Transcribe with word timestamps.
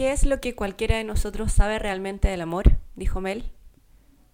qué 0.00 0.12
es 0.12 0.24
lo 0.24 0.40
que 0.40 0.54
cualquiera 0.54 0.96
de 0.96 1.04
nosotros 1.04 1.52
sabe 1.52 1.78
realmente 1.78 2.26
del 2.26 2.40
amor? 2.40 2.78
dijo 2.96 3.20
Mel. 3.20 3.52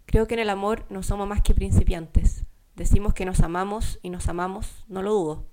Creo 0.04 0.28
que 0.28 0.34
en 0.34 0.40
el 0.40 0.48
amor 0.48 0.86
no 0.90 1.02
somos 1.02 1.26
más 1.26 1.42
que 1.42 1.54
principiantes. 1.54 2.44
Decimos 2.76 3.14
que 3.14 3.24
nos 3.24 3.40
amamos 3.40 3.98
y 4.00 4.10
nos 4.10 4.28
amamos, 4.28 4.84
no 4.86 5.02
lo 5.02 5.12
dudo. 5.12 5.44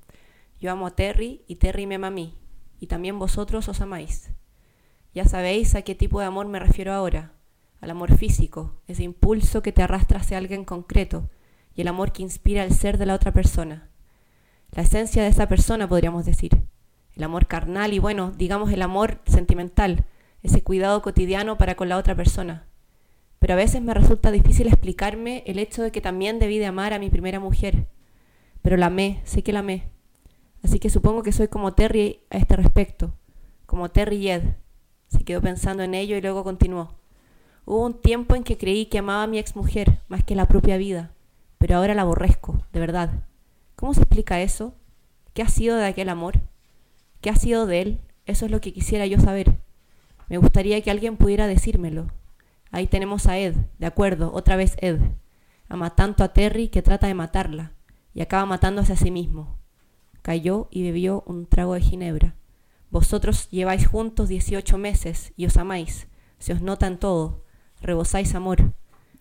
Yo 0.59 0.71
amo 0.71 0.85
a 0.85 0.91
Terry 0.91 1.41
y 1.47 1.55
Terry 1.55 1.87
me 1.87 1.95
ama 1.95 2.07
a 2.07 2.11
mí, 2.11 2.35
y 2.79 2.85
también 2.85 3.17
vosotros 3.17 3.67
os 3.69 3.81
amáis. 3.81 4.29
Ya 5.15 5.25
sabéis 5.25 5.73
a 5.73 5.81
qué 5.81 5.95
tipo 5.95 6.19
de 6.19 6.27
amor 6.27 6.45
me 6.45 6.59
refiero 6.59 6.93
ahora, 6.93 7.33
al 7.81 7.89
amor 7.89 8.15
físico, 8.15 8.83
ese 8.85 9.01
impulso 9.01 9.63
que 9.63 9.71
te 9.71 9.81
arrastra 9.81 10.19
hacia 10.19 10.37
alguien 10.37 10.63
concreto, 10.63 11.27
y 11.73 11.81
el 11.81 11.87
amor 11.87 12.11
que 12.11 12.21
inspira 12.21 12.63
el 12.63 12.71
ser 12.71 12.99
de 12.99 13.07
la 13.07 13.15
otra 13.15 13.33
persona. 13.33 13.89
La 14.73 14.83
esencia 14.83 15.23
de 15.23 15.29
esa 15.29 15.47
persona, 15.47 15.89
podríamos 15.89 16.23
decir. 16.23 16.51
El 17.15 17.23
amor 17.23 17.47
carnal 17.47 17.93
y 17.93 17.99
bueno, 17.99 18.31
digamos 18.35 18.71
el 18.71 18.81
amor 18.81 19.19
sentimental, 19.25 20.05
ese 20.41 20.63
cuidado 20.63 21.01
cotidiano 21.01 21.57
para 21.57 21.75
con 21.75 21.89
la 21.89 21.97
otra 21.97 22.15
persona 22.15 22.67
pero 23.43 23.55
a 23.55 23.57
veces 23.57 23.81
me 23.81 23.93
resulta 23.93 24.31
difícil 24.31 24.67
explicarme 24.67 25.43
el 25.45 25.59
hecho 25.59 25.83
de 25.83 25.91
que 25.91 25.99
también 25.99 26.39
debí 26.39 26.59
de 26.59 26.65
amar 26.65 26.93
a 26.93 26.97
mi 26.97 27.09
primera 27.09 27.41
mujer. 27.41 27.89
Pero 28.61 28.77
la 28.77 28.85
amé, 28.85 29.19
sé 29.25 29.43
que 29.43 29.51
la 29.51 29.59
amé. 29.59 29.89
Así 30.63 30.79
que 30.79 30.89
supongo 30.89 31.23
que 31.23 31.33
soy 31.33 31.49
como 31.49 31.73
Terry 31.73 32.21
a 32.29 32.37
este 32.37 32.55
respecto, 32.55 33.13
como 33.65 33.91
Terry 33.91 34.15
y 34.15 34.29
Ed. 34.29 34.43
Se 35.09 35.25
quedó 35.25 35.41
pensando 35.41 35.83
en 35.83 35.93
ello 35.93 36.15
y 36.15 36.21
luego 36.21 36.45
continuó. 36.45 36.95
Hubo 37.65 37.85
un 37.85 37.99
tiempo 37.99 38.35
en 38.35 38.45
que 38.45 38.57
creí 38.57 38.85
que 38.85 38.99
amaba 38.99 39.23
a 39.23 39.27
mi 39.27 39.39
exmujer 39.39 39.99
más 40.07 40.23
que 40.23 40.35
la 40.35 40.47
propia 40.47 40.77
vida, 40.77 41.11
pero 41.57 41.75
ahora 41.75 41.95
la 41.95 42.03
aborrezco, 42.03 42.63
de 42.71 42.79
verdad. 42.79 43.25
¿Cómo 43.75 43.93
se 43.93 44.03
explica 44.03 44.41
eso? 44.41 44.73
¿Qué 45.33 45.41
ha 45.41 45.49
sido 45.49 45.75
de 45.75 45.87
aquel 45.87 46.07
amor? 46.07 46.39
¿Qué 47.23 47.31
ha 47.31 47.35
sido 47.35 47.65
de 47.65 47.81
él? 47.81 47.99
Eso 48.27 48.45
es 48.45 48.51
lo 48.51 48.61
que 48.61 48.73
quisiera 48.73 49.07
yo 49.07 49.19
saber. 49.19 49.57
Me 50.29 50.37
gustaría 50.37 50.79
que 50.81 50.91
alguien 50.91 51.17
pudiera 51.17 51.47
decírmelo, 51.47 52.11
Ahí 52.69 52.87
tenemos 52.87 53.27
a 53.27 53.37
Ed, 53.37 53.55
de 53.77 53.85
acuerdo, 53.85 54.33
otra 54.33 54.55
vez 54.55 54.75
Ed. 54.81 54.99
Ama 55.69 55.91
tanto 55.91 56.23
a 56.23 56.33
Terry 56.33 56.67
que 56.69 56.81
trata 56.81 57.05
de 57.05 57.13
matarla 57.13 57.71
y 58.15 58.21
acaba 58.21 58.47
matándose 58.47 58.93
a 58.93 58.97
sí 58.97 59.11
mismo. 59.11 59.59
Cayó 60.23 60.67
y 60.71 60.81
bebió 60.81 61.23
un 61.27 61.45
trago 61.45 61.75
de 61.75 61.81
ginebra. 61.81 62.35
Vosotros 62.89 63.47
lleváis 63.51 63.87
juntos 63.87 64.27
dieciocho 64.27 64.77
meses 64.77 65.33
y 65.37 65.45
os 65.45 65.55
amáis, 65.55 66.07
se 66.39 66.51
os 66.51 66.61
nota 66.61 66.87
en 66.87 66.97
todo, 66.97 67.45
rebosáis 67.79 68.35
amor, 68.35 68.73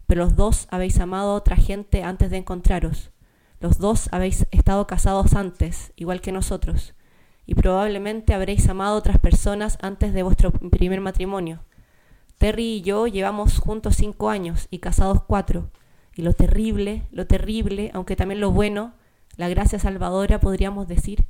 pero 0.06 0.24
los 0.24 0.34
dos 0.34 0.66
habéis 0.70 0.98
amado 0.98 1.32
a 1.32 1.36
otra 1.36 1.56
gente 1.56 2.02
antes 2.02 2.30
de 2.30 2.38
encontraros. 2.38 3.12
Los 3.60 3.78
dos 3.78 4.08
habéis 4.12 4.46
estado 4.50 4.88
casados 4.88 5.34
antes, 5.34 5.92
igual 5.94 6.20
que 6.20 6.32
nosotros, 6.32 6.94
y 7.52 7.54
probablemente 7.54 8.32
habréis 8.32 8.66
amado 8.70 8.94
a 8.94 8.98
otras 8.98 9.18
personas 9.18 9.76
antes 9.82 10.14
de 10.14 10.22
vuestro 10.22 10.52
primer 10.52 11.02
matrimonio. 11.02 11.62
Terry 12.38 12.76
y 12.76 12.80
yo 12.80 13.06
llevamos 13.06 13.58
juntos 13.58 13.96
cinco 13.96 14.30
años 14.30 14.68
y 14.70 14.78
casados 14.78 15.24
cuatro. 15.24 15.70
Y 16.14 16.22
lo 16.22 16.32
terrible, 16.32 17.02
lo 17.10 17.26
terrible, 17.26 17.90
aunque 17.92 18.16
también 18.16 18.40
lo 18.40 18.52
bueno, 18.52 18.94
la 19.36 19.50
gracia 19.50 19.78
salvadora 19.78 20.40
podríamos 20.40 20.88
decir, 20.88 21.26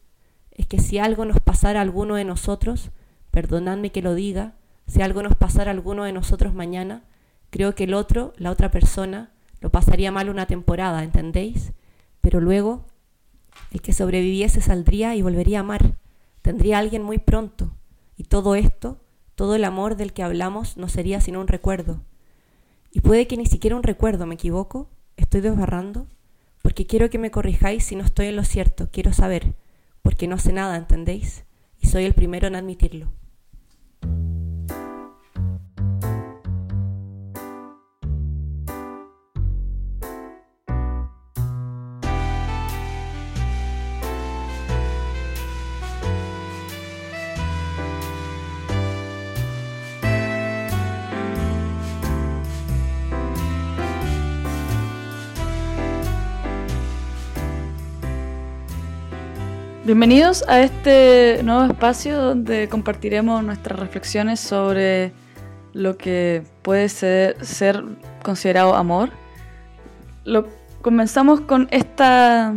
es 0.53 0.69
que 0.69 0.79
si 0.79 1.01
algo 1.01 1.25
nos 1.25 1.41
pasara 1.41 1.81
a 1.81 1.83
alguno 1.83 2.15
de 2.15 2.25
nosotros, 2.25 2.93
perdonadme 3.33 3.91
que 3.91 4.01
lo 4.01 4.15
diga, 4.15 4.55
si 4.87 5.03
algo 5.03 5.25
nos 5.25 5.35
pasara 5.35 5.73
a 5.73 5.75
alguno 5.75 6.05
de 6.05 6.13
nosotros 6.13 6.55
mañana, 6.55 7.03
creo 7.51 7.75
que 7.75 7.83
el 7.83 7.95
otro, 7.95 8.33
la 8.37 8.53
otra 8.53 8.71
persona, 8.71 9.33
lo 9.61 9.71
pasaría 9.71 10.13
mal 10.13 10.31
una 10.31 10.47
temporada, 10.47 11.03
¿entendéis? 11.03 11.73
Pero 12.21 12.41
luego, 12.41 12.87
el 13.73 13.83
que 13.83 13.93
sobreviviese 13.93 14.61
saldría 14.61 15.17
y 15.17 15.23
volvería 15.23 15.59
a 15.59 15.63
amar, 15.63 15.97
tendría 16.43 16.79
alguien 16.79 17.03
muy 17.03 17.19
pronto, 17.19 17.75
y 18.17 18.25
todo 18.25 18.55
esto 18.55 19.03
todo 19.35 19.55
el 19.55 19.65
amor 19.65 19.97
del 19.97 20.13
que 20.13 20.23
hablamos 20.23 20.77
no 20.77 20.89
sería 20.89 21.21
sino 21.21 21.41
un 21.41 21.49
recuerdo. 21.49 22.05
Y 22.91 23.01
puede 23.01 23.27
que 23.27 23.37
ni 23.37 23.47
siquiera 23.47 23.77
un 23.77 23.83
recuerdo, 23.83 24.27
¿me 24.27 24.35
equivoco? 24.35 24.91
¿Estoy 25.17 25.41
desbarrando? 25.41 26.07
Porque 26.63 26.87
quiero 26.87 27.11
que 27.11 27.19
me 27.19 27.31
corrijáis 27.31 27.85
si 27.85 27.97
no 27.97 28.05
estoy 28.05 28.27
en 28.27 28.37
lo 28.37 28.45
cierto, 28.45 28.89
quiero 28.93 29.13
saber, 29.13 29.55
porque 30.03 30.29
no 30.29 30.39
sé 30.39 30.53
nada, 30.53 30.77
¿entendéis? 30.77 31.45
Y 31.81 31.89
soy 31.89 32.05
el 32.05 32.15
primero 32.15 32.47
en 32.47 32.55
admitirlo. 32.55 33.13
Bienvenidos 59.85 60.45
a 60.47 60.61
este 60.61 61.41
nuevo 61.43 61.65
espacio 61.65 62.17
donde 62.17 62.69
compartiremos 62.69 63.43
nuestras 63.43 63.81
reflexiones 63.81 64.39
sobre 64.39 65.11
lo 65.73 65.99
que 65.99 66.45
puede 66.63 66.89
ser, 66.89 67.85
considerado 68.23 68.77
amor. 68.77 69.11
Lo, 70.25 70.47
comenzamos 70.83 71.41
con 71.41 71.67
esta 71.73 72.55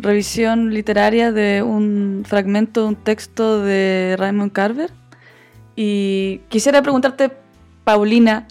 revisión 0.00 0.74
literaria 0.74 1.30
de 1.30 1.62
un 1.62 2.24
fragmento 2.26 2.82
de 2.82 2.88
un 2.88 2.96
texto 2.96 3.62
de 3.62 4.16
Raymond 4.18 4.50
Carver 4.50 4.90
y 5.76 6.38
quisiera 6.48 6.82
preguntarte, 6.82 7.30
Paulina, 7.84 8.48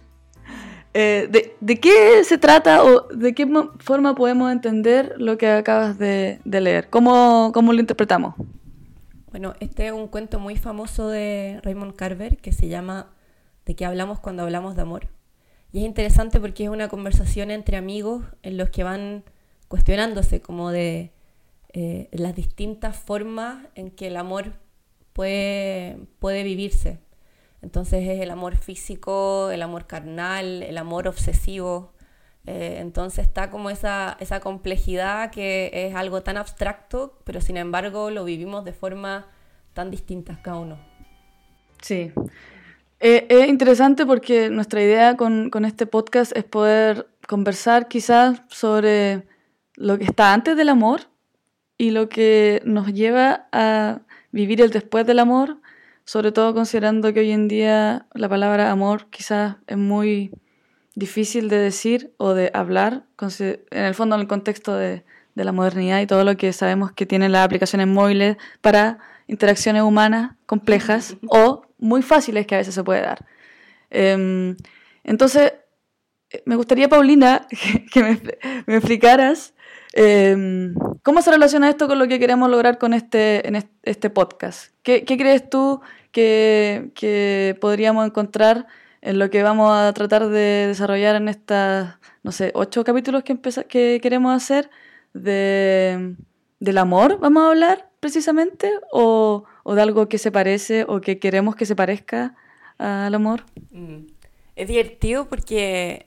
eh, 0.97 1.53
de, 1.59 1.79
qué 1.81 2.23
se 2.23 2.37
trata 2.37 2.81
o 2.81 3.09
de 3.09 3.35
qué 3.35 3.45
forma 3.79 4.15
podemos 4.15 4.49
entender 4.49 5.13
lo 5.17 5.37
que 5.37 5.49
acabas 5.49 5.99
de, 5.99 6.39
leer? 6.45 6.89
¿Cómo, 6.89 7.51
¿Cómo, 7.53 7.73
lo 7.73 7.81
interpretamos? 7.81 8.35
Bueno, 9.29 9.55
este 9.59 9.87
es 9.87 9.91
un 9.91 10.07
cuento 10.07 10.39
muy 10.39 10.55
famoso 10.55 11.09
de 11.09 11.59
Raymond 11.63 11.97
Carver 11.97 12.37
que 12.37 12.53
se 12.53 12.69
llama 12.69 13.09
¿De 13.65 13.75
qué 13.75 13.85
hablamos 13.85 14.21
cuando 14.21 14.43
hablamos 14.43 14.77
de 14.77 14.83
amor? 14.83 15.09
Y 15.73 15.79
es 15.79 15.85
interesante 15.85 16.39
porque 16.39 16.63
es 16.63 16.69
una 16.69 16.87
conversación 16.87 17.51
entre 17.51 17.75
amigos 17.75 18.23
en 18.41 18.55
los 18.55 18.69
que 18.69 18.85
van 18.85 19.25
cuestionándose 19.67 20.39
como 20.39 20.71
de 20.71 21.11
eh, 21.73 22.07
las 22.13 22.35
distintas 22.35 22.95
formas 22.95 23.67
en 23.75 23.91
que 23.91 24.07
el 24.07 24.15
amor 24.15 24.53
puede, 25.11 25.97
puede 26.19 26.43
vivirse. 26.43 26.99
Entonces 27.65 28.07
es 28.07 28.21
el 28.21 28.29
amor 28.29 28.57
físico, 28.57 29.49
el 29.49 29.63
amor 29.63 29.87
carnal, 29.87 30.61
el 30.61 30.77
amor 30.77 31.07
obsesivo. 31.07 31.93
Eh, 32.45 32.77
entonces 32.79 33.25
está 33.25 33.49
como 33.49 33.71
esa, 33.71 34.17
esa 34.19 34.39
complejidad 34.39 35.31
que 35.31 35.71
es 35.73 35.95
algo 35.95 36.21
tan 36.21 36.37
abstracto, 36.37 37.17
pero 37.23 37.41
sin 37.41 37.57
embargo 37.57 38.11
lo 38.11 38.23
vivimos 38.23 38.65
de 38.65 38.71
forma 38.71 39.25
tan 39.73 39.89
distintas 39.89 40.37
cada 40.37 40.59
uno. 40.59 40.77
Sí. 41.81 42.11
Eh, 42.99 43.25
es 43.29 43.49
interesante 43.49 44.05
porque 44.05 44.51
nuestra 44.51 44.83
idea 44.83 45.17
con, 45.17 45.49
con 45.49 45.65
este 45.65 45.87
podcast 45.87 46.37
es 46.37 46.43
poder 46.43 47.07
conversar 47.27 47.87
quizás 47.87 48.43
sobre 48.47 49.23
lo 49.73 49.97
que 49.97 50.03
está 50.03 50.33
antes 50.35 50.55
del 50.55 50.69
amor 50.69 51.01
y 51.79 51.89
lo 51.89 52.09
que 52.09 52.61
nos 52.63 52.93
lleva 52.93 53.47
a 53.51 54.01
vivir 54.31 54.61
el 54.61 54.69
después 54.69 55.07
del 55.07 55.17
amor 55.17 55.57
sobre 56.05 56.31
todo 56.31 56.53
considerando 56.53 57.11
que 57.13 57.21
hoy 57.21 57.31
en 57.31 57.47
día 57.47 58.05
la 58.13 58.29
palabra 58.29 58.71
amor 58.71 59.07
quizás 59.09 59.57
es 59.67 59.77
muy 59.77 60.31
difícil 60.93 61.49
de 61.49 61.57
decir 61.57 62.13
o 62.17 62.33
de 62.33 62.51
hablar, 62.53 63.05
en 63.19 63.85
el 63.85 63.95
fondo 63.95 64.15
en 64.15 64.21
el 64.21 64.27
contexto 64.27 64.75
de, 64.75 65.03
la 65.33 65.51
modernidad 65.51 65.99
y 65.99 66.07
todo 66.07 66.23
lo 66.23 66.37
que 66.37 66.53
sabemos 66.53 66.93
que 66.93 67.05
tienen 67.05 67.33
las 67.33 67.43
aplicaciones 67.43 67.87
móviles 67.87 68.37
para 68.61 68.99
interacciones 69.27 69.81
humanas 69.81 70.35
complejas 70.45 71.17
o 71.27 71.63
muy 71.77 72.01
fáciles 72.01 72.47
que 72.47 72.55
a 72.55 72.59
veces 72.59 72.73
se 72.73 72.83
puede 72.85 73.01
dar. 73.01 73.25
Em, 73.89 74.55
entonces, 75.03 75.51
me 76.45 76.55
gustaría, 76.55 76.87
Paulina, 76.87 77.47
que 77.91 78.01
me, 78.01 78.21
me 78.65 78.77
explicaras 78.77 79.54
Em, 79.97 80.75
¿Cómo 81.03 81.21
se 81.21 81.31
relaciona 81.31 81.69
esto 81.69 81.87
con 81.87 81.97
lo 81.99 82.07
que 82.09 82.19
queremos 82.19 82.49
lograr 82.49 82.77
con 82.77 82.93
este, 82.93 83.47
en 83.47 83.63
este 83.83 84.09
podcast? 84.09 84.73
¿Qué, 84.83 85.05
crees 85.05 85.49
tú 85.49 85.79
que, 86.11 87.57
podríamos 87.61 88.05
encontrar 88.05 88.67
en 89.01 89.19
lo 89.19 89.29
que 89.29 89.41
vamos 89.41 89.71
a 89.71 89.93
tratar 89.93 90.27
de 90.27 90.67
desarrollar 90.67 91.15
en 91.15 91.29
estas, 91.29 91.97
no 92.23 92.33
sé, 92.33 92.51
ocho 92.55 92.83
capítulos 92.83 93.23
que, 93.23 93.39
que 93.69 93.99
queremos 94.01 94.35
hacer 94.35 94.69
de, 95.13 96.15
del 96.59 96.77
amor, 96.77 97.17
vamos 97.19 97.43
a 97.43 97.49
hablar 97.51 97.89
precisamente, 98.01 98.69
o, 98.91 99.45
de 99.65 99.81
algo 99.81 100.09
que 100.09 100.17
se 100.17 100.29
parece 100.29 100.85
o 100.89 100.99
que 100.99 101.19
queremos 101.19 101.55
que 101.55 101.65
se 101.65 101.75
parezca 101.75 102.35
al 102.77 103.15
amor? 103.15 103.45
Mm. 103.71 104.07
Es 104.57 104.67
divertido 104.67 105.27
porque 105.29 106.05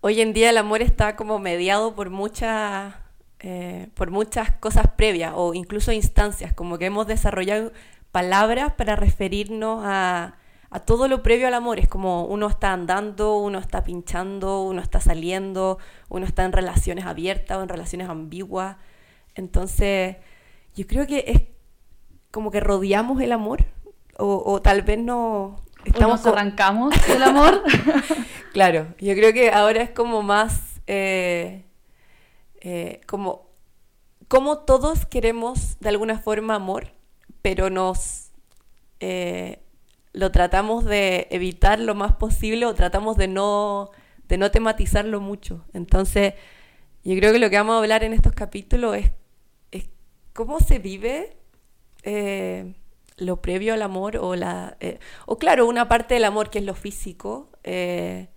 hoy 0.00 0.20
en 0.20 0.32
día 0.32 0.50
el 0.50 0.58
amor 0.58 0.82
está 0.82 1.16
como 1.16 1.38
mediado 1.38 1.94
por 1.94 2.10
muchas, 2.10 2.94
eh, 3.40 3.88
por 3.94 4.10
muchas 4.10 4.52
cosas 4.52 4.86
previas 4.96 5.32
o 5.36 5.54
incluso 5.54 5.92
instancias, 5.92 6.52
como 6.52 6.78
que 6.78 6.86
hemos 6.86 7.06
desarrollado 7.06 7.72
palabras 8.12 8.72
para 8.74 8.96
referirnos 8.96 9.82
a, 9.84 10.36
a 10.70 10.80
todo 10.80 11.08
lo 11.08 11.22
previo 11.22 11.46
al 11.48 11.54
amor. 11.54 11.78
Es 11.78 11.88
como 11.88 12.24
uno 12.24 12.48
está 12.48 12.72
andando, 12.72 13.38
uno 13.38 13.58
está 13.58 13.84
pinchando, 13.84 14.62
uno 14.62 14.80
está 14.80 15.00
saliendo, 15.00 15.78
uno 16.08 16.26
está 16.26 16.44
en 16.44 16.52
relaciones 16.52 17.04
abiertas 17.04 17.58
o 17.58 17.62
en 17.62 17.68
relaciones 17.68 18.08
ambiguas. 18.08 18.76
Entonces, 19.34 20.16
yo 20.74 20.86
creo 20.86 21.06
que 21.06 21.24
es 21.26 21.42
como 22.30 22.50
que 22.50 22.60
rodeamos 22.60 23.20
el 23.20 23.32
amor 23.32 23.64
o, 24.16 24.60
tal 24.60 24.82
vez 24.82 24.98
no... 24.98 25.60
Estamos 25.84 26.24
arrancamos 26.26 26.94
el 27.08 27.22
amor. 27.22 27.62
claro, 28.52 28.88
yo 28.98 29.14
creo 29.14 29.32
que 29.32 29.50
ahora 29.50 29.82
es 29.82 29.90
como 29.90 30.22
más... 30.22 30.80
Eh, 30.86 31.64
eh, 32.62 33.00
como, 33.06 33.48
como 34.28 34.58
todos 34.58 35.06
queremos 35.06 35.78
de 35.80 35.88
alguna 35.88 36.18
forma 36.18 36.56
amor, 36.56 36.88
pero 37.42 37.70
nos 37.70 38.30
eh, 39.00 39.60
lo 40.12 40.30
tratamos 40.30 40.84
de 40.84 41.26
evitar 41.30 41.80
lo 41.80 41.94
más 41.94 42.14
posible 42.16 42.66
o 42.66 42.74
tratamos 42.74 43.16
de 43.16 43.28
no, 43.28 43.90
de 44.28 44.36
no 44.36 44.50
tematizarlo 44.50 45.20
mucho. 45.20 45.64
Entonces, 45.72 46.34
yo 47.02 47.16
creo 47.16 47.32
que 47.32 47.38
lo 47.38 47.48
que 47.48 47.56
vamos 47.56 47.74
a 47.74 47.78
hablar 47.78 48.04
en 48.04 48.12
estos 48.12 48.32
capítulos 48.32 48.96
es, 48.96 49.10
es 49.70 49.88
cómo 50.34 50.60
se 50.60 50.78
vive 50.78 51.36
eh, 52.02 52.74
lo 53.20 53.40
previo 53.40 53.74
al 53.74 53.82
amor 53.82 54.16
o 54.16 54.34
la... 54.34 54.76
Eh, 54.80 54.98
o 55.26 55.38
claro, 55.38 55.66
una 55.66 55.88
parte 55.88 56.14
del 56.14 56.24
amor 56.24 56.50
que 56.50 56.58
es 56.58 56.64
lo 56.64 56.74
físico 56.74 57.50
en, 57.62 58.28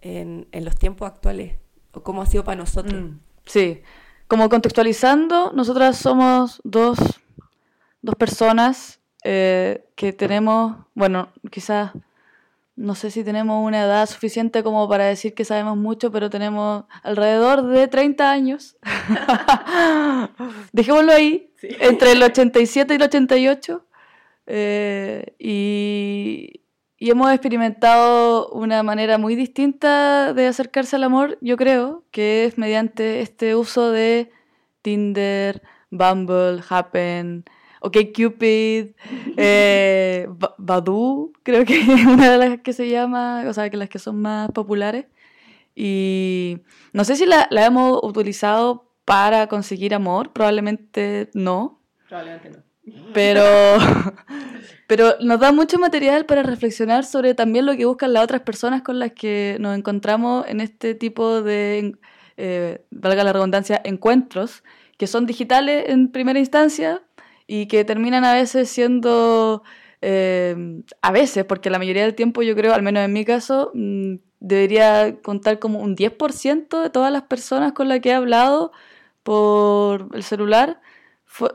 en, 0.00 0.64
los 0.64 0.76
tiempos 0.76 1.08
actuales, 1.08 1.56
o 1.92 2.02
cómo 2.02 2.22
ha 2.22 2.26
sido 2.26 2.44
para 2.44 2.56
nosotros. 2.56 3.02
Mm, 3.02 3.18
sí, 3.46 3.82
como 4.28 4.48
contextualizando, 4.48 5.52
nosotras 5.54 5.96
somos 5.96 6.60
dos, 6.62 6.98
dos 8.00 8.14
personas 8.14 9.00
eh, 9.24 9.84
que 9.96 10.12
tenemos, 10.12 10.76
bueno, 10.94 11.30
quizás 11.50 11.92
no 12.76 12.94
sé 12.94 13.10
si 13.10 13.24
tenemos 13.24 13.66
una 13.66 13.82
edad 13.82 14.06
suficiente 14.06 14.62
como 14.62 14.88
para 14.88 15.04
decir 15.04 15.34
que 15.34 15.44
sabemos 15.44 15.76
mucho, 15.76 16.10
pero 16.10 16.30
tenemos 16.30 16.84
alrededor 17.02 17.66
de 17.66 17.88
30 17.88 18.30
años. 18.30 18.76
Dejémoslo 20.72 21.12
ahí, 21.12 21.52
entre 21.62 22.12
el 22.12 22.22
87 22.22 22.94
y 22.94 22.96
el 22.96 23.02
88. 23.02 23.84
Eh, 24.52 25.36
y, 25.38 26.62
y, 26.98 27.10
hemos 27.10 27.30
experimentado 27.30 28.48
una 28.50 28.82
manera 28.82 29.16
muy 29.16 29.36
distinta 29.36 30.32
de 30.34 30.48
acercarse 30.48 30.96
al 30.96 31.04
amor, 31.04 31.38
yo 31.40 31.56
creo, 31.56 32.02
que 32.10 32.46
es 32.46 32.58
mediante 32.58 33.20
este 33.20 33.54
uso 33.54 33.92
de 33.92 34.32
Tinder, 34.82 35.62
Bumble, 35.90 36.64
Happen, 36.68 37.44
OK 37.80 37.96
Cupid, 38.12 38.88
eh, 39.36 40.28
Badu, 40.58 41.32
creo 41.44 41.64
que 41.64 41.80
es 41.80 42.06
una 42.06 42.32
de 42.32 42.38
las 42.38 42.60
que 42.60 42.72
se 42.72 42.88
llama, 42.88 43.44
o 43.46 43.52
sea, 43.52 43.70
que 43.70 43.76
las 43.76 43.88
que 43.88 44.00
son 44.00 44.20
más 44.20 44.50
populares. 44.50 45.06
Y 45.76 46.58
no 46.92 47.04
sé 47.04 47.14
si 47.14 47.24
la, 47.24 47.46
la 47.52 47.66
hemos 47.66 48.00
utilizado 48.02 48.90
para 49.04 49.46
conseguir 49.46 49.94
amor, 49.94 50.32
probablemente 50.32 51.30
no. 51.34 51.80
Probablemente 52.08 52.50
no. 52.50 52.69
Pero, 53.12 53.42
pero 54.86 55.14
nos 55.20 55.40
da 55.40 55.52
mucho 55.52 55.78
material 55.78 56.26
para 56.26 56.42
reflexionar 56.42 57.04
sobre 57.04 57.34
también 57.34 57.66
lo 57.66 57.76
que 57.76 57.84
buscan 57.84 58.12
las 58.12 58.24
otras 58.24 58.42
personas 58.42 58.82
con 58.82 58.98
las 58.98 59.12
que 59.12 59.56
nos 59.60 59.76
encontramos 59.76 60.46
en 60.48 60.60
este 60.60 60.94
tipo 60.94 61.42
de, 61.42 61.96
eh, 62.36 62.84
valga 62.90 63.24
la 63.24 63.32
redundancia, 63.32 63.80
encuentros, 63.84 64.62
que 64.98 65.06
son 65.06 65.26
digitales 65.26 65.84
en 65.88 66.10
primera 66.10 66.38
instancia, 66.38 67.02
y 67.52 67.66
que 67.66 67.84
terminan 67.84 68.24
a 68.24 68.34
veces 68.34 68.70
siendo, 68.70 69.64
eh, 70.02 70.54
a 71.02 71.10
veces, 71.10 71.44
porque 71.44 71.68
la 71.68 71.78
mayoría 71.78 72.04
del 72.04 72.14
tiempo 72.14 72.42
yo 72.42 72.54
creo, 72.54 72.72
al 72.72 72.82
menos 72.82 73.04
en 73.04 73.12
mi 73.12 73.24
caso, 73.24 73.72
mm, 73.74 74.18
debería 74.38 75.20
contar 75.20 75.58
como 75.58 75.80
un 75.80 75.96
10% 75.96 76.80
de 76.80 76.90
todas 76.90 77.10
las 77.10 77.22
personas 77.22 77.72
con 77.72 77.88
las 77.88 77.98
que 77.98 78.10
he 78.10 78.14
hablado 78.14 78.70
por 79.24 80.10
el 80.14 80.22
celular 80.22 80.80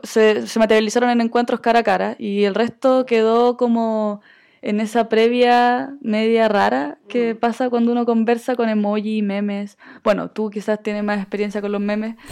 se, 0.02 0.46
se, 0.46 0.58
materializaron 0.58 1.10
en 1.10 1.20
encuentros 1.20 1.60
cara 1.60 1.80
a 1.80 1.82
cara 1.82 2.16
y 2.18 2.44
el 2.44 2.54
resto 2.54 3.06
quedó 3.06 3.56
como 3.56 4.20
en 4.62 4.80
esa 4.80 5.08
previa 5.08 5.96
media 6.00 6.48
rara 6.48 6.98
que 7.08 7.34
mm. 7.34 7.38
pasa 7.38 7.70
cuando 7.70 7.92
uno 7.92 8.04
conversa 8.04 8.56
con 8.56 8.68
emoji 8.68 9.18
y 9.18 9.22
memes. 9.22 9.78
Bueno, 10.02 10.30
tú 10.30 10.50
quizás 10.50 10.82
tienes 10.82 11.04
más 11.04 11.18
experiencia 11.18 11.60
con 11.60 11.72
los 11.72 11.80
memes. 11.80 12.16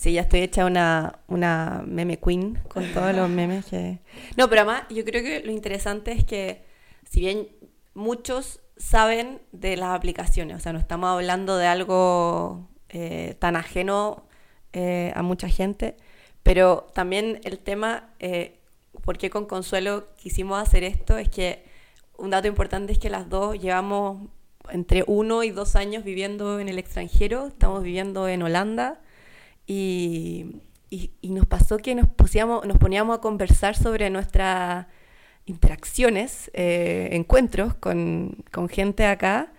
Sí, 0.00 0.14
ya 0.14 0.22
estoy 0.22 0.40
hecha 0.40 0.64
una, 0.64 1.18
una 1.28 1.82
meme 1.86 2.18
queen 2.18 2.58
con 2.68 2.90
todos 2.94 3.14
los 3.14 3.28
memes 3.28 3.66
que... 3.66 3.98
No, 4.34 4.48
pero 4.48 4.62
además 4.62 4.84
yo 4.88 5.04
creo 5.04 5.22
que 5.22 5.42
lo 5.44 5.52
interesante 5.52 6.12
es 6.12 6.24
que 6.24 6.64
si 7.04 7.20
bien 7.20 7.48
muchos 7.92 8.60
saben 8.78 9.42
de 9.52 9.76
las 9.76 9.90
aplicaciones, 9.90 10.56
o 10.56 10.60
sea, 10.60 10.72
no 10.72 10.78
estamos 10.78 11.10
hablando 11.10 11.58
de 11.58 11.66
algo 11.66 12.66
eh, 12.88 13.36
tan 13.40 13.56
ajeno 13.56 14.24
eh, 14.72 15.12
a 15.14 15.22
mucha 15.22 15.48
gente, 15.48 15.96
pero 16.42 16.86
también 16.94 17.40
el 17.44 17.58
tema, 17.58 18.10
eh, 18.18 18.58
por 19.02 19.18
qué 19.18 19.30
con 19.30 19.46
Consuelo 19.46 20.08
quisimos 20.16 20.60
hacer 20.60 20.84
esto, 20.84 21.18
es 21.18 21.28
que 21.28 21.64
un 22.16 22.30
dato 22.30 22.48
importante 22.48 22.92
es 22.92 22.98
que 22.98 23.10
las 23.10 23.28
dos 23.28 23.58
llevamos 23.58 24.28
entre 24.70 25.04
uno 25.06 25.42
y 25.42 25.50
dos 25.50 25.76
años 25.76 26.04
viviendo 26.04 26.60
en 26.60 26.68
el 26.68 26.78
extranjero, 26.78 27.48
estamos 27.48 27.82
viviendo 27.82 28.28
en 28.28 28.42
Holanda. 28.42 29.00
Y, 29.66 30.56
nos 31.22 31.46
pasó 31.46 31.76
que 31.76 31.94
nos, 31.94 32.08
poníamos 32.08 33.16
a 33.16 33.20
conversar 33.20 33.76
sobre 33.76 34.10
nuestras 34.10 34.86
interacciones, 35.46 36.50
eh, 36.54 37.10
encuentros 37.12 37.74
con, 37.74 38.44
gente 38.68 39.06
acá. 39.06 39.52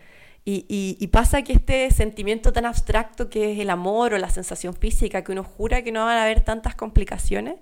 Y, 0.44 1.08
pasa 1.12 1.44
que 1.44 1.54
este 1.54 1.92
sentimiento 1.92 2.52
tan 2.52 2.66
abstracto 2.66 3.30
que 3.30 3.54
es 3.54 3.60
el 3.60 3.70
amor 3.70 4.14
o 4.14 4.18
la 4.18 4.30
sensación 4.30 4.74
física, 4.74 5.24
que 5.24 5.32
uno 5.32 5.44
jura 5.44 5.84
que 5.84 5.92
no 5.92 6.06
van 6.06 6.18
a 6.18 6.24
haber 6.24 6.42
tantas 6.42 6.76
complicaciones, 6.76 7.56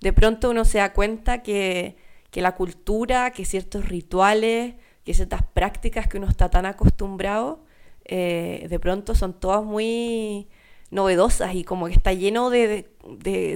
de 0.00 0.12
pronto 0.12 0.50
uno 0.50 0.64
se 0.64 0.78
da 0.78 0.92
cuenta 0.92 1.42
que, 1.42 1.96
la 2.32 2.54
cultura, 2.54 3.32
que 3.32 3.44
ciertos 3.44 3.88
rituales, 3.88 4.74
que 5.04 5.14
ciertas 5.14 5.42
prácticas 5.42 6.08
que 6.08 6.16
uno 6.18 6.28
está 6.28 6.48
tan 6.48 6.64
acostumbrado, 6.66 7.64
eh, 8.04 8.66
de 8.68 8.78
pronto 8.80 9.14
son 9.14 9.38
todas 9.38 9.62
muy, 9.62 10.48
novedosas 10.92 11.54
y 11.54 11.64
como 11.64 11.86
que 11.86 11.94
está 11.94 12.12
lleno 12.12 12.50
de, 12.50 12.86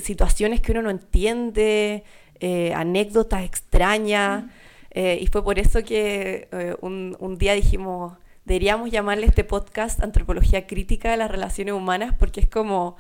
situaciones 0.03 0.61
que 0.61 0.73
uno 0.73 0.83
no 0.83 0.91
entiende, 0.91 2.03
eh, 2.41 2.73
anécdotas 2.75 3.45
extrañas. 3.45 4.47
Eh, 4.91 5.19
y 5.21 5.27
fue 5.27 5.45
por 5.45 5.59
eso 5.59 5.85
que 5.85 6.49
eh, 6.51 6.75
un, 6.81 7.37
día 7.39 7.53
dijimos, 7.53 8.15
deberíamos 8.47 8.91
llamarle 8.91 9.27
este 9.27 9.45
podcast 9.45 10.03
Antropología 10.03 10.67
Crítica 10.67 11.11
de 11.11 11.17
las 11.17 11.31
Relaciones 11.31 11.75
Humanas 11.75 12.15
porque 12.17 12.41
es 12.41 12.49
como, 12.49 12.97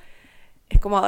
es 0.68 0.80
como 0.80 1.00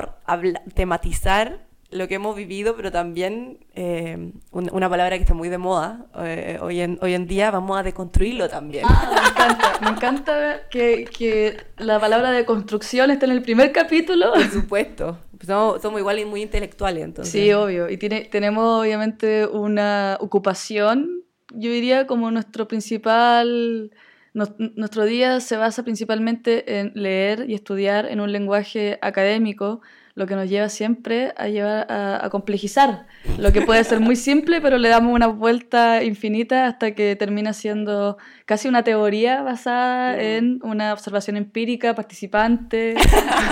tematizar 0.75 1.67
lo 1.91 2.07
que 2.07 2.17
hemos 2.17 2.37
vivido, 2.37 2.77
pero 2.77 2.93
también 2.93 3.59
eh, 3.75 4.33
una 4.53 4.91
palabra 4.91 5.17
que 5.17 5.23
está 5.23 5.35
muy 5.35 5.49
de 5.49 5.59
moda 5.59 6.07
eh, 6.19 6.59
hoy, 6.61 6.81
en, 6.81 6.99
hoy 7.01 7.15
en 7.15 7.27
día, 7.27 7.51
vamos 7.51 7.79
a 7.79 7.83
deconstruirlo 7.83 8.49
también. 8.49 8.85
Ah, 8.87 9.11
me 9.23 9.29
encanta, 9.29 9.81
me 9.81 9.89
encanta 9.89 10.69
que, 10.71 11.07
que, 11.07 11.57
la 11.79 11.99
palabra 11.99 12.31
de 12.31 12.45
construcción 12.45 13.11
está 13.11 13.27
en 13.27 13.33
el 13.33 13.43
primer 13.43 13.73
capítulo. 13.73 14.35
Por 14.35 14.51
supuesto, 14.51 15.19
somos, 15.45 15.83
somos 15.83 15.99
igual 15.99 16.19
y 16.19 16.27
muy 16.27 16.43
intelectuales 16.43 17.05
entonces. 17.05 17.33
Sí, 17.33 17.53
obvio, 17.55 17.89
y 17.89 17.97
tiene, 17.97 18.21
tenemos 18.31 18.83
obviamente 18.83 19.47
una 19.47 20.19
ocupación, 20.21 21.25
yo 21.55 21.71
diría 21.73 22.07
como 22.07 22.31
nuestro 22.31 22.69
principal... 22.69 23.91
nuestro 24.35 25.05
día 25.05 25.41
se 25.41 25.57
basa 25.57 25.83
principalmente 25.83 26.79
en 26.79 26.93
leer 26.95 27.49
y 27.49 27.55
estudiar 27.55 28.07
en 28.07 28.21
un 28.21 28.31
lenguaje 28.31 28.99
académico, 29.03 29.81
lo 30.15 30.27
que 30.27 30.35
nos 30.35 30.51
lleva 30.51 30.69
siempre 30.69 31.33
a 31.37 31.47
llevar 31.47 31.87
a, 31.91 32.29
complejizar 32.29 33.07
lo 33.39 33.53
que 33.53 33.63
puede 33.63 33.85
ser 33.85 34.01
muy 34.01 34.17
simple, 34.29 34.61
pero 34.61 34.77
le 34.77 34.89
damos 34.89 35.15
una 35.15 35.29
vuelta 35.29 36.03
infinita 36.03 36.67
hasta 36.67 36.93
que 36.95 37.15
termina 37.15 37.53
siendo 37.53 38.19
casi 38.45 38.69
una 38.69 38.83
teoría 38.83 39.43
basada 39.43 40.21
en 40.21 40.59
una 40.65 40.93
observación 40.93 41.37
empírica 41.37 41.95
participante. 41.95 42.97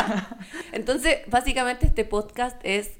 Entonces, 0.72 1.18
básicamente 1.28 1.86
este 1.86 2.04
podcast 2.04 2.60
es 2.64 2.98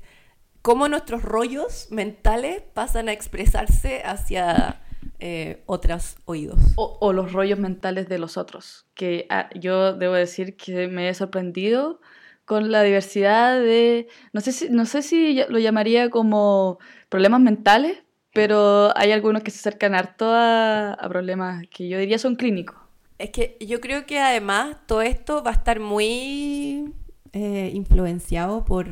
cómo 0.62 0.88
nuestros 0.88 1.23
rollos 1.23 1.88
mentales 1.90 2.62
pasan 2.73 3.09
a 3.09 3.12
expresarse 3.12 4.02
hacia 4.04 4.80
eh, 5.20 5.62
otros 5.66 6.16
oídos. 6.25 6.58
O, 6.76 7.12
los 7.12 7.32
rollos 7.32 7.58
mentales 7.58 8.08
de 8.08 8.18
los 8.18 8.37
otros, 8.37 8.87
que 8.94 9.26
ah, 9.30 9.49
yo 9.54 9.92
debo 9.92 10.14
decir 10.14 10.56
que 10.56 10.88
me 10.88 11.08
he 11.08 11.14
sorprendido 11.14 12.00
con 12.44 12.70
la 12.70 12.82
diversidad 12.82 13.58
de, 13.58 14.08
no 14.32 14.40
sé 14.40 14.52
si, 14.52 14.68
no 14.68 14.87
sé 14.87 15.02
si 15.02 15.42
lo 15.49 15.58
llamaría 15.58 16.11
como 16.11 16.78
problemas 17.08 17.40
mentales, 17.40 18.02
pero 18.32 18.96
hay 18.96 19.12
algunos 19.12 19.42
que 19.42 19.50
se 19.50 19.58
acercan 19.58 19.94
harto 19.94 20.26
a, 20.26 20.92
a 20.92 21.08
problemas 21.08 21.64
que 21.70 21.88
yo 21.88 21.99
diría 21.99 22.18
son 22.18 22.37
clínicos. 22.37 22.76
Es 23.18 23.30
que 23.30 23.56
yo 23.61 23.80
creo 23.80 24.04
que 24.04 24.18
además 24.18 24.76
todo 24.87 25.02
esto 25.02 25.42
va 25.42 25.50
a 25.52 25.54
estar 25.54 25.80
muy 25.80 26.92
eh, 27.38 27.70
influenciado 27.75 28.64
por 28.64 28.88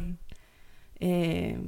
eh, 1.01 1.59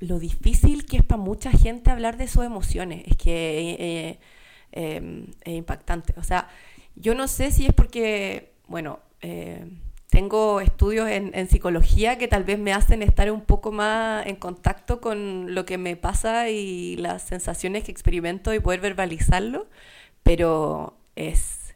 lo 0.00 0.18
difícil 0.18 0.86
que 0.86 0.98
es 0.98 1.04
para 1.04 1.20
mucha 1.20 1.50
gente 1.50 1.90
hablar 1.90 2.16
de 2.16 2.28
sus 2.28 2.44
emociones. 2.44 3.02
Es 3.06 3.16
que 3.16 4.18
es 4.72 5.54
impactante. 5.54 6.14
O 6.18 6.22
sea, 6.22 6.48
yo 6.94 7.14
no 7.14 7.28
sé 7.28 7.50
si 7.50 7.66
es 7.66 7.72
porque, 7.72 8.52
bueno, 8.68 9.00
tengo 10.10 10.60
estudios 10.60 11.10
en, 11.10 11.48
psicología 11.48 12.16
que 12.16 12.28
tal 12.28 12.44
vez 12.44 12.58
me 12.58 12.72
hacen 12.72 13.02
estar 13.02 13.30
un 13.30 13.42
poco 13.42 13.72
más 13.72 14.26
en 14.26 14.36
contacto 14.36 15.00
con 15.00 15.54
lo 15.54 15.66
que 15.66 15.78
me 15.78 15.96
pasa 15.96 16.48
y 16.48 16.96
las 16.96 17.22
sensaciones 17.22 17.84
que 17.84 17.90
experimento 17.90 18.54
y 18.54 18.60
poder 18.60 18.80
verbalizarlo, 18.80 19.66
pero 20.22 20.96
es 21.16 21.74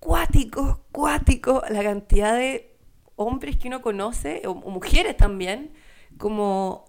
cuático, 0.00 0.84
cuático 0.92 1.62
la 1.70 1.82
cantidad 1.82 2.36
de 2.36 2.76
hombres 3.16 3.56
que 3.56 3.68
uno 3.68 3.80
conoce, 3.82 4.42
o, 4.46 4.54
mujeres 4.54 5.16
también, 5.16 5.72
como 6.18 6.84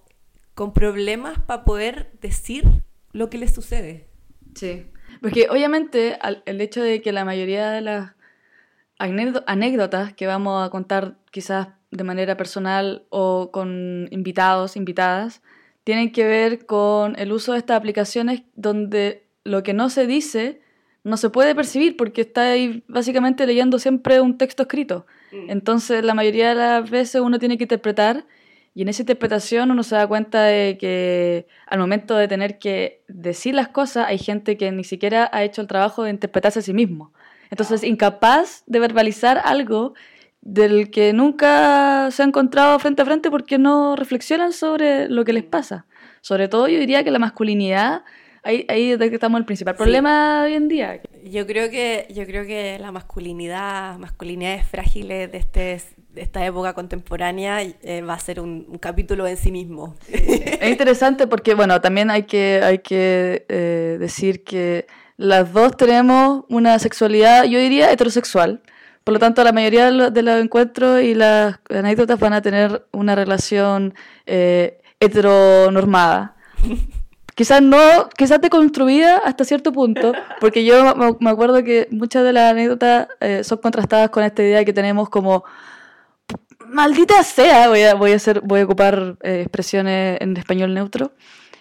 con 0.53 0.73
problemas 0.73 1.39
para 1.39 1.63
poder 1.63 2.11
decir 2.21 2.65
lo 3.11 3.29
que 3.29 3.37
les 3.37 3.53
sucede. 3.53 4.07
Sí, 4.55 4.85
porque 5.21 5.47
obviamente 5.49 6.17
el 6.45 6.61
hecho 6.61 6.81
de 6.81 7.01
que 7.01 7.11
la 7.11 7.25
mayoría 7.25 7.69
de 7.69 7.81
las 7.81 8.13
anécdotas 8.97 10.13
que 10.13 10.27
vamos 10.27 10.65
a 10.65 10.69
contar 10.69 11.17
quizás 11.31 11.69
de 11.91 12.03
manera 12.03 12.35
personal 12.37 13.05
o 13.09 13.51
con 13.51 14.07
invitados, 14.11 14.75
invitadas, 14.75 15.41
tienen 15.83 16.11
que 16.11 16.25
ver 16.25 16.65
con 16.65 17.17
el 17.17 17.31
uso 17.31 17.53
de 17.53 17.59
estas 17.59 17.77
aplicaciones 17.77 18.43
donde 18.55 19.27
lo 19.43 19.63
que 19.63 19.73
no 19.73 19.89
se 19.89 20.05
dice 20.05 20.61
no 21.03 21.15
se 21.15 21.29
puede 21.29 21.55
percibir 21.55 21.95
porque 21.95 22.21
está 22.21 22.51
ahí 22.51 22.83
básicamente 22.89 23.47
leyendo 23.47 23.79
siempre 23.79 24.19
un 24.19 24.37
texto 24.37 24.63
escrito. 24.63 25.05
Mm. 25.31 25.49
Entonces 25.51 26.03
la 26.03 26.13
mayoría 26.13 26.49
de 26.49 26.55
las 26.55 26.89
veces 26.89 27.21
uno 27.21 27.39
tiene 27.39 27.57
que 27.57 27.63
interpretar 27.63 28.25
y 28.77 28.83
en 28.83 28.89
esa 28.89 29.01
interpretación 29.01 29.71
uno 29.71 29.81
se 29.81 29.95
da 29.95 30.05
cuenta 30.05 30.43
de 30.43 30.77
que 30.79 31.47
al 31.65 31.79
momento 31.79 32.15
de 32.15 32.27
tener 32.27 32.59
que 32.59 33.01
decir 33.07 33.55
las 33.55 33.69
cosas 33.69 34.05
hay 34.07 34.19
gente 34.19 34.55
que 34.55 34.71
ni 34.71 34.83
siquiera 34.83 35.27
ha 35.33 35.43
hecho 35.43 35.61
el 35.61 35.67
trabajo 35.67 36.03
de 36.03 36.11
interpretarse 36.11 36.59
a 36.59 36.61
sí 36.61 36.75
mismo. 36.75 37.11
Entonces, 37.49 37.83
incapaz 37.83 38.61
de 38.67 38.79
verbalizar 38.79 39.41
algo 39.43 39.95
del 40.41 40.91
que 40.91 41.11
nunca 41.11 42.09
se 42.11 42.21
ha 42.21 42.25
encontrado 42.27 42.77
frente 42.77 43.01
a 43.01 43.05
frente 43.05 43.31
porque 43.31 43.57
no 43.57 43.95
reflexionan 43.95 44.53
sobre 44.53 45.09
lo 45.09 45.25
que 45.25 45.33
les 45.33 45.43
pasa. 45.43 45.87
Sobre 46.21 46.47
todo 46.47 46.67
yo 46.67 46.79
diría 46.79 47.03
que 47.03 47.09
la 47.09 47.17
masculinidad, 47.17 48.03
ahí, 48.43 48.65
ahí 48.69 48.91
estamos 48.91 49.39
el 49.39 49.45
principal 49.45 49.75
problema 49.75 50.43
hoy 50.43 50.53
en 50.53 50.67
día. 50.67 51.01
Yo 51.23 51.45
creo 51.45 51.69
que, 51.69 52.07
yo 52.09 52.25
creo 52.25 52.45
que 52.45 52.77
la 52.79 52.91
masculinidad, 52.91 53.97
masculinidades 53.97 54.65
frágiles 54.65 55.31
de, 55.31 55.37
este, 55.37 55.81
de 56.13 56.21
esta 56.21 56.45
época 56.45 56.73
contemporánea 56.73 57.61
eh, 57.61 58.01
va 58.01 58.13
a 58.13 58.19
ser 58.19 58.39
un, 58.39 58.77
capítulo 58.79 59.27
en 59.27 59.37
sí 59.37 59.51
mismo. 59.51 59.95
Es 60.09 60.69
interesante 60.69 61.27
porque, 61.27 61.53
bueno, 61.53 61.79
también 61.81 62.09
hay 62.09 62.23
que, 62.23 62.61
hay 62.63 62.79
que 62.79 63.45
eh, 63.49 63.97
decir 63.99 64.43
que 64.43 64.87
las 65.17 65.51
dos 65.51 65.75
tenemos 65.77 66.45
una 66.49 66.79
sexualidad, 66.79 67.43
yo 67.45 67.59
diría, 67.59 67.91
heterosexual. 67.91 68.61
Por 69.03 69.13
lo 69.13 69.19
tanto, 69.19 69.43
la 69.43 69.53
mayoría 69.53 69.89
de 69.89 70.21
los 70.21 70.43
encuentros 70.43 71.01
y 71.01 71.15
las 71.15 71.59
anécdotas 71.69 72.19
van 72.19 72.33
a 72.33 72.41
tener 72.41 72.85
una 72.91 73.15
relación 73.15 73.93
eh, 74.25 74.81
heteronormada. 74.99 76.35
quizás 77.37 77.61
no, 77.61 78.09
quizás 78.17 78.41
deconstruida 78.41 79.19
hasta 79.19 79.45
cierto 79.45 79.71
punto, 79.71 80.11
porque 80.39 80.65
yo 80.65 80.95
me, 80.95 81.29
acuerdo 81.29 81.63
que 81.63 81.87
muchas 81.91 82.23
de 82.23 82.33
las 82.33 82.51
anécdotas 82.51 83.09
eh, 83.19 83.43
son 83.43 83.59
contrastadas 83.59 84.09
con 84.09 84.23
esta 84.23 84.41
idea 84.41 84.65
que 84.65 84.73
tenemos 84.73 85.07
como 85.07 85.43
maldita 86.65 87.23
sea, 87.23 87.69
voy 87.69 87.83
a, 87.83 87.93
voy 87.93 88.13
a, 88.13 88.15
hacer, 88.15 88.41
voy 88.41 88.61
a 88.61 88.65
ocupar 88.65 89.17
eh, 89.21 89.41
expresiones 89.41 90.19
en 90.19 90.35
español 90.35 90.73
neutro, 90.73 91.11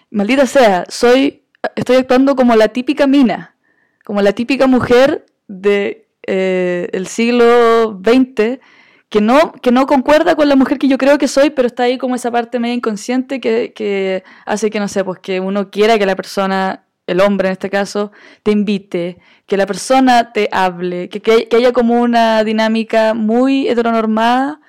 maldita 0.09 0.47
sea, 0.47 0.83
soy 0.89 1.43
estoy 1.75 1.97
actuando 1.97 2.35
como 2.35 2.55
la 2.55 2.69
típica 2.69 3.05
mina, 3.05 3.55
como 4.03 4.23
la 4.23 4.31
típica 4.33 4.65
mujer 4.65 5.27
de, 5.47 6.07
eh, 6.25 7.03
siglo 7.05 8.01
XX 8.03 8.59
que 9.09 9.21
no, 9.21 9.53
que 9.53 9.71
no 9.71 9.87
concuerda 9.87 10.35
con 10.35 10.49
la 10.49 10.55
mujer 10.55 10.77
que 10.77 10.87
yo 10.87 10.97
creo 10.97 11.17
que 11.17 11.27
soy, 11.27 11.49
pero 11.49 11.67
está 11.67 11.83
ahí 11.83 11.97
como 11.97 12.15
esa 12.15 12.31
parte 12.31 12.59
media 12.59 12.75
inconsciente 12.75 13.39
que, 13.39 13.73
que 13.73 14.23
hace 14.45 14.69
que, 14.69 14.79
no 14.79 14.87
sé, 14.87 15.03
pues 15.03 15.19
que 15.19 15.39
uno 15.39 15.69
quiera 15.69 15.97
que 15.97 16.05
la 16.05 16.15
persona, 16.15 16.83
el 17.07 17.21
hombre 17.21 17.47
en 17.47 17.53
este 17.53 17.69
caso, 17.69 18.11
te 18.43 18.51
invite, 18.51 19.17
que 19.45 19.57
la 19.57 19.65
persona 19.65 20.33
te 20.33 20.49
hable, 20.51 21.07
que, 21.09 21.21
que, 21.21 21.47
haya 21.55 21.71
como 21.71 22.01
una 22.01 22.43
dinámica 22.43 23.13
muy 23.13 23.67
heteronormada 23.69 24.59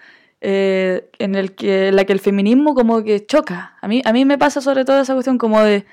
eh, 0.41 1.09
en, 1.19 1.35
el 1.35 1.57
que, 1.57 1.91
la 1.91 2.05
que 2.05 2.13
el 2.13 2.21
feminismo 2.21 2.75
como 2.75 3.03
que 3.03 3.27
choca. 3.27 3.77
A 3.81 3.89
mí, 3.89 4.03
a 4.05 4.13
mí 4.13 4.25
me 4.25 4.39
pasa 4.39 4.61
sobre 4.61 4.85
todo 4.85 5.01
esa 5.01 5.15
cuestión 5.15 5.37
como 5.39 5.61
de 5.63 5.85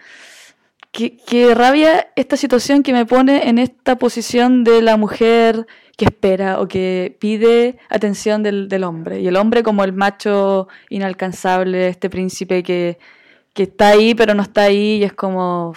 qué, 0.95 1.53
rabia 1.53 2.07
esta 2.15 2.37
situación 2.37 2.83
que 2.83 2.93
me 2.93 3.05
pone 3.05 3.49
en 3.49 3.57
esta 3.57 3.97
posición 3.97 4.63
de 4.63 4.81
la 4.81 4.97
mujer 4.97 5.67
que 5.97 6.05
espera 6.05 6.59
o 6.59 6.67
que 6.67 7.15
pide 7.19 7.77
atención 7.89 8.43
del, 8.43 8.83
hombre. 8.83 9.21
Y 9.21 9.27
el 9.27 9.35
hombre 9.35 9.63
como 9.63 9.83
el 9.83 9.93
macho 9.93 10.67
inalcanzable, 10.89 11.87
este 11.87 12.09
príncipe 12.09 12.63
que, 12.63 12.97
que 13.53 13.63
está 13.63 13.89
ahí 13.89 14.15
pero 14.15 14.33
no 14.33 14.43
está 14.43 14.63
ahí 14.63 14.97
y 14.97 15.03
es 15.03 15.13
como... 15.13 15.73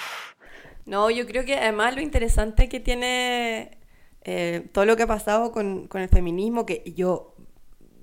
No, 0.87 1.11
yo 1.11 1.27
creo 1.27 1.45
que 1.45 1.55
además 1.55 1.95
lo 1.95 2.01
interesante 2.01 2.69
que 2.69 2.81
tiene 2.81 3.79
eh, 4.23 4.67
todo 4.73 4.87
lo 4.87 4.97
que 4.97 5.03
ha 5.03 5.07
pasado 5.07 5.53
con, 5.53 5.87
con 5.87 6.01
el 6.01 6.09
feminismo, 6.09 6.65
que 6.65 6.83
yo 6.97 7.35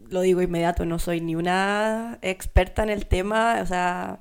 lo 0.09 0.21
digo 0.21 0.41
inmediato, 0.41 0.85
no 0.85 0.99
soy 0.99 1.19
ni 1.19 1.35
una 1.35 2.19
experta 2.21 2.83
en 2.83 2.89
el 2.89 3.07
tema, 3.07 3.59
o 3.61 3.65
sea, 3.65 4.19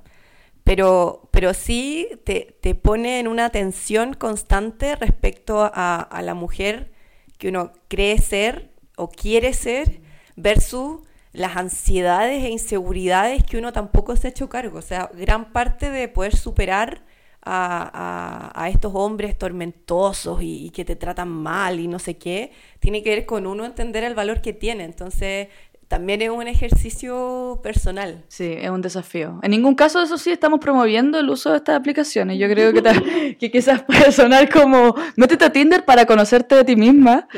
pero, 0.64 1.28
pero 1.30 1.52
sí 1.54 2.08
te, 2.24 2.56
te, 2.60 2.74
pone 2.74 3.20
en 3.20 3.28
una 3.28 3.50
tensión 3.50 4.14
constante 4.14 4.96
respecto 4.96 5.70
a, 5.72 6.20
la 6.22 6.34
mujer 6.34 6.90
que 7.38 7.48
uno 7.48 7.72
cree 7.88 8.18
ser 8.18 8.70
o 8.96 9.08
quiere 9.10 9.52
ser 9.52 10.00
versus 10.36 11.02
las 11.32 11.56
ansiedades 11.56 12.44
e 12.44 12.48
inseguridades 12.48 13.44
que 13.44 13.58
uno 13.58 13.72
tampoco 13.72 14.16
se 14.16 14.28
ha 14.28 14.30
hecho 14.30 14.48
cargo. 14.48 14.78
O 14.78 14.82
sea, 14.82 15.10
gran 15.14 15.52
parte 15.52 15.90
de 15.90 16.08
poder 16.08 16.34
superar 16.34 17.04
a 17.46 18.70
estos 18.72 18.92
hombres 18.94 19.36
tormentosos 19.36 20.42
y, 20.42 20.66
y, 20.66 20.70
que 20.70 20.86
te 20.86 20.96
tratan 20.96 21.28
mal 21.28 21.78
y 21.78 21.88
no 21.88 21.98
sé 21.98 22.16
qué, 22.16 22.52
tiene 22.80 23.02
que 23.02 23.10
ver 23.10 23.26
con 23.26 23.46
uno 23.46 23.66
entender 23.66 24.02
el 24.02 24.14
valor 24.14 24.40
que 24.40 24.54
tiene. 24.54 24.84
Entonces, 24.84 25.48
también 25.94 26.22
es 26.22 26.30
un 26.30 26.48
ejercicio 26.48 27.60
personal. 27.62 28.24
Sí, 28.26 28.52
es 28.58 28.68
un 28.68 28.82
desafío. 28.82 29.38
En 29.42 29.52
ningún 29.52 29.76
caso, 29.76 30.02
eso 30.02 30.18
sí, 30.18 30.32
estamos 30.32 30.58
promoviendo 30.58 31.20
el 31.20 31.30
uso 31.30 31.52
de 31.52 31.58
estas 31.58 31.76
aplicaciones. 31.76 32.36
Yo 32.36 32.48
creo 32.48 32.72
que, 32.72 33.36
que 33.38 33.50
quizás 33.52 33.84
puede 33.84 34.10
sonar 34.10 34.50
como, 34.50 34.96
métete 35.14 35.44
a 35.44 35.52
Tinder 35.52 35.84
para 35.84 36.04
conocerte 36.04 36.56
de 36.56 36.64
ti 36.64 36.74
misma. 36.74 37.28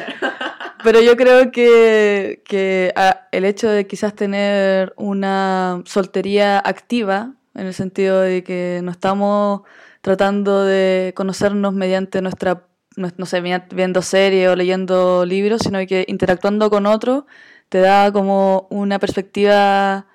Pero 0.82 1.02
yo 1.02 1.18
creo 1.18 1.52
que, 1.52 2.42
que 2.46 2.94
ah, 2.96 3.28
el 3.30 3.44
hecho 3.44 3.68
de 3.68 3.86
quizás 3.86 4.14
tener 4.14 4.94
una 4.96 5.82
soltería 5.84 6.58
activa, 6.58 7.34
en 7.54 7.66
el 7.66 7.75
sentido 7.75 8.22
de 8.22 8.42
que 8.42 8.80
no 8.82 8.90
estamos 8.90 9.64
tratando 10.00 10.64
de 10.64 11.12
conocernos 11.14 11.75
mediante 11.75 12.22
nuestra, 12.22 12.62
no 12.96 13.26
sé, 13.26 13.42
viendo 13.70 14.00
series 14.00 14.48
o 14.48 14.56
leyendo 14.56 15.26
libros, 15.26 15.60
sino 15.62 15.78
que 15.86 16.06
interactuando 16.08 16.70
con 16.70 16.86
otros, 16.86 17.25
te 17.68 17.78
da 17.78 18.12
como 18.12 18.66
una 18.70 18.99
perspectiva 18.99 20.06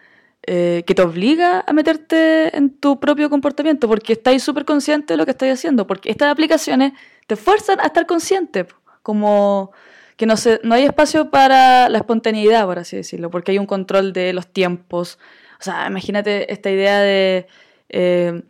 eh, 0.44 0.84
que 0.88 0.96
te 0.96 1.02
obliga 1.02 1.64
a 1.68 1.74
meterte 1.74 2.56
en 2.58 2.72
tu 2.72 3.00
propio 3.00 3.30
comportamiento, 3.30 3.88
porque 3.88 4.14
estáis 4.14 4.44
súper 4.44 4.66
consciente 4.66 5.14
de 5.14 5.18
lo 5.18 5.26
que 5.26 5.32
estáis 5.32 5.54
haciendo, 5.54 5.86
porque 5.86 6.10
estas 6.10 6.32
aplicaciones 6.32 6.94
te 7.28 7.36
fuerzan 7.36 7.80
a 7.80 7.86
estar 7.86 8.06
consciente, 8.08 8.66
como 9.04 9.72
que 10.18 10.26
no, 10.26 10.38
se, 10.38 10.60
no 10.64 10.76
hay 10.76 10.86
espacio 10.86 11.30
para 11.32 11.90
la 11.90 11.98
espontaneidad, 12.00 12.66
por 12.66 12.80
así 12.80 12.96
decirlo, 12.96 13.30
porque 13.32 13.52
hay 13.52 13.60
un 13.60 13.66
control 13.66 14.14
de 14.14 14.34
los 14.34 14.48
tiempos. 14.48 15.20
O 15.60 15.64
sea, 15.64 15.88
imagínate 15.88 16.52
esta 16.52 16.70
idea 16.70 17.00
de, 17.00 17.48
eh, 17.90 18.44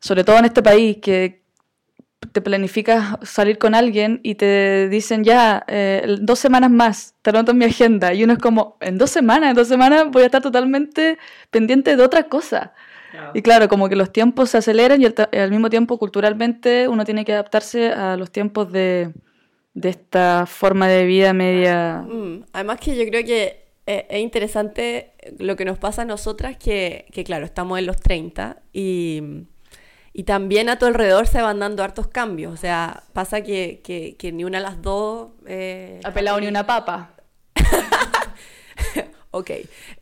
sobre 0.00 0.24
todo 0.24 0.38
en 0.38 0.46
este 0.46 0.62
país, 0.62 0.98
que, 1.02 1.41
te 2.32 2.40
planificas 2.40 3.18
salir 3.22 3.58
con 3.58 3.74
alguien 3.74 4.20
y 4.22 4.36
te 4.36 4.88
dicen 4.88 5.24
ya, 5.24 5.64
eh, 5.66 6.16
dos 6.20 6.38
semanas 6.38 6.70
más, 6.70 7.14
te 7.22 7.30
anoto 7.30 7.52
en 7.52 7.58
mi 7.58 7.64
agenda. 7.64 8.14
Y 8.14 8.24
uno 8.24 8.34
es 8.34 8.38
como, 8.38 8.76
en 8.80 8.98
dos 8.98 9.10
semanas, 9.10 9.50
en 9.50 9.56
dos 9.56 9.68
semanas 9.68 10.06
voy 10.10 10.22
a 10.22 10.26
estar 10.26 10.42
totalmente 10.42 11.18
pendiente 11.50 11.96
de 11.96 12.02
otra 12.02 12.24
cosa. 12.24 12.72
Y 13.34 13.42
claro, 13.42 13.68
como 13.68 13.88
que 13.88 13.96
los 13.96 14.10
tiempos 14.10 14.50
se 14.50 14.58
aceleran 14.58 15.02
y 15.02 15.06
al, 15.36 15.50
mismo 15.50 15.68
tiempo 15.68 15.98
culturalmente 15.98 16.88
uno 16.88 17.04
tiene 17.04 17.24
que 17.26 17.34
adaptarse 17.34 17.88
a 17.88 18.16
los 18.16 18.30
tiempos 18.30 18.72
de, 18.72 19.12
de 19.74 19.88
esta 19.90 20.46
forma 20.46 20.88
de 20.88 21.04
vida 21.04 21.34
media. 21.34 22.06
Mm, 22.08 22.44
además 22.54 22.80
que 22.80 22.96
yo 22.96 23.04
creo 23.06 23.22
que 23.24 23.66
eh, 23.86 24.06
es 24.08 24.20
interesante 24.20 25.12
lo 25.38 25.56
que 25.56 25.66
nos 25.66 25.78
pasa 25.78 26.02
a 26.02 26.04
nosotras, 26.06 26.56
que, 26.56 27.06
que 27.12 27.22
claro, 27.22 27.44
estamos 27.44 27.78
en 27.78 27.86
los 27.86 27.98
30 27.98 28.62
y 28.72 29.44
y 30.12 30.24
también 30.24 30.68
a 30.68 30.78
tu 30.78 30.86
alrededor 30.86 31.26
se 31.26 31.40
van 31.40 31.58
dando 31.58 31.82
hartos 31.82 32.06
cambios. 32.06 32.52
O 32.52 32.56
sea, 32.56 33.04
pasa 33.12 33.42
que, 33.42 33.80
que, 33.82 34.32
ni 34.32 34.44
una 34.44 34.58
de 34.58 34.64
las 34.64 34.82
dos... 34.82 35.30
Eh, 35.46 36.00
ha 36.04 36.12
pelado 36.12 36.40
ni 36.40 36.46
una 36.46 36.66
papa. 36.66 37.14
Ok. 39.34 39.50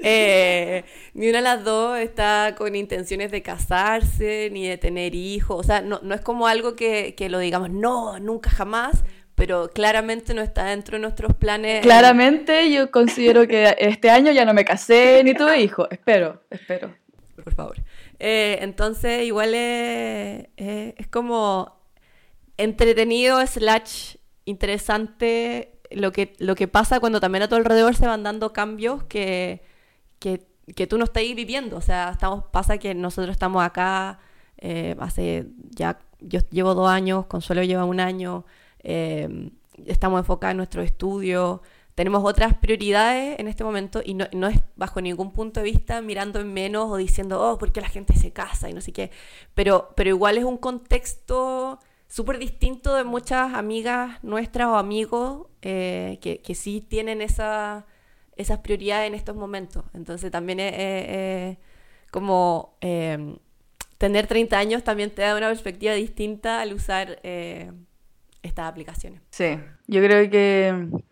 Eh, 0.00 0.85
ni 1.14 1.29
una 1.29 1.38
de 1.38 1.45
las 1.45 1.62
dos 1.62 1.97
está 1.99 2.57
con 2.59 2.75
intenciones 2.75 3.31
de 3.31 3.43
casarse 3.43 4.50
ni 4.50 4.67
de 4.67 4.76
tener 4.76 5.14
hijos. 5.14 5.57
O 5.61 5.62
sea, 5.62 5.83
no, 5.83 6.00
no 6.02 6.17
es 6.17 6.21
como 6.21 6.49
algo 6.49 6.75
que, 6.75 7.14
que, 7.14 7.29
lo 7.29 7.38
digamos, 7.38 7.71
no, 7.71 8.19
nunca 8.19 8.50
jamás, 8.50 9.05
pero 9.37 9.71
claramente 9.71 10.35
no 10.35 10.43
está 10.43 10.64
dentro 10.64 10.97
de 10.97 11.02
nuestros 11.02 11.37
planes. 11.37 11.81
Claramente 11.83 12.73
yo 12.73 12.90
considero 12.90 13.47
que 13.47 13.76
este 13.79 14.11
año 14.11 14.33
ya 14.33 14.45
no 14.45 14.52
me 14.52 14.64
casé 14.64 15.23
ni 15.23 15.33
tuve 15.33 15.61
hijos. 15.61 15.87
Espero, 15.93 16.43
espero. 16.50 16.93
Por 17.37 17.55
favor. 17.55 17.76
Eh, 18.21 18.59
entonces, 18.61 19.25
igual 19.25 19.55
es, 19.55 20.47
es 20.57 21.07
como 21.09 21.77
entretenido 22.57 23.45
slash 23.47 24.17
interesante 24.45 25.81
lo 25.91 26.12
que, 26.12 26.35
lo 26.39 26.55
que 26.55 26.69
pasa 26.69 27.00
cuando 27.00 27.21
también 27.21 27.43
a 27.43 27.49
tu 27.49 27.55
alrededor 27.57 27.97
se 27.97 28.07
van 28.07 28.23
dando 28.23 28.53
cambios 28.53 29.03
que, 29.05 29.62
que, 30.19 30.47
que 30.77 30.87
tú 30.87 30.99
no 30.99 31.05
estás 31.05 31.23
viviendo. 31.23 31.77
O 31.77 31.81
sea, 31.81 32.11
estamos, 32.11 32.45
pasa 32.53 32.79
que 32.79 32.95
nosotros 32.95 33.33
estamos 33.33 33.62
acá 33.65 34.21
eh, 34.59 34.95
hace 35.00 35.47
ya, 35.71 35.99
yo 36.21 36.41
llevo 36.50 36.75
dos 36.75 36.89
años, 36.89 37.27
Consuelo 37.27 37.62
lleva 37.65 37.85
un 37.85 37.99
año, 38.00 38.45
eh, 38.83 39.50
estamos 39.87 40.21
enfocados 40.21 40.53
en 40.53 40.57
nuestro 40.59 40.83
estudio, 40.83 41.62
tenemos 42.00 42.25
otras 42.25 42.57
prioridades 42.57 43.38
en 43.38 43.47
este 43.47 43.62
momento 43.62 44.00
y 44.02 44.14
no, 44.14 44.25
no, 44.33 44.49
es 44.49 44.59
bajo 44.75 45.02
ningún 45.02 45.33
punto 45.33 45.61
de 45.61 45.64
vista 45.64 46.00
mirando 46.00 46.40
en 46.40 46.50
menos 46.50 46.90
o 46.90 46.97
diciendo, 46.97 47.38
oh, 47.38 47.59
¿por 47.59 47.73
qué 47.73 47.83
la 47.83 47.90
gente 47.90 48.16
se 48.16 48.33
casa? 48.33 48.71
y 48.71 48.73
no 48.73 48.80
sé 48.80 48.90
qué. 48.90 49.11
Pero, 49.52 49.90
pero 49.97 50.09
igual 50.09 50.38
es 50.38 50.45
un 50.45 50.57
contexto 50.57 51.78
súper 52.09 52.38
distinto 52.38 52.95
de 52.95 53.04
muchas 53.04 53.52
amigas 53.52 54.19
nuestras 54.25 54.69
o 54.69 54.76
amigos 54.76 55.49
eh, 55.61 56.19
que, 56.23 56.40
que, 56.40 56.54
sí 56.54 56.80
tienen 56.80 57.21
esa, 57.21 57.85
esas 58.35 58.61
prioridades 58.61 59.07
en 59.07 59.14
estos 59.14 59.37
momentos. 59.37 59.85
Entonces 59.92 60.30
también 60.30 60.59
es, 60.59 61.59
como 62.11 62.78
eh, 62.80 63.37
tener 63.99 64.26
30 64.26 64.59
años 64.59 64.85
también 64.85 65.11
te 65.11 65.21
da 65.21 65.37
una 65.37 65.49
perspectiva 65.49 65.92
distinta 65.92 66.62
al 66.62 66.73
usar 66.73 67.19
eh, 67.25 67.71
estas 68.42 68.71
aplicaciones. 68.71 69.21
Sí, 69.28 69.59
yo 69.87 70.00
creo 70.00 70.30
que 70.30 71.02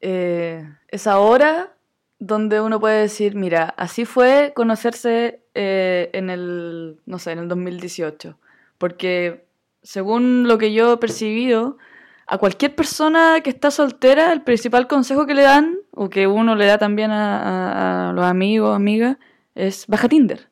eh, 0.00 0.68
es 0.88 1.06
ahora 1.06 1.74
donde 2.18 2.60
uno 2.60 2.80
puede 2.80 3.02
decir, 3.02 3.34
mira, 3.34 3.74
así 3.76 4.04
fue 4.04 4.52
conocerse 4.54 5.40
eh, 5.54 6.10
en 6.12 6.30
el, 6.30 6.98
no 7.06 7.18
sé, 7.18 7.32
en 7.32 7.38
el 7.38 7.48
2018. 7.48 8.38
Porque 8.76 9.44
según 9.82 10.48
lo 10.48 10.58
que 10.58 10.72
yo 10.72 10.94
he 10.94 10.96
percibido, 10.96 11.78
a 12.26 12.38
cualquier 12.38 12.74
persona 12.74 13.40
que 13.42 13.50
está 13.50 13.70
soltera, 13.70 14.32
el 14.32 14.42
principal 14.42 14.86
consejo 14.86 15.26
que 15.26 15.34
le 15.34 15.42
dan, 15.42 15.78
o 15.92 16.10
que 16.10 16.26
uno 16.26 16.56
le 16.56 16.66
da 16.66 16.78
también 16.78 17.10
a, 17.10 18.10
a, 18.10 18.12
los 18.12 18.24
amigos, 18.24 18.74
amigas, 18.74 19.16
es 19.54 19.86
baja 19.86 20.08
Tinder. 20.08 20.48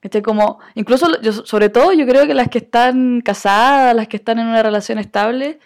Este, 0.00 0.22
como, 0.22 0.60
incluso, 0.74 1.20
yo, 1.20 1.32
sobre 1.32 1.68
todo, 1.68 1.92
yo 1.92 2.06
creo 2.06 2.26
que 2.26 2.34
las 2.34 2.48
que 2.48 2.58
están 2.58 3.20
casadas, 3.20 3.94
las 3.94 4.08
que 4.08 4.16
están 4.16 4.38
en 4.38 4.46
una 4.46 4.62
relación 4.62 4.98
estable, 4.98 5.58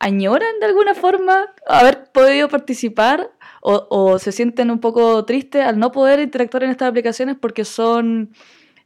añoran 0.00 0.58
de 0.58 0.66
alguna 0.66 0.94
forma 0.94 1.54
haber 1.66 2.10
podido 2.10 2.48
participar 2.48 3.30
o, 3.62 3.86
o 3.90 4.18
se 4.18 4.32
sienten 4.32 4.70
un 4.70 4.80
poco 4.80 5.24
tristes 5.24 5.64
al 5.64 5.78
no 5.78 5.92
poder 5.92 6.18
interactuar 6.18 6.64
en 6.64 6.70
estas 6.70 6.88
aplicaciones 6.88 7.36
porque 7.40 7.64
son 7.64 8.32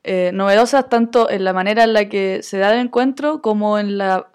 eh, 0.03 0.33
novedosas 0.35 0.91
tanto 0.91 1.31
en 1.31 1.45
la 1.45 1.55
manera 1.55 1.85
en 1.85 1.95
la 1.95 2.11
que 2.11 2.43
se 2.43 2.59
da 2.59 2.75
el 2.75 2.81
encuentro 2.81 3.41
como 3.41 3.79
en 3.79 3.97
la 3.97 4.29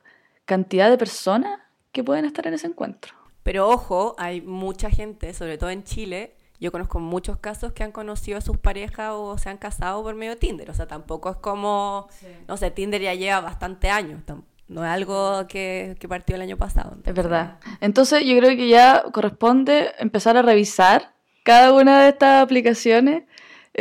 cantidad 0.45 0.89
de 0.89 0.98
personas 0.98 1.59
que 1.91 2.03
pueden 2.03 2.25
estar 2.25 2.48
en 2.48 2.55
ese 2.55 2.65
encuentro. 2.65 3.13
Pero 3.43 3.69
ojo, 3.69 4.15
hay 4.17 4.41
mucha 4.41 4.89
gente, 4.89 5.31
sobre 5.33 5.59
todo 5.59 5.69
en 5.69 5.83
Chile, 5.83 6.36
yo 6.59 6.71
conozco 6.71 7.00
muchos 7.00 7.38
casos 7.38 7.71
que 7.71 7.83
han 7.83 7.91
conocido 7.91 8.39
a 8.39 8.41
sus 8.41 8.57
parejas 8.57 9.12
o 9.13 9.38
se 9.38 9.50
han 9.50 9.57
casado 9.57 10.01
por 10.01 10.15
medio 10.15 10.33
de 10.33 10.38
Tinder. 10.38 10.69
O 10.71 10.74
sea, 10.74 10.88
tampoco 10.88 11.29
es 11.29 11.38
como, 11.38 12.07
sí. 12.12 12.27
no 12.48 12.57
sé, 12.57 12.71
Tinder 12.71 13.01
ya 13.01 13.13
lleva 13.13 13.39
bastante 13.39 13.89
años. 13.89 14.21
No 14.70 14.86
es 14.86 14.90
algo 14.90 15.48
que, 15.48 15.98
que 16.00 16.08
partió 16.08 16.36
el 16.36 16.42
año 16.44 16.58
pasado. 16.58 16.92
Entonces. 16.96 17.10
Es 17.10 17.16
verdad. 17.16 17.60
Entonces 17.82 18.24
yo 18.24 18.38
creo 18.38 18.55
que 18.55 18.70
ya 18.70 19.03
corresponde 19.12 19.92
empezar 20.00 20.38
a 20.38 20.42
revisar 20.42 21.12
cada 21.44 21.74
una 21.74 22.03
de 22.03 22.10
estas 22.10 22.44
aplicaciones 22.44 23.24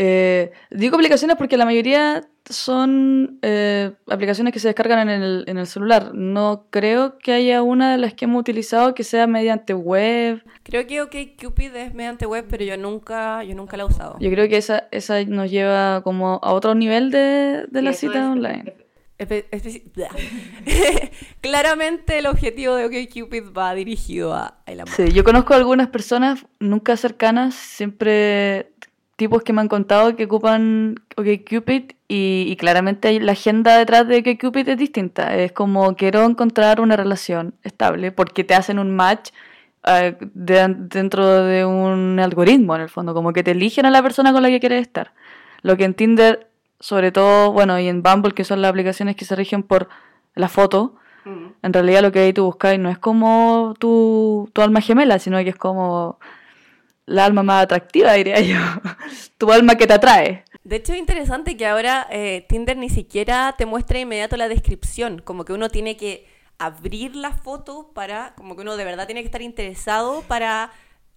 eh, 0.01 0.53
digo 0.71 0.97
aplicaciones 0.97 1.37
porque 1.37 1.57
la 1.57 1.65
mayoría 1.65 2.23
son 2.45 3.39
eh, 3.43 3.91
aplicaciones 4.07 4.53
que 4.53 4.61
se 4.61 4.69
descargan 4.69 5.09
en 5.09 5.23
el, 5.23 5.45
en 5.49 5.59
el, 5.59 5.67
celular. 5.67 6.15
No 6.15 6.67
creo 6.71 7.19
que 7.19 7.33
haya 7.33 7.63
una 7.63 7.93
de 7.93 7.99
las 7.99 8.15
que 8.15 8.27
hemos 8.27 8.41
utilizado 8.41 8.95
que 8.95 9.03
sea 9.03 9.27
mediante 9.27 9.75
web. 9.75 10.43
Creo 10.63 10.87
que 10.87 11.03
OkCupid 11.03 11.75
es 11.75 11.95
mediante 11.95 12.27
web, 12.27 12.47
pero 12.49 12.65
yo 12.65 12.77
nunca, 12.77 13.43
yo 13.43 13.55
nunca 13.55 13.77
la 13.77 13.83
he 13.83 13.87
usado. 13.87 14.17
Yo 14.21 14.31
creo 14.31 14.49
que 14.49 14.57
esa, 14.57 14.89
esa 14.93 15.23
nos 15.25 15.51
lleva 15.51 16.03
como 16.03 16.39
a 16.43 16.53
otro 16.53 16.75
nivel 16.75 17.11
de, 17.11 17.67
de 17.69 17.81
sí, 17.81 17.85
la 17.85 17.93
cita 17.93 18.19
es, 18.19 18.31
online. 18.31 18.75
Claramente 21.41 22.19
el 22.19 22.27
objetivo 22.27 22.77
de 22.77 22.85
OkCupid 22.85 23.45
va 23.57 23.75
dirigido 23.75 24.35
a 24.35 24.59
el 24.67 24.81
amor. 24.81 24.95
Sí, 24.95 25.13
yo 25.13 25.25
conozco 25.25 25.55
algunas 25.55 25.89
personas 25.89 26.47
nunca 26.61 26.97
cercanas, 26.97 27.55
siempre 27.55 28.73
tipos 29.17 29.43
que 29.43 29.53
me 29.53 29.61
han 29.61 29.69
contado 29.69 30.15
que 30.15 30.27
ocupan 30.27 30.95
OkCupid 31.17 31.93
y, 32.07 32.45
y 32.47 32.57
claramente 32.57 33.19
la 33.19 33.33
agenda 33.33 33.77
detrás 33.77 34.07
de 34.07 34.19
OkCupid 34.19 34.69
es 34.69 34.79
distinta. 34.79 35.35
Es 35.35 35.51
como 35.51 35.97
quiero 35.97 36.25
encontrar 36.25 36.81
una 36.81 36.97
relación 36.97 37.55
estable 37.65 38.13
porque 38.13 38.45
te 38.45 38.55
hacen 38.55 38.79
un 38.79 38.95
match 38.95 39.31
uh, 39.85 40.15
de, 40.33 40.77
dentro 40.79 41.45
de 41.45 41.65
un 41.65 42.21
algoritmo 42.21 42.77
en 42.77 42.83
el 42.83 42.89
fondo, 42.89 43.13
como 43.13 43.33
que 43.33 43.43
te 43.43 43.51
eligen 43.51 43.87
a 43.87 43.91
la 43.91 44.01
persona 44.01 44.33
con 44.33 44.43
la 44.43 44.51
que 44.51 44.61
quieres 44.61 44.83
estar. 44.83 45.13
Lo 45.63 45.77
que 45.77 45.85
en 45.85 45.95
Tinder, 45.95 46.48
sobre 46.81 47.13
todo, 47.13 47.53
bueno, 47.53 47.79
y 47.79 47.89
en 47.89 48.03
Bumble, 48.03 48.33
que 48.33 48.45
son 48.45 48.63
las 48.63 48.71
aplicaciones 48.71 49.17
que 49.17 49.25
se 49.25 49.37
rigen 49.37 49.63
por 49.63 49.89
la 50.35 50.49
foto, 50.49 50.95
mm. 51.25 51.47
en 51.63 51.73
realidad 51.73 52.03
lo 52.03 52.13
que 52.13 52.21
ahí 52.21 52.33
tú 52.33 52.45
buscas 52.45 52.79
no 52.79 52.91
es 52.91 52.99
como 52.99 53.75
tu, 53.79 54.49
tu 54.53 54.63
alma 54.63 54.81
gemela, 54.81 55.19
sino 55.19 55.39
que 55.39 55.51
es 55.51 55.57
como 55.57 56.19
la 57.07 57.25
alma 57.25 57.43
más 57.43 57.65
atractiva, 57.65 58.13
diría 58.13 58.41
yo. 58.41 58.59
tu 59.39 59.51
alma 59.51 59.77
que 59.77 59.87
te 59.87 59.95
atrae. 59.95 60.45
De 60.63 60.77
hecho, 60.77 60.93
es 60.93 60.99
interesante 60.99 61.57
que 61.57 61.67
ahora 61.67 62.07
eh, 62.11 62.45
Tinder 62.49 62.77
ni 62.77 62.91
siquiera 62.91 63.55
te 63.57 63.65
muestra 63.65 63.95
de 63.97 64.03
inmediato 64.03 64.37
la 64.37 64.49
descripción, 64.49 65.21
como 65.25 65.45
que 65.45 65.55
uno 65.55 65.71
tiene 65.71 65.97
que 65.97 66.27
abrir 66.59 67.17
la 67.17 67.33
foto 67.33 67.91
para, 67.95 68.35
como 68.37 68.55
que 68.55 68.63
uno 68.63 68.77
de 68.77 68.85
verdad 68.85 69.07
tiene 69.07 69.23
que 69.23 69.27
estar 69.27 69.43
interesado 69.43 70.23
para, 70.29 70.71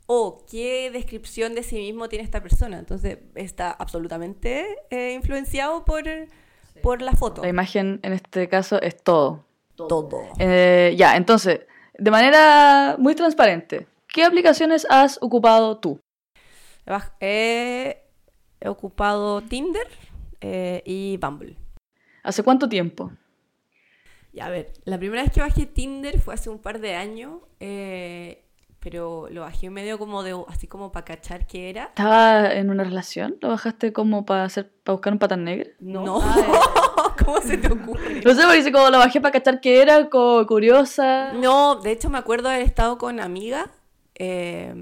oh, 0.07 0.45
¿qué 0.49 0.89
descripción 0.91 1.55
de 1.55 1.63
sí 1.63 1.75
mismo 1.75 2.09
tiene 2.09 2.23
esta 2.23 2.41
persona? 2.41 2.79
Entonces, 2.79 3.19
está 3.35 3.71
absolutamente 3.71 4.77
eh, 4.89 5.13
influenciado 5.13 5.85
por, 5.85 6.03
sí. 6.03 6.79
por 6.81 7.01
la 7.01 7.13
foto. 7.13 7.41
La 7.41 7.49
imagen 7.49 7.99
en 8.03 8.13
este 8.13 8.47
caso 8.49 8.81
es 8.81 9.01
todo. 9.01 9.45
Todo. 9.75 10.21
Eh, 10.37 10.93
ya, 10.97 11.15
entonces, 11.15 11.61
de 11.97 12.11
manera 12.11 12.97
muy 12.99 13.15
transparente, 13.15 13.87
¿Qué 14.11 14.25
aplicaciones 14.25 14.85
has 14.89 15.17
ocupado 15.21 15.77
tú? 15.77 16.01
He, 17.21 18.03
he 18.59 18.67
ocupado 18.67 19.41
Tinder 19.41 19.87
eh, 20.41 20.83
y 20.85 21.15
Bumble. 21.15 21.55
¿Hace 22.21 22.43
cuánto 22.43 22.67
tiempo? 22.67 23.13
Ya, 24.33 24.47
a 24.47 24.49
ver, 24.49 24.73
la 24.83 24.97
primera 24.97 25.23
vez 25.23 25.31
que 25.31 25.39
bajé 25.39 25.65
Tinder 25.65 26.19
fue 26.19 26.33
hace 26.33 26.49
un 26.49 26.59
par 26.59 26.81
de 26.81 26.95
años, 26.95 27.39
eh, 27.61 28.43
pero 28.81 29.27
lo 29.29 29.41
bajé 29.41 29.69
medio 29.69 29.99
como 29.99 30.23
de, 30.23 30.35
así 30.47 30.65
como 30.65 30.91
para 30.91 31.05
cachar 31.05 31.45
qué 31.45 31.69
era. 31.69 31.85
¿Estaba 31.85 32.51
en 32.51 32.71
una 32.71 32.83
relación? 32.83 33.37
¿Lo 33.39 33.49
bajaste 33.49 33.93
como 33.93 34.25
para 34.25 34.43
hacer, 34.43 34.71
para 34.83 34.95
buscar 34.95 35.13
un 35.13 35.19
patán 35.19 35.43
negro? 35.43 35.69
No. 35.79 36.03
no. 36.03 36.21
Ah, 37.03 37.15
¿Cómo 37.23 37.39
se 37.41 37.57
te 37.57 37.71
ocurre? 37.71 38.21
No 38.23 38.33
sé, 38.33 38.41
porque 38.41 38.57
dice 38.57 38.71
como 38.71 38.89
lo 38.89 38.97
bajé 38.97 39.21
para 39.21 39.31
cachar 39.31 39.61
qué 39.61 39.81
era, 39.81 40.09
como 40.09 40.45
curiosa. 40.45 41.33
No, 41.33 41.75
de 41.75 41.91
hecho 41.91 42.09
me 42.09 42.17
acuerdo 42.17 42.49
haber 42.49 42.61
estado 42.61 42.97
con 42.97 43.19
amigas 43.19 43.67
eh, 44.15 44.73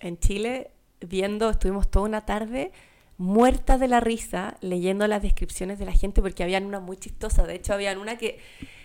en 0.00 0.18
Chile 0.18 0.72
viendo, 1.00 1.50
estuvimos 1.50 1.90
toda 1.90 2.04
una 2.06 2.26
tarde 2.26 2.72
muertas 3.20 3.78
de 3.78 3.86
la 3.86 4.00
risa 4.00 4.56
leyendo 4.62 5.06
las 5.06 5.20
descripciones 5.20 5.78
de 5.78 5.84
la 5.84 5.92
gente 5.92 6.22
porque 6.22 6.42
habían 6.42 6.64
una 6.64 6.80
muy 6.80 6.96
chistosa. 6.96 7.46
De 7.46 7.54
hecho, 7.54 7.74
habían 7.74 7.98
una 7.98 8.16
que 8.16 8.38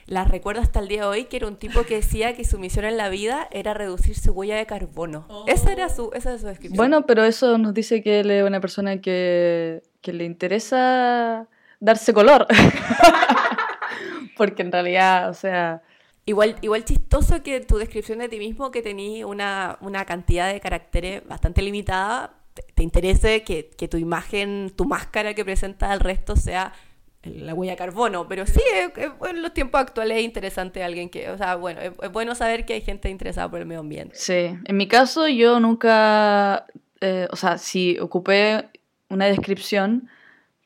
las 0.07 0.27
recuerdo 0.27 0.61
hasta 0.61 0.81
el 0.81 0.89
día 0.89 1.01
de 1.03 1.07
hoy, 1.07 1.23
que 1.25 1.37
era 1.37 1.47
un 1.47 1.55
tipo 1.55 1.83
que 1.83 1.95
decía 1.95 2.35
que 2.35 2.43
su 2.43 2.59
misión 2.59 2.83
en 2.83 2.97
la 2.97 3.07
vida 3.07 3.47
era 3.51 3.73
reducir 3.73 4.19
su 4.19 4.33
huella 4.33 4.57
de 4.57 4.65
carbono. 4.65 5.25
Oh. 5.29 5.45
Esa, 5.47 5.71
era 5.71 5.87
su, 5.87 6.11
esa 6.13 6.31
era 6.31 6.39
su 6.39 6.47
descripción. 6.47 6.75
Bueno, 6.75 7.05
pero 7.05 7.23
eso 7.23 7.57
nos 7.57 7.73
dice 7.73 8.03
que 8.03 8.19
él 8.19 8.29
es 8.29 8.43
una 8.43 8.59
persona 8.59 8.99
que, 8.99 9.81
que 10.01 10.11
le 10.11 10.25
interesa 10.25 11.47
darse 11.79 12.13
color. 12.13 12.45
porque 14.37 14.63
en 14.63 14.71
realidad, 14.73 15.29
o 15.29 15.33
sea 15.33 15.81
Igual, 16.27 16.55
igual 16.61 16.83
chistoso 16.83 17.43
que 17.43 17.59
tu 17.59 17.77
descripción 17.77 18.17
de 18.17 18.27
ti 18.27 18.39
mismo, 18.39 18.71
que 18.71 18.81
tenías 18.81 19.27
una, 19.29 19.77
una 19.81 20.05
cantidad 20.05 20.51
de 20.51 20.59
caracteres 20.59 21.25
bastante 21.27 21.61
limitada, 21.61 22.33
te, 22.55 22.63
te 22.73 22.81
interese 22.81 23.43
que, 23.43 23.69
que, 23.77 23.87
tu 23.87 23.97
imagen, 23.97 24.73
tu 24.75 24.85
máscara 24.85 25.35
que 25.35 25.45
presenta 25.45 25.91
al 25.91 25.99
resto 25.99 26.35
sea 26.35 26.73
la 27.21 27.53
huella 27.53 27.73
de 27.73 27.77
carbono. 27.77 28.27
Pero 28.27 28.47
sí, 28.47 28.61
es, 28.73 28.91
es, 28.97 29.11
en 29.29 29.43
los 29.43 29.53
tiempos 29.53 29.79
actuales 29.81 30.17
es 30.17 30.23
interesante 30.23 30.83
alguien 30.83 31.09
que, 31.09 31.29
o 31.29 31.37
sea, 31.37 31.55
bueno, 31.55 31.81
es, 31.81 31.91
es, 32.01 32.11
bueno 32.11 32.33
saber 32.33 32.65
que 32.65 32.73
hay 32.73 32.81
gente 32.81 33.09
interesada 33.09 33.51
por 33.51 33.59
el 33.59 33.67
medio 33.67 33.81
ambiente. 33.81 34.15
Sí, 34.15 34.57
en 34.65 34.77
mi 34.77 34.87
caso 34.87 35.27
yo 35.27 35.59
nunca 35.59 36.65
eh, 37.01 37.27
o 37.31 37.35
sea, 37.35 37.57
sí, 37.57 37.97
ocupé 37.99 38.69
una 39.09 39.25
descripción, 39.25 40.09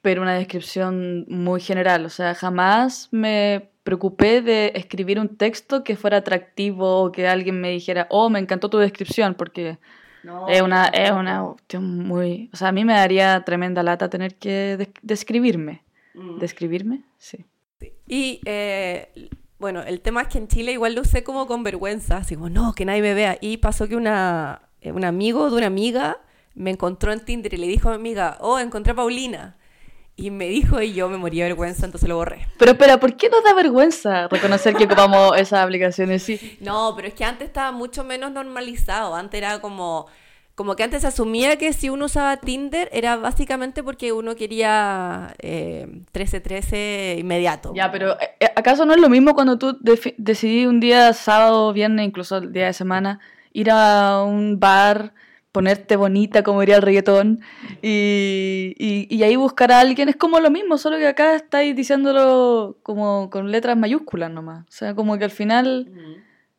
pero 0.02 0.22
una 0.22 0.36
descripción 0.36 1.26
muy 1.28 1.62
general. 1.62 2.06
O 2.06 2.10
sea, 2.10 2.34
jamás 2.36 3.10
me 3.12 3.70
preocupé 3.84 4.42
de 4.42 4.72
escribir 4.76 5.20
un 5.20 5.38
texto 5.38 5.84
que 5.84 5.98
fuera 5.98 6.18
atractivo 6.18 7.04
o 7.04 7.12
que 7.12 7.28
alguien 7.28 7.60
me 7.60 7.70
dijera, 7.72 8.08
oh, 8.10 8.30
me 8.30 8.40
encantó 8.40 8.70
tu 8.70 8.78
descripción, 8.78 9.36
porque 9.36 9.80
es 10.50 10.62
una, 10.62 10.88
es 10.88 11.12
una 11.12 11.44
cuestión 11.44 12.00
muy... 12.00 12.50
O 12.54 12.58
sea, 12.58 12.70
a 12.70 12.72
mí 12.72 12.86
me 12.86 12.94
daría 12.94 13.44
tremenda 13.44 13.84
lata 13.84 14.10
tener 14.10 14.36
que 14.36 14.92
describirme. 15.02 15.84
Mm. 16.14 16.40
¿Describirme? 16.40 17.04
Sí. 17.18 17.46
Y 18.08 18.42
eh, 18.46 19.30
bueno, 19.60 19.82
el 19.84 20.02
tema 20.02 20.22
es 20.22 20.28
que 20.30 20.38
en 20.38 20.48
Chile 20.48 20.72
igual 20.72 20.96
lo 20.96 21.02
usé 21.02 21.24
como 21.24 21.46
con 21.48 21.64
vergüenza, 21.64 22.18
así 22.18 22.36
como, 22.36 22.50
no, 22.50 22.74
que 22.74 22.86
nadie 22.86 23.02
me 23.02 23.14
vea. 23.14 23.38
Y 23.40 23.58
pasó 23.58 23.88
que 23.88 23.96
una, 23.96 24.62
eh, 24.82 24.92
un 24.92 25.06
amigo 25.06 25.50
de 25.50 25.58
una 25.58 25.68
amiga 25.68 26.18
me 26.56 26.72
encontró 26.72 27.12
en 27.14 27.24
Tinder 27.24 27.54
y 27.54 27.58
le 27.58 27.68
dijo 27.68 27.90
a 27.90 27.92
mi 27.92 27.98
amiga, 27.98 28.38
oh, 28.42 28.60
encontré 28.60 28.92
a 28.92 28.96
Paulina. 28.96 29.58
Y 30.22 30.32
me 30.32 30.50
dijo 30.50 30.82
y 30.82 30.92
yo 30.92 31.08
me 31.08 31.18
moría 31.18 31.46
de 31.46 31.52
vergüenza, 31.52 31.86
entonces 31.86 32.10
lo 32.10 32.18
borré. 32.18 32.46
Pero 32.58 32.72
espera, 32.72 33.00
¿por 33.00 33.16
qué 33.16 33.30
nos 33.30 33.42
da 33.42 33.54
vergüenza 33.54 34.28
reconocer 34.28 34.76
que 34.76 34.84
ocupamos 34.84 35.32
esas 35.38 35.64
aplicaciones? 35.64 36.24
Sí. 36.24 36.58
No, 36.60 36.92
pero 36.94 37.08
es 37.08 37.14
que 37.14 37.24
antes 37.24 37.48
estaba 37.48 37.72
mucho 37.72 38.04
menos 38.04 38.30
normalizado. 38.34 39.16
Antes 39.16 39.38
era 39.38 39.62
como, 39.62 40.08
como 40.56 40.76
que 40.76 40.84
antes 40.84 41.04
se 41.04 41.08
asumía 41.08 41.58
que 41.58 41.72
si 41.72 41.90
uno 41.90 42.08
usaba 42.08 42.36
Tinder 42.36 42.90
era 42.92 43.16
básicamente 43.16 43.82
porque 43.82 44.12
uno 44.12 44.36
quería 44.36 45.36
eh, 45.40 45.88
13-13 46.12 47.20
inmediato. 47.20 47.72
Ya, 47.74 47.90
pero 47.90 48.20
eh, 48.20 48.32
eh, 48.42 48.50
¿acaso 48.58 48.86
no 48.86 48.94
es 48.94 49.00
lo 49.00 49.08
mismo 49.08 49.34
cuando 49.34 49.58
tú 49.58 49.78
decidí 50.18 50.66
un 50.66 50.82
día, 50.82 51.14
sábado, 51.14 51.72
viernes, 51.72 52.06
incluso 52.06 52.40
el 52.40 52.52
día 52.52 52.66
de 52.66 52.74
semana, 52.74 53.22
ir 53.54 53.72
a 53.72 54.22
un 54.22 54.60
bar 54.60 55.14
ponerte 55.52 55.96
bonita, 55.96 56.44
como 56.44 56.60
diría 56.60 56.76
el 56.76 56.82
reggaetón, 56.82 57.42
y, 57.82 58.76
y, 58.78 59.24
ahí 59.24 59.36
buscar 59.36 59.72
a 59.72 59.80
alguien 59.80 60.10
es 60.10 60.16
como 60.16 60.40
lo 60.40 60.52
mismo, 60.52 60.78
solo 60.78 60.98
que 60.98 61.08
acá 61.08 61.36
estáis 61.36 61.76
diciéndolo 61.76 62.78
como 62.84 63.30
con 63.30 63.52
letras 63.52 63.76
mayúsculas 63.76 64.32
nomás. 64.32 64.66
O 64.68 64.72
sea, 64.72 64.94
como 64.94 65.18
que 65.18 65.24
al 65.24 65.32
final 65.32 65.92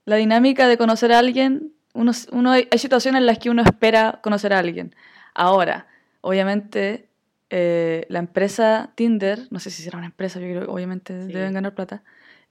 la 0.05 0.17
dinámica 0.17 0.67
de 0.67 0.77
conocer 0.77 1.13
a 1.13 1.19
alguien, 1.19 1.73
uno, 1.95 2.13
uno 2.33 2.53
hay, 2.53 2.69
situaciones 2.77 3.21
en 3.21 3.27
las 3.27 3.39
que 3.39 3.51
uno 3.51 3.63
espera 3.63 4.19
conocer 4.23 4.53
a 4.53 4.59
alguien. 4.59 4.95
Ahora, 5.35 5.87
obviamente, 6.21 7.09
eh, 7.51 8.07
la 8.09 8.19
empresa 8.19 8.91
Tinder, 8.97 9.47
no 9.51 9.61
sé 9.61 9.71
si 9.71 9.83
será 9.83 9.99
una 9.99 10.07
empresa, 10.07 10.41
yo 10.41 10.47
creo 10.47 10.63
que 10.63 10.71
obviamente 10.71 11.15
deben 11.15 11.55
ganar 11.55 11.75
plata, 11.75 12.03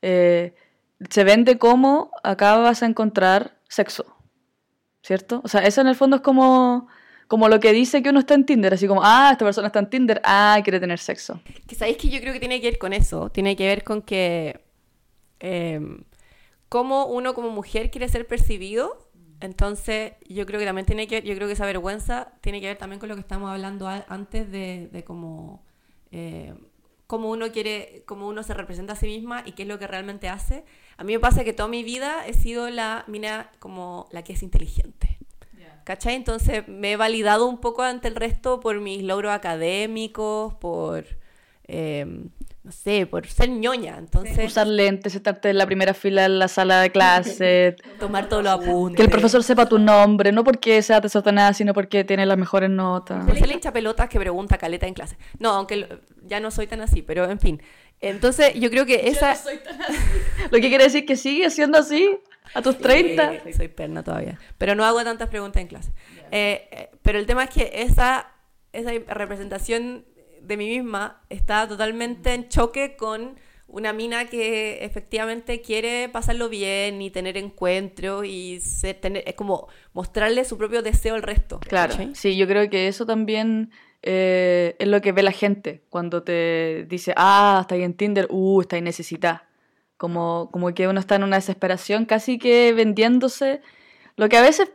eh, 0.02 0.54
se 1.10 1.24
vende 1.24 1.58
como 1.58 2.12
acá 2.24 2.58
vas 2.58 2.82
a 2.84 2.86
encontrar 2.86 3.58
sexo. 3.68 4.06
¿Cierto? 5.10 5.42
O 5.44 5.48
sea, 5.48 5.62
eso 5.62 5.82
en 5.82 5.88
el 5.88 5.96
fondo 5.96 6.18
es 6.18 6.22
como, 6.22 6.88
como 7.28 7.50
lo 7.50 7.60
que 7.60 7.74
dice 7.74 8.04
que 8.04 8.12
uno 8.12 8.20
está 8.20 8.36
en 8.36 8.46
Tinder, 8.46 8.76
así 8.76 8.88
como, 8.88 9.02
ah, 9.04 9.30
esta 9.32 9.44
persona 9.44 9.66
está 9.66 9.80
en 9.80 9.90
Tinder, 9.90 10.22
ah, 10.24 10.60
quiere 10.64 10.80
tener 10.80 11.00
sexo. 11.00 11.42
Que 11.66 11.74
sabéis 11.74 11.98
que 11.98 12.10
yo 12.10 12.20
creo 12.22 12.32
que 12.32 12.40
tiene 12.40 12.62
que 12.62 12.70
ver 12.70 12.78
con 12.78 12.94
eso, 12.94 13.32
tiene 13.32 13.56
que 13.56 13.66
ver 13.66 13.84
con 13.84 14.04
que 14.04 14.62
eh, 15.40 15.82
cómo 16.70 17.08
uno 17.08 17.34
como 17.34 17.50
mujer 17.50 17.90
quiere 17.90 18.08
ser 18.08 18.28
percibido. 18.28 19.10
Entonces, 19.40 20.14
yo 20.28 20.46
creo 20.46 20.60
que 20.60 20.68
también 20.68 20.86
tiene 20.86 21.08
que 21.08 21.24
yo 21.24 21.34
creo 21.34 21.48
que 21.48 21.54
esa 21.54 21.66
vergüenza 21.66 22.34
tiene 22.42 22.62
que 22.62 22.68
ver 22.68 22.78
también 22.78 23.00
con 23.00 23.10
lo 23.10 23.16
que 23.16 23.22
estamos 23.22 23.50
hablando 23.50 23.88
antes 23.88 24.52
de, 24.52 24.90
de 24.92 25.04
cómo, 25.04 25.66
eh, 26.12 26.54
cómo 27.08 27.32
uno 27.32 27.52
quiere, 27.52 28.04
cómo 28.06 28.28
uno 28.28 28.44
se 28.44 28.54
representa 28.54 28.94
a 28.94 28.96
sí 28.96 29.08
misma 29.08 29.42
y 29.44 29.54
qué 29.54 29.64
es 29.64 29.68
lo 29.68 29.80
que 29.80 29.88
realmente 29.88 30.30
hace. 30.30 30.66
A 31.00 31.06
mí 31.06 31.14
me 31.14 31.20
pasa 31.22 31.46
que 31.46 31.54
toda 31.54 31.70
mi 31.70 31.82
vida 31.82 32.28
he 32.28 32.34
sido 32.34 32.70
la 32.70 33.06
mina 33.08 33.50
como 33.60 34.10
la 34.12 34.22
que 34.22 34.34
es 34.34 34.44
inteligente. 34.44 35.18
¿Cachai? 35.86 36.14
Entonces 36.16 36.68
me 36.68 36.92
he 36.92 36.98
validado 36.98 37.48
un 37.48 37.58
poco 37.58 37.84
ante 37.84 38.10
el 38.10 38.16
resto 38.18 38.60
por 38.60 38.82
mis 38.82 39.02
logros 39.02 39.32
académicos, 39.32 40.56
por, 40.56 41.06
em, 41.64 42.28
no 42.66 42.72
sé, 42.74 43.06
por 43.06 43.26
ser 43.28 43.50
ñoña. 43.50 43.96
Entonces, 43.98 44.46
Usar 44.46 44.68
lentes, 44.68 45.14
sentarte 45.14 45.50
en 45.50 45.58
la 45.58 45.66
primera 45.66 45.94
fila 45.94 46.26
en 46.26 46.38
la 46.38 46.50
sala 46.50 46.82
de 46.82 46.92
clase. 46.92 47.78
tomar 48.02 48.28
todos 48.28 48.44
los 48.44 48.52
apuntes. 48.52 48.98
Que 48.98 49.04
el 49.04 49.10
profesor 49.10 49.42
sepa 49.42 49.68
tu 49.68 49.80
nombre, 49.80 50.34
no 50.34 50.44
porque 50.44 50.82
sea 50.82 51.00
desordenada, 51.00 51.54
sino 51.54 51.74
porque 51.74 52.04
tiene 52.04 52.26
las 52.26 52.38
mejores 52.38 52.70
notas. 52.70 53.26
Se 53.26 53.48
le 53.48 53.54
hincha 53.54 53.72
pelotas 53.72 54.10
que 54.10 54.20
pregunta 54.20 54.58
caleta 54.58 54.86
en 54.86 54.94
clase. 54.94 55.18
No, 55.40 55.52
aunque 55.52 56.02
ya 56.28 56.42
no 56.42 56.52
soy 56.52 56.68
tan 56.68 56.82
así, 56.82 57.02
pero 57.02 57.24
en 57.32 57.40
fin. 57.40 57.62
Entonces, 58.02 58.54
yo 58.56 58.70
creo 58.70 58.86
que 58.86 59.10
esa... 59.10 59.36
Lo 60.52 60.60
que 60.60 60.70
quiere 60.70 60.86
decir 60.86 61.06
que 61.06 61.16
sigue 61.16 61.50
siendo 61.50 61.78
así 61.78 62.18
a 62.54 62.62
tus 62.62 62.78
30. 62.78 63.44
soy 63.56 63.68
perna 63.68 64.04
todavía. 64.04 64.40
Pero 64.58 64.76
no 64.76 64.86
hago 64.86 65.04
tantas 65.04 65.30
preguntas 65.30 65.62
en 65.62 65.68
clase. 65.68 65.92
Eh, 66.32 66.68
eh, 66.72 66.90
pero 67.02 67.20
el 67.20 67.26
tema 67.26 67.44
es 67.44 67.50
que 67.50 67.72
esa, 67.74 68.32
esa 68.74 68.92
representación 69.14 70.06
de 70.42 70.58
mí 70.58 70.70
misma 70.70 71.22
está 71.30 71.68
totalmente 71.68 72.34
en 72.34 72.48
choque 72.50 72.96
con 72.96 73.38
una 73.68 73.94
mina 73.94 74.26
que 74.26 74.84
efectivamente 74.84 75.62
quiere 75.62 76.10
pasarlo 76.10 76.50
bien 76.50 77.02
y 77.02 77.12
tener 77.12 77.38
encuentro 77.38 78.24
y 78.24 78.60
tener, 79.00 79.24
es 79.28 79.36
como 79.36 79.68
mostrarle 79.94 80.44
su 80.44 80.58
propio 80.58 80.82
deseo 80.82 81.14
al 81.14 81.22
resto. 81.22 81.60
Claro, 81.60 81.94
sí, 82.14 82.36
yo 82.36 82.48
creo 82.48 82.68
que 82.70 82.88
eso 82.88 83.06
también 83.06 83.72
eh, 84.02 84.76
es 84.80 84.88
lo 84.88 85.02
que 85.02 85.12
ve 85.12 85.24
la 85.24 85.32
gente 85.32 85.84
cuando 85.90 86.24
te 86.24 86.86
dice, 86.90 87.14
ah, 87.18 87.60
está 87.62 87.76
ahí 87.76 87.84
en 87.84 87.94
Tinder, 87.94 88.28
uh, 88.30 88.62
está 88.62 88.76
ahí 88.76 88.82
necesita. 88.82 89.46
Como, 89.98 90.50
como 90.52 90.74
que 90.74 90.88
uno 90.88 91.00
está 91.00 91.16
en 91.16 91.24
una 91.24 91.36
desesperación, 91.36 92.06
casi 92.06 92.38
que 92.38 92.72
vendiéndose, 92.74 93.62
lo 94.16 94.30
que 94.30 94.38
a 94.38 94.42
veces 94.42 94.72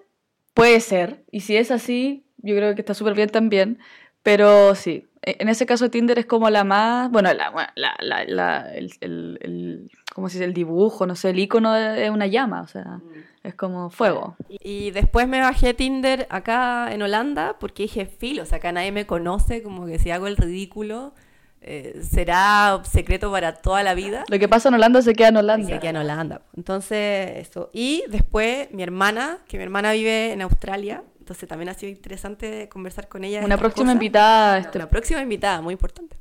puede 0.52 0.80
ser, 0.80 1.24
y 1.30 1.40
si 1.40 1.56
es 1.56 1.70
así, 1.70 2.26
yo 2.38 2.54
creo 2.54 2.74
que 2.74 2.82
está 2.82 2.92
súper 2.92 3.14
bien 3.14 3.30
también, 3.30 3.78
pero 4.22 4.74
sí, 4.74 5.06
e, 5.22 5.36
en 5.38 5.48
ese 5.48 5.64
caso 5.64 5.90
Tinder 5.90 6.18
es 6.18 6.26
como 6.26 6.50
la 6.50 6.64
más, 6.64 7.10
bueno, 7.10 7.32
la, 7.32 7.72
la, 7.74 8.24
la, 8.26 8.74
el, 8.74 8.90
el, 9.00 9.90
¿cómo 10.14 10.28
se 10.28 10.36
dice? 10.36 10.44
El 10.44 10.54
dibujo, 10.54 11.06
no 11.06 11.16
sé, 11.16 11.30
el 11.30 11.38
icono 11.38 11.72
de 11.72 12.10
una 12.10 12.26
llama, 12.26 12.60
o 12.60 12.66
sea, 12.66 12.84
mm. 12.84 13.33
Es 13.44 13.54
como 13.54 13.90
fuego. 13.90 14.36
Y, 14.48 14.90
después 14.92 15.28
me 15.28 15.40
bajé 15.40 15.74
Tinder 15.74 16.26
acá 16.30 16.92
en 16.92 17.02
Holanda 17.02 17.56
porque 17.60 17.82
dije, 17.82 18.06
filo, 18.06 18.42
o 18.42 18.46
sea, 18.46 18.56
acá 18.56 18.72
nadie 18.72 18.90
me 18.90 19.06
conoce, 19.06 19.62
como 19.62 19.84
que 19.84 19.98
si 19.98 20.10
hago 20.10 20.26
el 20.26 20.38
ridículo, 20.38 21.12
eh, 21.60 22.00
será 22.02 22.80
secreto 22.90 23.30
para 23.30 23.56
toda 23.56 23.82
la 23.82 23.92
vida. 23.92 24.24
Lo 24.28 24.38
que 24.38 24.48
pasa 24.48 24.70
en 24.70 24.76
Holanda 24.76 25.02
se 25.02 25.12
queda 25.12 25.28
en 25.28 25.36
Holanda. 25.36 25.68
Se 25.68 25.78
queda 25.78 25.90
en 25.90 25.96
Holanda. 25.98 26.40
Entonces, 26.56 27.36
eso. 27.36 27.68
Y 27.74 28.04
después 28.08 28.72
mi 28.72 28.82
hermana, 28.82 29.38
que 29.46 29.58
mi 29.58 29.64
hermana 29.64 29.92
vive 29.92 30.32
en 30.32 30.40
Australia, 30.40 31.04
entonces 31.18 31.46
también 31.46 31.68
ha 31.68 31.74
sido 31.74 31.92
interesante 31.92 32.70
conversar 32.70 33.08
con 33.08 33.24
ella. 33.24 33.44
Una 33.44 33.58
próxima 33.58 33.92
invitada. 33.92 34.56
Este... 34.56 34.78
Una 34.78 34.88
próxima 34.88 35.20
invitada, 35.20 35.60
muy 35.60 35.72
importante. 35.72 36.16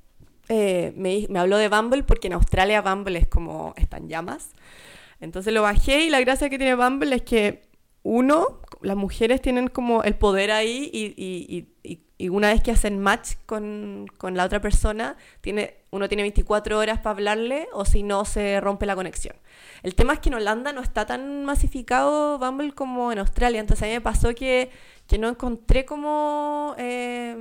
Eh, 0.50 0.92
me, 0.98 1.26
me 1.30 1.40
habló 1.40 1.56
de 1.56 1.70
Bumble 1.70 2.04
porque 2.04 2.28
en 2.28 2.34
Australia 2.34 2.82
Bumble 2.82 3.18
es 3.18 3.28
como 3.28 3.74
están 3.78 4.10
llamas. 4.10 4.50
Entonces 5.24 5.54
lo 5.54 5.62
bajé 5.62 6.06
y 6.06 6.10
la 6.10 6.20
gracia 6.20 6.50
que 6.50 6.58
tiene 6.58 6.76
Bumble 6.76 7.16
es 7.16 7.22
que 7.22 7.62
uno, 8.04 8.60
las 8.82 8.98
mujeres 8.98 9.42
tienen 9.42 9.70
como 9.70 10.04
el 10.04 10.16
poder 10.16 10.52
ahí 10.52 10.90
y, 10.94 11.70
una 12.30 12.50
vez 12.50 12.62
que 12.62 12.72
hacen 12.72 13.00
match 13.00 13.34
con, 13.46 14.06
la 14.22 14.46
otra 14.46 14.62
persona, 14.62 15.18
tiene, 15.42 15.76
uno 15.92 16.08
tiene 16.08 16.24
24 16.24 16.78
horas 16.78 17.00
para 17.00 17.12
hablarle 17.12 17.68
o 17.74 17.86
si 17.86 18.04
no 18.04 18.24
se 18.26 18.60
rompe 18.62 18.86
la 18.86 18.96
conexión. 18.96 19.36
El 19.82 19.96
tema 19.96 20.14
es 20.14 20.20
que 20.20 20.30
en 20.30 20.36
Holanda 20.36 20.72
no 20.74 20.82
está 20.82 21.06
tan 21.06 21.44
masificado 21.46 22.38
Bumble 22.40 22.74
como 22.74 23.12
en 23.12 23.20
Australia, 23.20 23.60
entonces 23.60 23.84
a 23.84 23.88
mí 23.88 23.94
me 23.94 24.02
pasó 24.02 24.34
que, 24.36 24.72
que 25.08 25.18
no 25.18 25.30
encontré 25.30 25.86
como, 25.86 26.76
eh, 26.78 27.36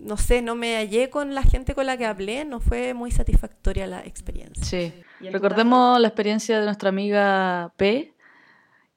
no 0.00 0.16
sé, 0.16 0.42
no 0.42 0.54
me 0.54 0.76
hallé 0.76 1.10
con 1.10 1.34
la 1.34 1.42
gente 1.42 1.74
con 1.74 1.86
la 1.86 1.96
que 1.96 2.06
hablé, 2.06 2.44
no 2.44 2.60
fue 2.60 2.94
muy 2.94 3.10
satisfactoria 3.10 3.86
la 3.86 4.00
experiencia. 4.00 4.64
Sí. 4.64 4.92
Recordemos 5.20 6.00
la 6.00 6.08
experiencia 6.08 6.58
de 6.58 6.64
nuestra 6.64 6.90
amiga 6.90 7.72
P, 7.76 8.14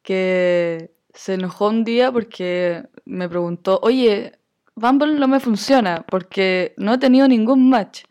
que 0.01 0.91
se 1.13 1.33
enojó 1.33 1.69
un 1.69 1.83
día 1.83 2.11
porque 2.11 2.87
me 3.05 3.29
preguntó, 3.29 3.79
oye, 3.83 4.33
Bumble 4.75 5.19
no 5.19 5.27
me 5.27 5.39
funciona 5.39 6.05
porque 6.07 6.73
no 6.77 6.93
he 6.93 6.97
tenido 6.97 7.27
ningún 7.27 7.69
match. 7.69 8.03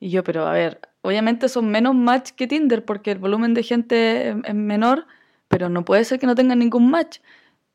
Y 0.00 0.10
yo, 0.10 0.24
pero 0.24 0.46
a 0.46 0.52
ver, 0.52 0.80
obviamente 1.02 1.48
son 1.48 1.70
menos 1.70 1.94
match 1.94 2.30
que 2.30 2.46
Tinder 2.46 2.84
porque 2.84 3.12
el 3.12 3.18
volumen 3.18 3.54
de 3.54 3.62
gente 3.62 4.30
es 4.30 4.54
menor, 4.54 5.06
pero 5.48 5.68
no 5.68 5.84
puede 5.84 6.04
ser 6.04 6.18
que 6.18 6.26
no 6.26 6.34
tengan 6.34 6.58
ningún 6.58 6.90
match. 6.90 7.18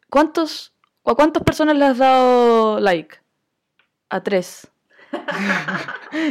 ¿Cuántos, 0.09 0.73
¿A 1.05 1.15
cuántas 1.15 1.43
personas 1.43 1.77
le 1.77 1.85
has 1.85 1.97
dado 1.97 2.79
like? 2.79 3.17
A 4.09 4.21
tres. 4.21 4.67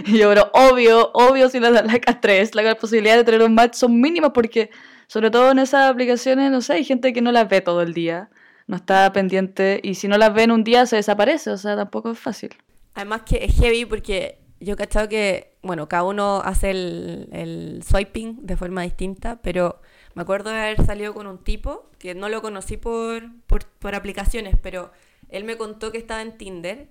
Y 0.07 0.19
yo, 0.19 0.29
pero 0.29 0.51
obvio, 0.53 1.11
obvio, 1.15 1.49
si 1.49 1.61
like 1.61 2.11
a 2.11 2.21
tres, 2.21 2.55
la 2.55 2.75
posibilidad 2.75 3.17
de 3.17 3.25
tener 3.25 3.43
un 3.43 3.55
match 3.55 3.75
son 3.75 4.01
mínimas 4.01 4.31
porque, 4.33 4.71
sobre 5.07 5.31
todo 5.31 5.51
en 5.51 5.59
esas 5.59 5.91
aplicaciones, 5.91 6.51
no 6.51 6.61
sé, 6.61 6.75
hay 6.75 6.85
gente 6.85 7.13
que 7.13 7.21
no 7.21 7.33
las 7.33 7.49
ve 7.49 7.61
todo 7.61 7.83
el 7.83 7.95
día, 7.95 8.31
no 8.67 8.77
está 8.77 9.13
pendiente 9.13 9.81
y 9.83 9.95
si 9.95 10.09
no 10.09 10.19
las 10.19 10.33
ve 10.33 10.45
en 10.45 10.53
un 10.53 10.65
día 10.65 10.87
se 10.87 10.97
desaparece, 10.97 11.51
o 11.51 11.59
sea, 11.59 11.77
tampoco 11.77 12.13
es 12.13 12.19
fácil. 12.19 12.51
Además 12.95 13.23
que 13.23 13.45
es 13.45 13.55
heavy 13.57 13.85
porque 13.85 14.39
yo 14.61 14.75
he 14.75 14.77
cachado 14.77 15.09
que, 15.09 15.57
bueno, 15.63 15.89
cada 15.89 16.05
uno 16.05 16.43
hace 16.45 16.71
el, 16.71 17.29
el 17.33 17.83
swiping 17.83 18.47
de 18.47 18.57
forma 18.57 18.83
distinta, 18.83 19.41
pero 19.43 19.81
me 20.15 20.23
acuerdo 20.23 20.51
de 20.51 20.61
haber 20.61 20.85
salido 20.85 21.15
con 21.15 21.27
un 21.27 21.39
tipo 21.39 21.89
que 21.99 22.15
no 22.15 22.29
lo 22.29 22.43
conocí 22.43 22.77
por, 22.77 23.23
por, 23.47 23.65
por 23.67 23.95
aplicaciones, 23.95 24.57
pero 24.61 24.93
Él 25.29 25.45
me 25.45 25.57
contó 25.57 25.93
que 25.93 25.99
estaba 25.99 26.23
en 26.23 26.37
Tinder 26.37 26.89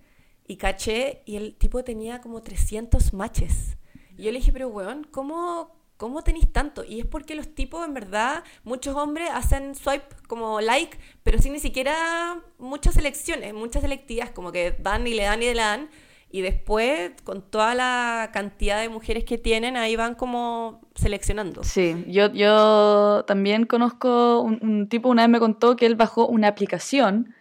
y 0.49 0.57
caché 0.57 1.21
y 1.25 1.35
el 1.35 1.55
tipo 1.55 1.83
tenía 1.83 2.21
como 2.21 2.41
300 2.41 3.13
matches. 3.13 3.77
Y 4.17 4.23
yo 4.23 4.31
le 4.31 4.39
dije, 4.39 4.51
pero 4.51 4.67
weón, 4.67 5.05
¿cómo, 5.12 5.75
¿cómo 5.95 6.23
tenéis 6.23 6.51
tanto? 6.51 6.83
Y 6.83 6.99
es 6.99 7.05
porque 7.05 7.35
los 7.35 7.53
tipos, 7.53 7.85
en 7.85 7.93
verdad, 7.93 8.43
muchos 8.63 8.95
hombres 8.95 9.29
hacen 9.31 9.75
swipe 9.75 10.07
como 10.27 10.59
like, 10.59 10.97
pero 11.21 11.39
sin 11.39 11.53
ni 11.53 11.59
siquiera 11.59 12.41
muchas 12.57 12.95
selecciones, 12.95 13.53
muchas 13.53 13.83
selectivas, 13.83 14.31
como 14.31 14.51
que 14.51 14.71
dan 14.71 15.05
y 15.05 15.13
le 15.13 15.23
dan 15.23 15.43
y 15.43 15.45
le 15.45 15.53
dan. 15.53 15.89
Y 16.31 16.41
después, 16.41 17.12
con 17.23 17.43
toda 17.43 17.75
la 17.75 18.31
cantidad 18.33 18.81
de 18.81 18.89
mujeres 18.89 19.25
que 19.25 19.38
tienen, 19.38 19.77
ahí 19.77 19.95
van 19.95 20.15
como 20.15 20.81
seleccionando. 20.95 21.63
Sí, 21.63 22.05
yo, 22.07 22.31
yo 22.33 23.23
también 23.27 23.67
conozco 23.67 24.41
un, 24.41 24.57
un 24.63 24.89
tipo, 24.89 25.09
una 25.09 25.21
vez 25.23 25.29
me 25.29 25.39
contó 25.39 25.75
que 25.75 25.85
él 25.85 25.95
bajó 25.95 26.27
una 26.27 26.47
aplicación, 26.47 27.35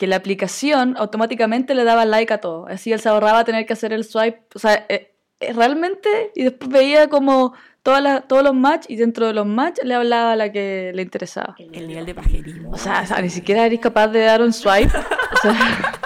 que 0.00 0.06
la 0.06 0.16
aplicación 0.16 0.94
automáticamente 0.96 1.74
le 1.74 1.84
daba 1.84 2.06
like 2.06 2.32
a 2.32 2.38
todo. 2.38 2.66
Así 2.68 2.90
él 2.90 3.00
se 3.00 3.10
ahorraba 3.10 3.44
tener 3.44 3.66
que 3.66 3.74
hacer 3.74 3.92
el 3.92 4.04
swipe. 4.04 4.40
O 4.54 4.58
sea, 4.58 4.86
eh, 4.88 5.12
eh, 5.40 5.52
realmente, 5.52 6.08
y 6.34 6.44
después 6.44 6.70
veía 6.70 7.08
como 7.08 7.52
todas 7.82 8.02
las, 8.02 8.26
todos 8.26 8.42
los 8.42 8.54
match 8.54 8.86
y 8.88 8.96
dentro 8.96 9.26
de 9.26 9.34
los 9.34 9.44
match 9.44 9.76
le 9.82 9.92
hablaba 9.92 10.32
a 10.32 10.36
la 10.36 10.50
que 10.50 10.90
le 10.94 11.02
interesaba. 11.02 11.54
El 11.58 11.86
nivel 11.86 12.06
de 12.06 12.14
pajerismo. 12.14 12.70
O 12.70 12.78
sea, 12.78 13.02
o 13.02 13.06
sea, 13.08 13.20
ni 13.20 13.28
siquiera 13.28 13.66
eres 13.66 13.78
capaz 13.78 14.08
de 14.08 14.20
dar 14.20 14.40
un 14.40 14.54
swipe. 14.54 14.90
O 14.90 15.36
sea, 15.42 15.54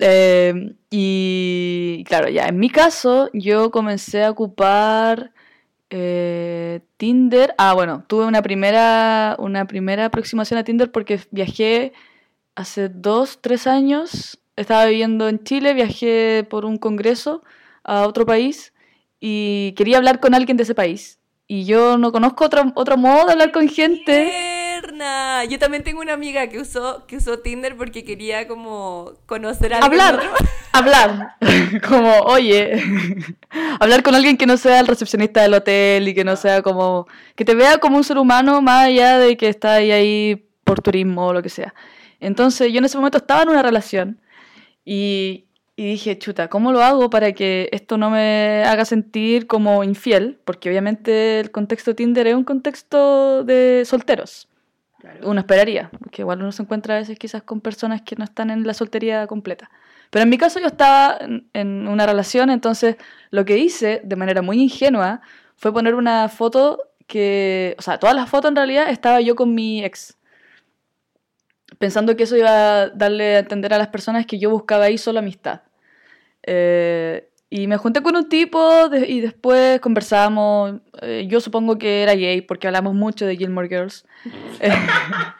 eh, 0.00 0.74
y 0.90 2.02
claro, 2.08 2.28
ya 2.30 2.46
en 2.46 2.58
mi 2.58 2.68
caso, 2.68 3.30
yo 3.32 3.70
comencé 3.70 4.24
a 4.24 4.30
ocupar 4.30 5.30
eh, 5.90 6.80
Tinder. 6.96 7.54
Ah, 7.58 7.74
bueno, 7.74 8.02
tuve 8.08 8.24
una 8.24 8.42
primera, 8.42 9.36
una 9.38 9.68
primera 9.68 10.06
aproximación 10.06 10.58
a 10.58 10.64
Tinder 10.64 10.90
porque 10.90 11.20
viajé 11.30 11.92
hace 12.54 12.88
dos, 12.88 13.38
tres 13.40 13.66
años. 13.66 14.38
Estaba 14.56 14.86
viviendo 14.86 15.28
en 15.28 15.42
Chile, 15.42 15.74
viajé 15.74 16.46
por 16.48 16.64
un 16.64 16.78
congreso 16.78 17.42
a 17.82 18.06
otro 18.06 18.24
país 18.24 18.72
y 19.20 19.72
quería 19.76 19.96
hablar 19.98 20.20
con 20.20 20.34
alguien 20.34 20.56
de 20.56 20.62
ese 20.62 20.74
país. 20.74 21.18
Y 21.46 21.64
yo 21.66 21.98
no 21.98 22.10
conozco 22.12 22.44
otro, 22.46 22.72
otro 22.74 22.96
modo 22.96 23.26
de 23.26 23.32
hablar 23.32 23.52
con 23.52 23.68
gente. 23.68 24.30
Tierna. 24.30 25.44
Yo 25.44 25.58
también 25.58 25.82
tengo 25.82 26.00
una 26.00 26.14
amiga 26.14 26.46
que 26.48 26.58
usó, 26.60 27.04
que 27.06 27.16
usó 27.18 27.38
Tinder 27.40 27.76
porque 27.76 28.02
quería 28.04 28.48
como 28.48 29.12
conocer 29.26 29.74
a 29.74 29.78
alguien 29.78 30.00
Hablar, 30.00 30.14
otro- 30.20 30.46
hablar. 30.72 31.36
Como, 31.88 32.12
oye, 32.20 32.80
hablar 33.80 34.02
con 34.02 34.14
alguien 34.14 34.36
que 34.36 34.46
no 34.46 34.56
sea 34.56 34.80
el 34.80 34.86
recepcionista 34.86 35.42
del 35.42 35.54
hotel 35.54 36.08
y 36.08 36.14
que 36.14 36.24
no 36.24 36.36
sea 36.36 36.62
como, 36.62 37.06
que 37.36 37.44
te 37.44 37.54
vea 37.54 37.78
como 37.78 37.96
un 37.96 38.04
ser 38.04 38.16
humano 38.18 38.62
más 38.62 38.86
allá 38.86 39.18
de 39.18 39.36
que 39.36 39.48
está 39.48 39.74
ahí, 39.74 39.90
ahí 39.90 40.46
por 40.64 40.80
turismo 40.80 41.26
o 41.26 41.32
lo 41.32 41.42
que 41.42 41.48
sea. 41.50 41.74
Entonces 42.20 42.72
yo 42.72 42.78
en 42.78 42.84
ese 42.84 42.96
momento 42.96 43.18
estaba 43.18 43.42
en 43.42 43.48
una 43.50 43.62
relación 43.62 44.20
y, 44.84 45.46
y 45.76 45.86
dije, 45.86 46.18
chuta, 46.18 46.48
¿cómo 46.48 46.72
lo 46.72 46.82
hago 46.82 47.10
para 47.10 47.32
que 47.32 47.68
esto 47.72 47.98
no 47.98 48.10
me 48.10 48.62
haga 48.64 48.84
sentir 48.84 49.46
como 49.46 49.84
infiel? 49.84 50.38
Porque 50.44 50.68
obviamente 50.68 51.40
el 51.40 51.50
contexto 51.50 51.90
de 51.90 51.94
Tinder 51.96 52.26
es 52.26 52.34
un 52.34 52.44
contexto 52.44 53.44
de 53.44 53.82
solteros. 53.84 54.48
Uno 55.22 55.40
esperaría, 55.40 55.90
porque 55.98 56.22
igual 56.22 56.40
uno 56.40 56.50
se 56.50 56.62
encuentra 56.62 56.96
a 56.96 56.98
veces 56.98 57.18
quizás 57.18 57.42
con 57.42 57.60
personas 57.60 58.00
que 58.02 58.16
no 58.16 58.24
están 58.24 58.50
en 58.50 58.66
la 58.66 58.72
soltería 58.72 59.26
completa. 59.26 59.70
Pero 60.10 60.22
en 60.22 60.30
mi 60.30 60.38
caso 60.38 60.60
yo 60.60 60.66
estaba 60.66 61.18
en, 61.20 61.46
en 61.52 61.88
una 61.88 62.06
relación, 62.06 62.48
entonces 62.48 62.96
lo 63.30 63.44
que 63.44 63.58
hice 63.58 64.00
de 64.02 64.16
manera 64.16 64.40
muy 64.40 64.60
ingenua 64.60 65.20
fue 65.56 65.72
poner 65.72 65.94
una 65.94 66.28
foto 66.28 66.78
que, 67.06 67.74
o 67.78 67.82
sea, 67.82 67.98
todas 67.98 68.16
las 68.16 68.28
fotos 68.28 68.50
en 68.50 68.56
realidad 68.56 68.88
estaba 68.90 69.20
yo 69.20 69.34
con 69.34 69.54
mi 69.54 69.84
ex. 69.84 70.16
Pensando 71.78 72.16
que 72.16 72.24
eso 72.24 72.36
iba 72.36 72.82
a 72.82 72.88
darle 72.90 73.36
a 73.36 73.38
entender 73.40 73.72
a 73.74 73.78
las 73.78 73.88
personas 73.88 74.26
que 74.26 74.38
yo 74.38 74.50
buscaba 74.50 74.84
ahí 74.84 74.98
solo 74.98 75.18
amistad. 75.18 75.62
Eh, 76.42 77.28
y 77.50 77.66
me 77.68 77.76
junté 77.76 78.02
con 78.02 78.16
un 78.16 78.28
tipo 78.28 78.88
de- 78.88 79.06
y 79.08 79.20
después 79.20 79.80
conversamos. 79.80 80.80
eh, 81.02 81.26
yo 81.28 81.40
supongo 81.40 81.78
que 81.78 82.02
era 82.02 82.14
gay 82.14 82.40
porque 82.42 82.66
hablamos 82.66 82.94
mucho 82.94 83.26
de 83.26 83.36
Gilmore 83.36 83.68
Girls. 83.68 84.04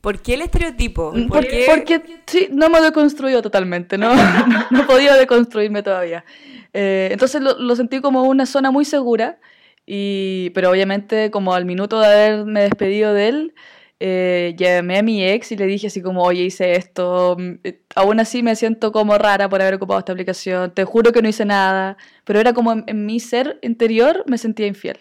¿Por 0.00 0.20
qué 0.22 0.34
el 0.34 0.42
estereotipo? 0.42 1.10
¿Por 1.10 1.20
Mm, 1.20 1.28
porque, 1.28 1.48
qué- 1.48 1.66
porque 1.66 2.02
sí, 2.26 2.48
no 2.52 2.68
me 2.70 2.78
he 2.78 2.82
deconstruido 2.82 3.42
totalmente, 3.42 3.98
¿no? 3.98 4.14
no, 4.14 4.66
no 4.70 4.80
he 4.82 4.84
podido 4.84 5.14
deconstruirme 5.16 5.82
todavía. 5.82 6.24
Eh, 6.72 7.08
entonces 7.10 7.40
lo, 7.42 7.58
lo 7.58 7.74
sentí 7.76 8.00
como 8.00 8.22
una 8.24 8.46
zona 8.46 8.70
muy 8.70 8.84
segura, 8.84 9.38
y, 9.84 10.50
pero 10.50 10.70
obviamente 10.70 11.30
como 11.30 11.54
al 11.54 11.64
minuto 11.64 11.98
de 12.00 12.06
haberme 12.06 12.62
despedido 12.62 13.14
de 13.14 13.28
él, 13.28 13.54
eh, 14.00 14.54
llamé 14.56 14.98
a 14.98 15.02
mi 15.02 15.24
ex 15.24 15.52
y 15.52 15.56
le 15.56 15.66
dije 15.66 15.88
así 15.88 16.02
como, 16.02 16.22
oye, 16.22 16.42
hice 16.44 16.76
esto, 16.76 17.36
mm, 17.38 17.52
eh, 17.64 17.80
aún 17.94 18.20
así 18.20 18.42
me 18.42 18.56
siento 18.56 18.92
como 18.92 19.16
rara 19.18 19.48
por 19.48 19.62
haber 19.62 19.74
ocupado 19.74 19.98
esta 20.00 20.12
aplicación, 20.12 20.72
te 20.74 20.84
juro 20.84 21.12
que 21.12 21.22
no 21.22 21.28
hice 21.28 21.44
nada, 21.44 21.96
pero 22.24 22.40
era 22.40 22.52
como 22.52 22.72
en, 22.72 22.84
en 22.86 23.06
mi 23.06 23.20
ser 23.20 23.58
interior 23.62 24.24
me 24.26 24.38
sentía 24.38 24.66
infiel. 24.66 24.98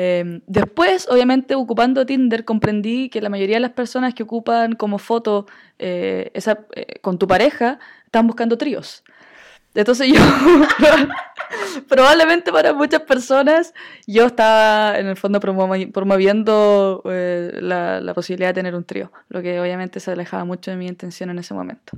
Eh, 0.00 0.42
después, 0.46 1.08
obviamente, 1.10 1.56
ocupando 1.56 2.06
Tinder, 2.06 2.44
comprendí 2.44 3.08
que 3.08 3.20
la 3.20 3.30
mayoría 3.30 3.56
de 3.56 3.60
las 3.60 3.72
personas 3.72 4.14
que 4.14 4.22
ocupan 4.22 4.74
como 4.74 4.98
foto 4.98 5.46
eh, 5.80 6.30
esa, 6.34 6.66
eh, 6.76 7.00
con 7.00 7.18
tu 7.18 7.26
pareja 7.26 7.80
están 8.04 8.28
buscando 8.28 8.56
tríos. 8.56 9.02
Entonces 9.74 10.08
yo, 10.08 10.20
probablemente 11.88 12.52
para 12.52 12.72
muchas 12.72 13.02
personas, 13.02 13.74
yo 14.06 14.26
estaba 14.26 14.98
en 14.98 15.06
el 15.06 15.16
fondo 15.16 15.40
promovi- 15.40 15.92
promoviendo 15.92 17.02
eh, 17.06 17.58
la, 17.60 18.00
la 18.00 18.14
posibilidad 18.14 18.48
de 18.50 18.54
tener 18.54 18.74
un 18.74 18.84
trío, 18.84 19.12
lo 19.28 19.42
que 19.42 19.60
obviamente 19.60 20.00
se 20.00 20.10
alejaba 20.12 20.44
mucho 20.44 20.70
de 20.70 20.76
mi 20.76 20.86
intención 20.86 21.30
en 21.30 21.38
ese 21.38 21.54
momento. 21.54 21.96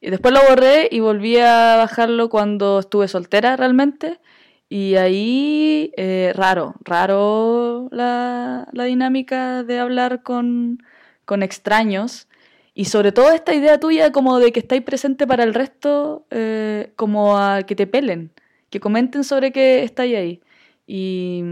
Y 0.00 0.10
después 0.10 0.34
lo 0.34 0.40
borré 0.48 0.88
y 0.90 1.00
volví 1.00 1.38
a 1.38 1.76
bajarlo 1.78 2.28
cuando 2.28 2.80
estuve 2.80 3.08
soltera 3.08 3.56
realmente. 3.56 4.20
Y 4.68 4.96
ahí, 4.96 5.92
eh, 5.96 6.32
raro, 6.34 6.74
raro 6.84 7.88
la, 7.90 8.66
la 8.72 8.84
dinámica 8.84 9.62
de 9.62 9.78
hablar 9.78 10.22
con, 10.22 10.82
con 11.24 11.42
extraños. 11.42 12.28
Y 12.74 12.86
sobre 12.86 13.12
todo 13.12 13.30
esta 13.32 13.54
idea 13.54 13.78
tuya 13.78 14.10
como 14.12 14.38
de 14.40 14.52
que 14.52 14.60
estáis 14.60 14.82
presente 14.82 15.26
para 15.26 15.44
el 15.44 15.54
resto, 15.54 16.26
eh, 16.30 16.92
como 16.96 17.38
a 17.38 17.62
que 17.62 17.76
te 17.76 17.86
pelen, 17.86 18.32
que 18.70 18.80
comenten 18.80 19.22
sobre 19.24 19.52
que 19.52 19.84
estáis 19.84 20.16
ahí. 20.16 20.40
Y, 20.86 21.42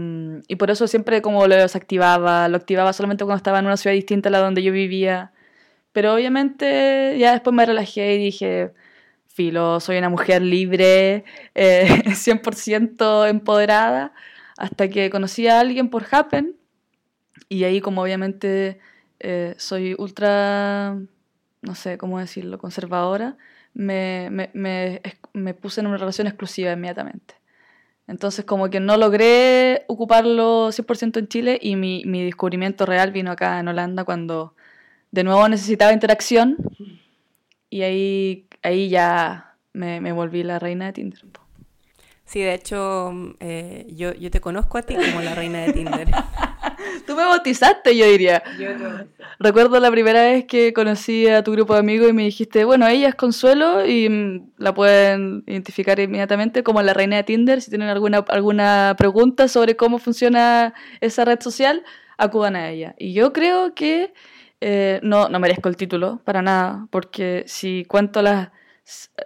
por 0.59 0.69
eso 0.69 0.87
siempre 0.87 1.21
como 1.21 1.47
lo 1.47 1.55
desactivaba, 1.55 2.47
lo 2.49 2.57
activaba 2.57 2.93
solamente 2.93 3.23
cuando 3.25 3.37
estaba 3.37 3.59
en 3.59 3.65
una 3.65 3.77
ciudad 3.77 3.95
distinta 3.95 4.29
a 4.29 4.31
la 4.31 4.39
donde 4.39 4.63
yo 4.63 4.71
vivía. 4.73 5.31
Pero 5.93 6.13
obviamente 6.13 7.17
ya 7.19 7.33
después 7.33 7.55
me 7.55 7.65
relajé 7.65 8.15
y 8.15 8.17
dije, 8.17 8.73
filo, 9.27 9.79
soy 9.79 9.97
una 9.97 10.09
mujer 10.09 10.41
libre, 10.41 11.25
eh, 11.55 11.87
100% 12.05 13.29
empoderada, 13.29 14.13
hasta 14.57 14.89
que 14.89 15.09
conocí 15.09 15.47
a 15.47 15.59
alguien 15.59 15.89
por 15.89 16.05
Happen 16.11 16.55
y 17.49 17.63
ahí 17.65 17.81
como 17.81 18.01
obviamente 18.01 18.79
eh, 19.23 19.55
soy 19.57 19.95
ultra, 19.97 20.97
no 21.61 21.75
sé 21.75 21.97
cómo 21.97 22.19
decirlo, 22.19 22.59
conservadora, 22.59 23.37
me, 23.73 24.29
me, 24.29 24.51
me, 25.33 25.53
puse 25.53 25.81
en 25.81 25.87
una 25.87 25.97
relación 25.97 26.27
exclusiva 26.27 26.73
inmediatamente. 26.73 27.35
Entonces 28.05 28.43
como 28.43 28.69
que 28.69 28.81
no 28.81 28.97
logré 28.97 29.85
ocuparlo 29.87 30.71
100% 30.71 31.19
en 31.19 31.27
Chile 31.29 31.57
y 31.61 31.77
mi, 31.77 32.03
mi 32.05 32.23
descubrimiento 32.23 32.85
real 32.85 33.11
vino 33.11 33.31
acá 33.31 33.59
en 33.59 33.69
Holanda 33.69 34.03
cuando 34.03 34.55
de 35.11 35.23
nuevo 35.23 35.47
necesitaba 35.47 35.93
interacción 35.93 36.57
y 37.69 37.83
ahí, 37.83 38.47
ahí 38.61 38.89
ya 38.89 39.55
me, 39.71 40.01
me 40.01 40.11
volví 40.11 40.43
la 40.43 40.59
reina 40.59 40.87
de 40.87 40.93
Tinder. 40.93 41.21
Sí, 42.25 42.41
de 42.41 42.53
hecho, 42.53 43.13
eh, 43.39 43.87
yo, 43.89 44.13
yo 44.13 44.29
te 44.31 44.41
conozco 44.41 44.77
a 44.77 44.81
ti 44.81 44.95
como 44.95 45.21
la 45.21 45.33
reina 45.33 45.61
de 45.61 45.73
Tinder. 45.73 46.07
Tú 47.07 47.15
me 47.15 47.23
bautizaste, 47.23 47.95
yo 47.95 48.05
diría. 48.05 48.43
Recuerdo 49.39 49.79
la 49.79 49.91
primera 49.91 50.23
vez 50.23 50.45
que 50.45 50.73
conocí 50.73 51.27
a 51.27 51.43
tu 51.43 51.51
grupo 51.51 51.73
de 51.73 51.79
amigos 51.79 52.09
y 52.09 52.13
me 52.13 52.23
dijiste, 52.23 52.65
bueno, 52.65 52.87
ella 52.87 53.09
es 53.09 53.15
Consuelo 53.15 53.85
y 53.85 54.09
mm, 54.09 54.53
la 54.57 54.73
pueden 54.73 55.43
identificar 55.47 55.99
inmediatamente 55.99 56.63
como 56.63 56.81
la 56.81 56.93
reina 56.93 57.17
de 57.17 57.23
Tinder. 57.23 57.61
Si 57.61 57.69
tienen 57.69 57.89
alguna, 57.89 58.19
alguna 58.29 58.95
pregunta 58.97 59.47
sobre 59.47 59.75
cómo 59.75 59.97
funciona 59.97 60.73
esa 61.01 61.25
red 61.25 61.39
social, 61.41 61.83
acudan 62.17 62.55
a 62.55 62.69
ella. 62.69 62.95
Y 62.97 63.13
yo 63.13 63.33
creo 63.33 63.73
que 63.73 64.13
eh, 64.61 64.99
no, 65.03 65.29
no 65.29 65.39
merezco 65.39 65.69
el 65.69 65.75
título 65.75 66.21
para 66.23 66.41
nada, 66.41 66.87
porque 66.89 67.43
si 67.47 67.85
cuento 67.85 68.21
las, 68.21 68.49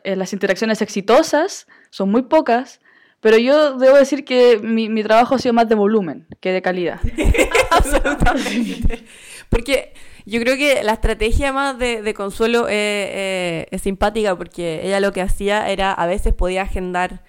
eh, 0.04 0.16
las 0.16 0.34
interacciones 0.34 0.82
exitosas, 0.82 1.68
son 1.90 2.10
muy 2.10 2.24
pocas. 2.24 2.82
Pero 3.28 3.40
yo 3.40 3.78
debo 3.78 3.98
decir 3.98 4.24
que 4.24 4.58
mi, 4.64 4.88
mi 4.88 5.04
trabajo 5.04 5.36
ha 5.36 5.38
sido 5.38 5.52
más 5.52 5.68
de 5.68 5.76
volumen 5.76 6.26
que 6.40 6.54
de 6.54 6.62
calidad. 6.62 7.02
Absolutamente. 7.72 9.04
Porque 9.50 9.92
yo 10.26 10.40
creo 10.40 10.56
que 10.56 10.82
la 10.82 10.94
estrategia 10.94 11.52
más 11.52 11.78
de, 11.78 12.02
de 12.02 12.14
Consuelo 12.14 12.70
eh, 12.70 12.72
eh, 12.72 13.68
es 13.70 13.82
simpática 13.82 14.34
porque 14.38 14.80
ella 14.82 15.02
lo 15.02 15.12
que 15.12 15.20
hacía 15.20 15.70
era 15.70 15.92
a 15.92 16.06
veces 16.06 16.34
podía 16.34 16.62
agendar 16.62 17.22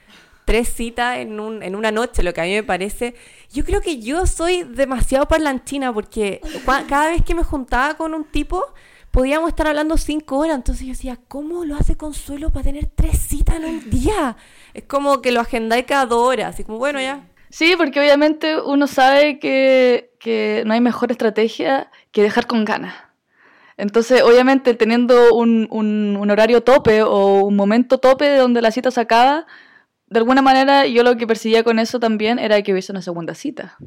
tres 0.45 0.69
citas 0.69 1.17
en, 1.17 1.41
un, 1.41 1.65
en 1.65 1.75
una 1.75 1.91
noche, 1.91 2.23
lo 2.23 2.33
que 2.33 2.43
a 2.43 2.45
mí 2.45 2.53
me 2.53 2.63
parece. 2.63 3.17
Yo 3.51 3.65
creo 3.65 3.81
que 3.81 4.01
yo 4.01 4.25
soy 4.25 4.63
demasiado 4.63 5.27
parlanchina 5.27 5.93
porque 5.93 6.41
cada 6.89 7.11
vez 7.11 7.25
que 7.25 7.35
me 7.35 7.43
juntaba 7.43 7.95
con 7.95 8.15
un 8.15 8.23
tipo, 8.23 8.65
podíamos 9.19 9.49
estar 9.49 9.67
hablando 9.67 9.97
cinco 9.97 10.39
horas. 10.39 10.55
Entonces 10.55 10.87
yo 10.87 10.93
decía, 10.93 11.19
¿cómo 11.27 11.65
lo 11.65 11.75
hace 11.75 11.97
Consuelo 11.97 12.51
para 12.51 12.67
tener 12.67 12.87
tres 12.87 13.19
citas 13.19 13.57
en 13.57 13.65
un 13.65 13.91
día? 13.91 14.37
Es 14.75 14.85
como 14.85 15.21
que 15.21 15.33
lo 15.33 15.41
agendáis 15.41 15.87
cada 15.87 16.07
dos 16.07 16.25
horas. 16.25 16.55
Así 16.55 16.63
como, 16.63 16.79
bueno, 16.79 17.01
ya. 17.01 17.27
Sí, 17.51 17.75
porque 17.77 17.99
obviamente 17.99 18.61
uno 18.61 18.87
sabe 18.87 19.41
que, 19.41 20.13
que 20.21 20.63
no 20.67 20.73
hay 20.73 20.81
mejor 20.81 21.11
estrategia 21.11 21.91
que 22.13 22.23
dejar 22.23 22.47
con 22.47 22.65
ganas. 22.65 22.95
Entonces, 23.77 24.23
obviamente, 24.23 24.75
teniendo 24.75 25.35
un, 25.35 25.67
un, 25.69 26.31
horario 26.31 26.63
tope 26.63 27.03
o 27.03 27.43
un 27.43 27.57
momento 27.57 27.99
tope 27.99 28.37
donde 28.37 28.63
la 28.63 28.71
cita 28.71 28.93
se 28.93 29.01
acaba, 29.01 29.47
de 30.07 30.19
alguna 30.21 30.43
manera 30.43 30.87
yo 30.87 31.03
lo 31.03 31.17
que 31.17 31.27
percibía 31.27 31.65
con 31.65 31.81
eso 31.81 31.99
también 31.99 32.39
era 32.39 32.63
que 32.63 32.71
hubiese 32.71 32.93
una 32.93 33.03
segunda 33.03 33.35
cita. 33.35 33.79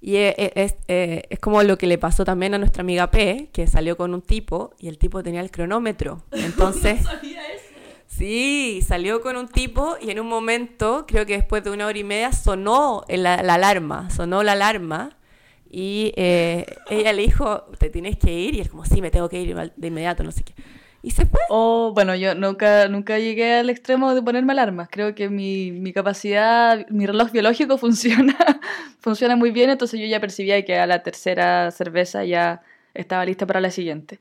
Y 0.00 0.16
es, 0.16 0.34
es, 0.36 0.76
es, 0.86 1.38
como 1.40 1.62
lo 1.62 1.76
que 1.76 1.86
le 1.86 1.98
pasó 1.98 2.24
también 2.24 2.54
a 2.54 2.58
nuestra 2.58 2.82
amiga 2.82 3.10
P, 3.10 3.50
que 3.52 3.66
salió 3.66 3.96
con 3.96 4.14
un 4.14 4.22
tipo 4.22 4.74
y 4.78 4.88
el 4.88 4.98
tipo 4.98 5.22
tenía 5.22 5.40
el 5.40 5.50
cronómetro. 5.50 6.22
Entonces... 6.32 7.02
no 7.02 7.10
sabía 7.10 7.42
eso. 7.52 7.64
Sí, 8.06 8.82
salió 8.86 9.20
con 9.20 9.36
un 9.36 9.48
tipo 9.48 9.96
y 10.00 10.10
en 10.10 10.18
un 10.18 10.26
momento, 10.26 11.04
creo 11.06 11.26
que 11.26 11.34
después 11.34 11.62
de 11.62 11.70
una 11.70 11.86
hora 11.86 11.98
y 11.98 12.04
media, 12.04 12.32
sonó 12.32 13.04
la, 13.08 13.42
la 13.42 13.54
alarma, 13.54 14.10
sonó 14.10 14.42
la 14.42 14.52
alarma 14.52 15.18
y 15.70 16.12
eh, 16.16 16.64
ella 16.88 17.12
le 17.12 17.22
dijo, 17.22 17.66
te 17.78 17.90
tienes 17.90 18.16
que 18.16 18.32
ir 18.32 18.54
y 18.54 18.60
él 18.60 18.70
como, 18.70 18.84
sí, 18.84 19.02
me 19.02 19.10
tengo 19.10 19.28
que 19.28 19.40
ir 19.40 19.54
de 19.76 19.86
inmediato, 19.86 20.22
no 20.22 20.32
sé 20.32 20.42
qué. 20.42 20.54
Y. 21.08 21.28
Oh, 21.48 21.92
bueno, 21.94 22.14
yo 22.14 22.34
nunca, 22.34 22.88
nunca 22.88 23.18
llegué 23.18 23.54
al 23.54 23.70
extremo 23.70 24.14
de 24.14 24.22
ponerme 24.22 24.52
alarmas. 24.52 24.88
Creo 24.90 25.14
que 25.14 25.30
mi, 25.30 25.72
mi 25.72 25.92
capacidad, 25.92 26.86
mi 26.88 27.06
reloj 27.06 27.30
biológico 27.32 27.78
funciona, 27.78 28.36
funciona 29.00 29.36
muy 29.36 29.50
bien, 29.50 29.70
entonces 29.70 29.98
yo 30.00 30.06
ya 30.06 30.20
percibía 30.20 30.64
que 30.64 30.78
a 30.78 30.86
la 30.86 31.02
tercera 31.02 31.70
cerveza 31.70 32.24
ya 32.24 32.62
estaba 32.94 33.24
lista 33.24 33.46
para 33.46 33.60
la 33.60 33.70
siguiente. 33.70 34.20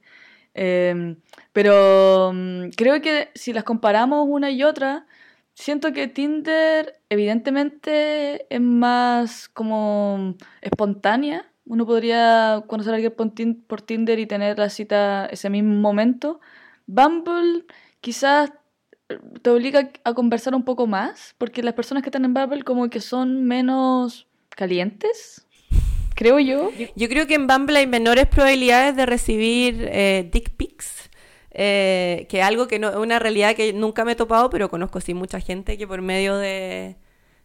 Eh, 0.53 1.15
pero 1.53 2.29
um, 2.29 2.71
creo 2.71 3.01
que 3.01 3.29
si 3.35 3.53
las 3.53 3.63
comparamos 3.63 4.25
una 4.29 4.49
y 4.51 4.63
otra, 4.63 5.05
siento 5.53 5.93
que 5.93 6.07
Tinder 6.07 6.99
evidentemente 7.09 8.47
es 8.53 8.61
más 8.61 9.49
como 9.49 10.35
espontánea. 10.61 11.51
Uno 11.65 11.85
podría 11.85 12.63
conocer 12.67 12.93
a 12.93 12.95
alguien 12.95 13.13
por 13.67 13.81
Tinder 13.81 14.19
y 14.19 14.25
tener 14.25 14.57
la 14.57 14.69
cita 14.69 15.27
ese 15.27 15.49
mismo 15.49 15.75
momento. 15.75 16.39
Bumble 16.87 17.65
quizás 18.01 18.51
te 19.41 19.49
obliga 19.49 19.91
a 20.03 20.13
conversar 20.13 20.55
un 20.55 20.63
poco 20.63 20.87
más, 20.87 21.35
porque 21.37 21.63
las 21.63 21.73
personas 21.73 22.03
que 22.03 22.09
están 22.09 22.25
en 22.25 22.33
Bumble 22.33 22.63
como 22.63 22.89
que 22.89 22.99
son 22.99 23.45
menos 23.45 24.27
calientes, 24.49 25.47
creo 26.15 26.39
yo. 26.39 26.71
Yo 26.95 27.07
creo 27.07 27.27
que 27.27 27.35
en 27.35 27.47
Bumble 27.47 27.79
hay 27.79 27.87
menores 27.87 28.27
probabilidades 28.27 28.95
de 28.95 29.05
recibir 29.05 29.87
eh, 29.91 30.27
dick 30.31 30.51
pics. 30.51 31.09
Eh, 31.59 32.27
que 32.29 32.43
algo 32.43 32.67
que 32.67 32.77
no 32.77 32.89
es 32.89 32.97
una 32.97 33.17
realidad 33.17 33.55
que 33.55 33.73
nunca 33.73 34.05
me 34.05 34.11
he 34.11 34.15
topado, 34.15 34.49
pero 34.51 34.69
conozco 34.69 35.01
sí 35.01 35.15
mucha 35.15 35.39
gente 35.39 35.75
que 35.75 35.87
por 35.87 36.03
medio 36.03 36.37
de, 36.37 36.97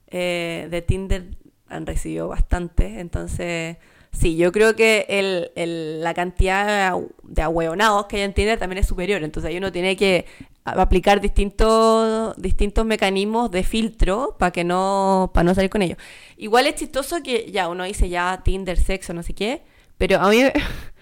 eh, 0.09 0.69
de 0.71 0.83
Tinder 0.83 1.39
han 1.69 1.87
recibido 1.87 2.29
bastante. 2.29 3.01
Entonces, 3.01 3.79
sí, 4.13 4.37
yo 4.37 4.53
creo 4.53 4.77
que 4.77 5.07
el, 5.09 5.51
el, 5.57 6.03
la 6.03 6.15
cantidad 6.15 6.97
de 7.23 7.43
ahueonados 7.43 8.07
que 8.07 8.17
hay 8.17 8.23
en 8.23 8.35
Tinder 8.35 8.59
también 8.59 8.79
es 8.79 8.87
superior. 8.87 9.23
Entonces, 9.23 9.55
uno 9.57 9.73
tiene 9.73 9.97
que 9.97 10.27
aplicar 10.65 11.21
distintos, 11.21 12.37
distintos 12.37 12.87
mecanismos 12.87 13.51
de 13.51 13.65
filtro 13.65 14.37
para 14.39 14.53
que 14.53 14.65
no, 14.65 15.31
para 15.35 15.45
no 15.45 15.55
salir 15.55 15.71
con 15.71 15.83
ellos. 15.83 15.99
Igual 16.37 16.67
es 16.67 16.77
chistoso 16.77 17.23
que 17.23 17.51
ya 17.51 17.69
uno 17.69 17.85
dice 17.85 18.09
ya 18.09 18.43
Tinder, 18.45 18.79
sexo, 18.79 19.13
no 19.13 19.23
sé 19.23 19.35
qué, 19.35 19.63
pero 19.99 20.21
a 20.21 20.31
mí 20.31 20.43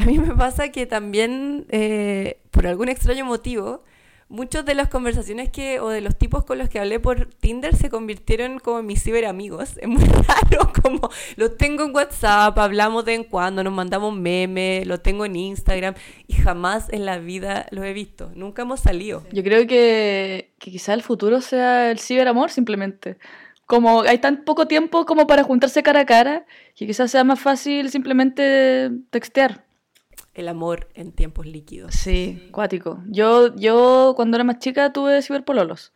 A 0.00 0.06
mí 0.06 0.18
me 0.18 0.34
pasa 0.34 0.70
que 0.70 0.86
también, 0.86 1.66
eh, 1.68 2.40
por 2.50 2.66
algún 2.66 2.88
extraño 2.88 3.26
motivo, 3.26 3.84
muchas 4.30 4.64
de 4.64 4.74
las 4.74 4.88
conversaciones 4.88 5.50
que, 5.50 5.80
o 5.80 5.88
de 5.88 6.00
los 6.00 6.16
tipos 6.16 6.44
con 6.44 6.56
los 6.56 6.68
que 6.68 6.78
hablé 6.78 7.00
por 7.00 7.26
Tinder 7.26 7.74
se 7.76 7.90
convirtieron 7.90 8.60
como 8.60 8.82
mis 8.82 9.02
ciberamigos. 9.02 9.76
Es 9.76 9.88
muy 9.88 10.04
raro, 10.28 10.72
como 10.82 11.10
los 11.36 11.58
tengo 11.58 11.84
en 11.84 11.94
WhatsApp, 11.94 12.56
hablamos 12.58 13.04
de 13.04 13.14
en 13.14 13.24
cuando, 13.24 13.62
nos 13.62 13.72
mandamos 13.72 14.16
memes, 14.16 14.86
los 14.86 15.02
tengo 15.02 15.26
en 15.26 15.36
Instagram 15.36 15.94
y 16.26 16.34
jamás 16.34 16.88
en 16.90 17.04
la 17.04 17.18
vida 17.18 17.66
los 17.72 17.84
he 17.84 17.92
visto. 17.92 18.30
Nunca 18.34 18.62
hemos 18.62 18.80
salido. 18.80 19.24
Yo 19.32 19.42
creo 19.42 19.66
que, 19.66 20.52
que 20.58 20.70
quizá 20.70 20.94
el 20.94 21.02
futuro 21.02 21.40
sea 21.40 21.90
el 21.90 21.98
ciberamor 21.98 22.50
simplemente. 22.50 23.18
Como 23.66 24.02
hay 24.02 24.18
tan 24.18 24.44
poco 24.44 24.66
tiempo 24.66 25.06
como 25.06 25.26
para 25.26 25.42
juntarse 25.42 25.82
cara 25.82 26.00
a 26.00 26.06
cara, 26.06 26.46
que 26.74 26.86
quizás 26.86 27.10
sea 27.10 27.24
más 27.24 27.40
fácil 27.40 27.90
simplemente 27.90 28.90
textear 29.10 29.64
el 30.40 30.48
amor 30.48 30.88
en 30.94 31.12
tiempos 31.12 31.46
líquidos. 31.46 31.94
Sí, 31.94 32.48
cuático. 32.52 33.02
Yo, 33.06 33.54
yo 33.56 34.14
cuando 34.16 34.36
era 34.36 34.44
más 34.44 34.58
chica 34.58 34.92
tuve 34.92 35.22
ciberpololos. 35.22 35.92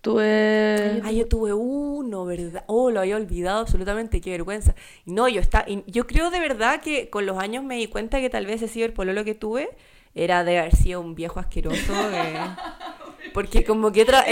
Tuve... 0.00 1.02
Ah, 1.04 1.12
yo 1.12 1.28
tuve 1.28 1.52
uno, 1.52 2.24
¿verdad? 2.24 2.64
Oh, 2.68 2.90
lo 2.90 3.00
había 3.00 3.16
olvidado 3.16 3.60
absolutamente, 3.60 4.20
qué 4.22 4.30
vergüenza. 4.30 4.74
No, 5.04 5.28
yo 5.28 5.40
está, 5.42 5.66
yo 5.86 6.06
creo 6.06 6.30
de 6.30 6.40
verdad 6.40 6.80
que 6.80 7.10
con 7.10 7.26
los 7.26 7.38
años 7.38 7.64
me 7.64 7.76
di 7.76 7.86
cuenta 7.86 8.18
que 8.20 8.30
tal 8.30 8.46
vez 8.46 8.62
ese 8.62 8.72
ciberpololo 8.72 9.24
que 9.24 9.34
tuve 9.34 9.68
era 10.14 10.42
de 10.42 10.58
haber 10.58 10.74
sido 10.74 11.02
un 11.02 11.14
viejo 11.14 11.38
asqueroso. 11.38 11.92
Eh, 12.12 12.34
porque 13.34 13.62
como 13.64 13.92
que... 13.92 14.06
Tra 14.06 14.24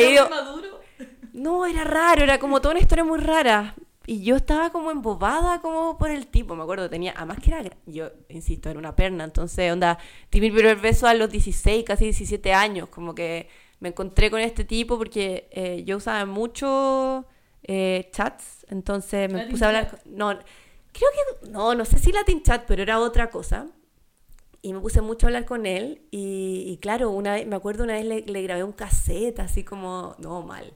No, 1.35 1.66
era 1.66 1.85
raro, 1.85 2.22
era 2.22 2.38
como 2.38 2.61
toda 2.61 2.72
una 2.72 2.81
historia 2.81 3.05
muy 3.05 3.18
rara. 3.18 3.74
Y 4.11 4.23
yo 4.23 4.37
estaba 4.37 4.71
como 4.71 4.90
embobada 4.90 5.61
como 5.61 5.99
por 5.99 6.09
el 6.09 6.29
tipo, 6.29 6.57
me 6.57 6.62
acuerdo, 6.62 6.88
tenía, 6.88 7.12
además 7.14 7.40
que 7.42 7.51
era, 7.51 7.62
yo 7.85 8.11
insisto, 8.31 8.71
era 8.71 8.79
una 8.79 8.97
perna, 8.97 9.25
entonces, 9.25 9.71
onda, 9.71 9.99
di 10.31 10.40
mi 10.40 10.51
primer 10.51 10.79
beso 10.79 11.07
a 11.07 11.12
los 11.12 11.29
16, 11.29 11.85
casi 11.85 12.05
17 12.05 12.55
años, 12.55 12.88
como 12.88 13.14
que 13.14 13.51
me 13.81 13.90
encontré 13.90 14.31
con 14.31 14.40
este 14.40 14.64
tipo 14.64 14.97
porque 14.97 15.51
eh, 15.51 15.85
yo 15.85 15.99
usaba 15.99 16.25
mucho 16.25 17.27
eh, 17.64 18.09
chats, 18.11 18.64
entonces 18.71 19.31
me 19.31 19.47
puse 19.47 19.66
a 19.66 19.68
hablar, 19.68 20.01
no, 20.07 20.29
creo 20.29 21.11
que, 21.42 21.51
no, 21.51 21.75
no 21.75 21.85
sé 21.85 21.99
si 21.99 22.11
Latin 22.11 22.42
Chat, 22.42 22.64
pero 22.66 22.83
era 22.83 23.01
otra 23.01 23.29
cosa. 23.29 23.66
Y 24.62 24.73
me 24.73 24.81
puse 24.81 25.03
mucho 25.03 25.27
a 25.27 25.29
hablar 25.29 25.44
con 25.44 25.66
él 25.66 26.01
y, 26.11 26.79
claro, 26.81 27.11
una 27.11 27.35
vez, 27.35 27.47
me 27.47 27.57
acuerdo 27.57 27.85
una 27.85 27.92
vez 27.92 28.07
le, 28.07 28.23
le 28.23 28.42
grabé 28.42 28.64
un 28.64 28.73
cassette, 28.73 29.38
así 29.38 29.64
como, 29.64 30.16
no, 30.18 30.40
mal 30.40 30.75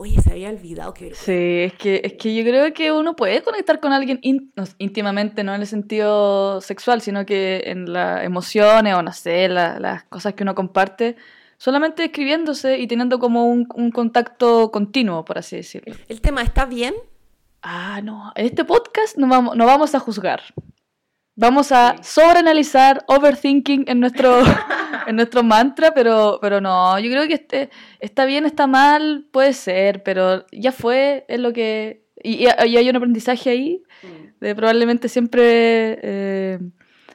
Oye, 0.00 0.22
se 0.22 0.30
había 0.30 0.48
olvidado 0.50 0.94
que... 0.94 1.12
Sí, 1.12 1.62
es 1.64 1.72
que, 1.72 2.00
es 2.04 2.12
que 2.12 2.32
yo 2.32 2.44
creo 2.44 2.72
que 2.72 2.92
uno 2.92 3.16
puede 3.16 3.42
conectar 3.42 3.80
con 3.80 3.92
alguien 3.92 4.20
íntimamente, 4.22 5.42
no 5.42 5.56
en 5.56 5.62
el 5.62 5.66
sentido 5.66 6.60
sexual, 6.60 7.00
sino 7.00 7.26
que 7.26 7.64
en 7.66 7.92
las 7.92 8.22
emociones 8.22 8.94
o 8.94 9.02
no 9.02 9.12
sé, 9.12 9.48
las 9.48 10.04
cosas 10.04 10.34
que 10.34 10.44
uno 10.44 10.54
comparte, 10.54 11.16
solamente 11.56 12.04
escribiéndose 12.04 12.78
y 12.78 12.86
teniendo 12.86 13.18
como 13.18 13.46
un, 13.46 13.66
un, 13.74 13.90
contacto 13.90 14.70
continuo, 14.70 15.24
por 15.24 15.38
así 15.38 15.56
decirlo. 15.56 15.96
¿El 16.06 16.20
tema 16.20 16.42
está 16.42 16.64
bien? 16.64 16.94
Ah, 17.62 18.00
no, 18.00 18.32
en 18.36 18.46
este 18.46 18.64
podcast 18.64 19.16
no 19.16 19.26
vamos, 19.26 19.56
no 19.56 19.66
vamos 19.66 19.96
a 19.96 19.98
juzgar. 19.98 20.42
Vamos 21.34 21.72
a 21.72 21.96
sobreanalizar, 22.04 23.04
overthinking 23.08 23.86
en 23.88 23.98
nuestro, 23.98 24.42
en 25.08 25.16
nuestro 25.16 25.42
mantra, 25.42 25.92
pero, 25.94 26.38
pero 26.40 26.60
no, 26.60 26.98
yo 26.98 27.10
creo 27.10 27.26
que 27.26 27.34
este, 27.34 27.70
está 27.98 28.26
bien, 28.26 28.44
está 28.44 28.66
mal, 28.66 29.26
puede 29.32 29.52
ser, 29.54 30.02
pero 30.02 30.44
ya 30.52 30.70
fue, 30.72 31.24
es 31.28 31.40
lo 31.40 31.52
que... 31.52 32.06
Y, 32.22 32.44
y 32.44 32.76
hay 32.76 32.90
un 32.90 32.96
aprendizaje 32.96 33.50
ahí 33.50 33.82
mm. 34.02 34.40
de 34.40 34.54
probablemente 34.54 35.08
siempre 35.08 35.98
eh, 36.02 36.58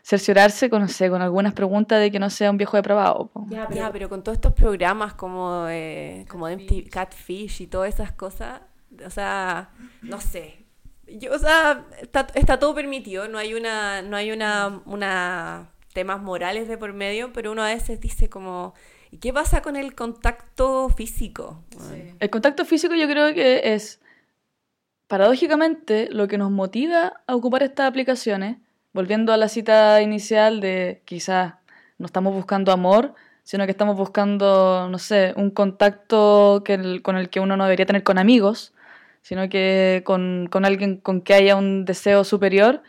cerciorarse 0.02 0.70
con, 0.70 0.82
no 0.82 0.88
sé, 0.88 1.10
con 1.10 1.22
algunas 1.22 1.54
preguntas 1.54 2.00
de 2.00 2.10
que 2.10 2.20
no 2.20 2.30
sea 2.30 2.52
un 2.52 2.58
viejo 2.58 2.78
depravado. 2.78 3.32
Ya, 3.50 3.68
pero, 3.68 3.90
pero 3.92 4.10
con 4.10 4.24
todos 4.24 4.38
estos 4.38 4.54
programas 4.54 5.14
como, 5.14 5.68
eh, 5.70 6.26
como 6.30 6.48
Empty 6.48 6.86
Catfish 6.86 7.62
y 7.62 7.68
todas 7.68 7.94
esas 7.94 8.14
cosas, 8.14 8.62
o 9.06 9.10
sea, 9.10 9.72
no 10.02 10.20
sé, 10.20 10.64
yo, 11.08 11.34
o 11.34 11.38
sea, 11.38 11.86
está, 12.02 12.28
está, 12.34 12.58
todo 12.60 12.74
permitido, 12.74 13.28
no 13.28 13.38
hay 13.38 13.54
una, 13.54 14.02
no 14.02 14.16
hay 14.16 14.32
una, 14.32 14.82
una 14.86 15.73
temas 15.94 16.22
morales 16.22 16.68
de 16.68 16.78
por 16.78 16.94
medio, 16.94 17.32
pero 17.34 17.52
uno 17.52 17.64
a 17.64 17.68
veces 17.68 18.00
dice 18.02 18.30
como, 18.30 18.74
¿y 19.12 19.18
qué 19.18 19.32
pasa 19.32 19.62
con 19.62 19.76
el 19.76 19.96
contacto 19.96 20.90
físico? 20.90 21.64
El 22.20 22.30
contacto 22.30 22.66
físico 22.66 22.96
yo 22.96 23.08
creo 23.08 23.34
que 23.34 23.74
es, 23.74 24.02
paradójicamente, 25.08 26.10
lo 26.12 26.28
que 26.28 26.38
nos 26.38 26.52
motiva 26.52 27.22
a 27.28 27.36
ocupar 27.36 27.64
estas 27.64 27.88
aplicaciones, 27.88 28.58
volviendo 28.94 29.34
a 29.34 29.38
la 29.38 29.48
cita 29.48 30.02
inicial 30.02 30.60
de 30.62 31.02
quizás 31.06 31.54
no 31.98 32.06
estamos 32.06 32.34
buscando 32.34 32.72
amor, 32.72 33.14
sino 33.44 33.66
que 33.66 33.72
estamos 33.72 33.98
buscando, 33.98 34.88
no 34.90 35.00
sé, 35.00 35.34
un 35.36 35.52
contacto 35.52 36.64
que 36.66 37.02
con 37.02 37.18
el 37.18 37.30
que 37.30 37.40
uno 37.40 37.58
no 37.58 37.66
debería 37.66 37.86
tener 37.86 38.04
con 38.04 38.18
amigos, 38.18 38.74
sino 39.22 39.48
que 39.50 40.02
con, 40.06 40.48
con 40.52 40.66
alguien 40.66 40.98
con 40.98 41.22
que 41.22 41.34
haya 41.34 41.56
un 41.56 41.86
deseo 41.86 42.24
superior, 42.24 42.82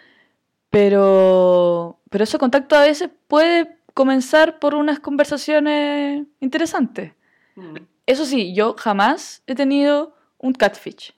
pero, 0.74 2.01
pero 2.15 2.23
ese 2.23 2.39
contacto 2.39 2.77
a 2.77 2.83
veces 2.83 3.11
puede 3.27 3.77
comenzar 3.93 4.61
por 4.61 4.77
unas 4.77 5.01
conversaciones 5.01 6.25
interesantes. 6.39 7.12
Mm. 7.57 7.79
Eso 8.07 8.25
sí, 8.25 8.55
yo 8.55 8.77
jamás 8.79 9.43
he 9.49 9.57
tenido 9.57 10.15
un 10.39 10.53
catfish. 10.53 11.12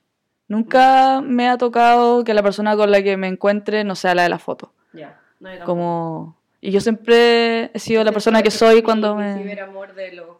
Nunca 0.48 1.20
me 1.20 1.50
ha 1.50 1.58
tocado 1.58 2.24
que 2.24 2.32
la 2.32 2.42
persona 2.42 2.74
con 2.78 2.90
la 2.90 3.02
que 3.02 3.18
me 3.18 3.28
encuentre 3.28 3.84
no 3.84 3.94
sea 3.94 4.14
la 4.14 4.22
de 4.22 4.30
la 4.30 4.38
foto. 4.38 4.72
Como 5.66 6.38
Y 6.62 6.70
yo 6.70 6.80
siempre 6.80 7.70
he 7.74 7.78
sido 7.78 8.02
la 8.02 8.12
persona 8.12 8.42
que 8.42 8.50
soy 8.50 8.80
cuando 8.80 9.16
me... 9.16 9.52
amor 9.60 9.94
de 9.94 10.12
los 10.12 10.38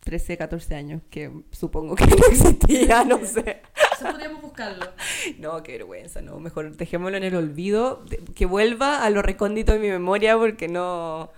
13, 0.00 0.36
14 0.36 0.74
años, 0.74 1.02
que 1.10 1.30
supongo 1.52 1.94
que 1.94 2.06
no 2.06 2.16
existía, 2.28 3.04
no 3.04 3.24
sé. 3.24 3.62
Eso 3.96 4.10
podríamos 4.10 4.42
buscarlo. 4.42 4.86
No, 5.38 5.62
qué 5.62 5.72
vergüenza, 5.72 6.20
no. 6.20 6.38
Mejor 6.38 6.76
dejémoslo 6.76 7.16
en 7.16 7.24
el 7.24 7.34
olvido, 7.34 8.04
que 8.34 8.46
vuelva 8.46 9.02
a 9.04 9.10
lo 9.10 9.22
recóndito 9.22 9.72
de 9.72 9.78
mi 9.78 9.88
memoria 9.88 10.36
porque 10.36 10.68
no... 10.68 11.30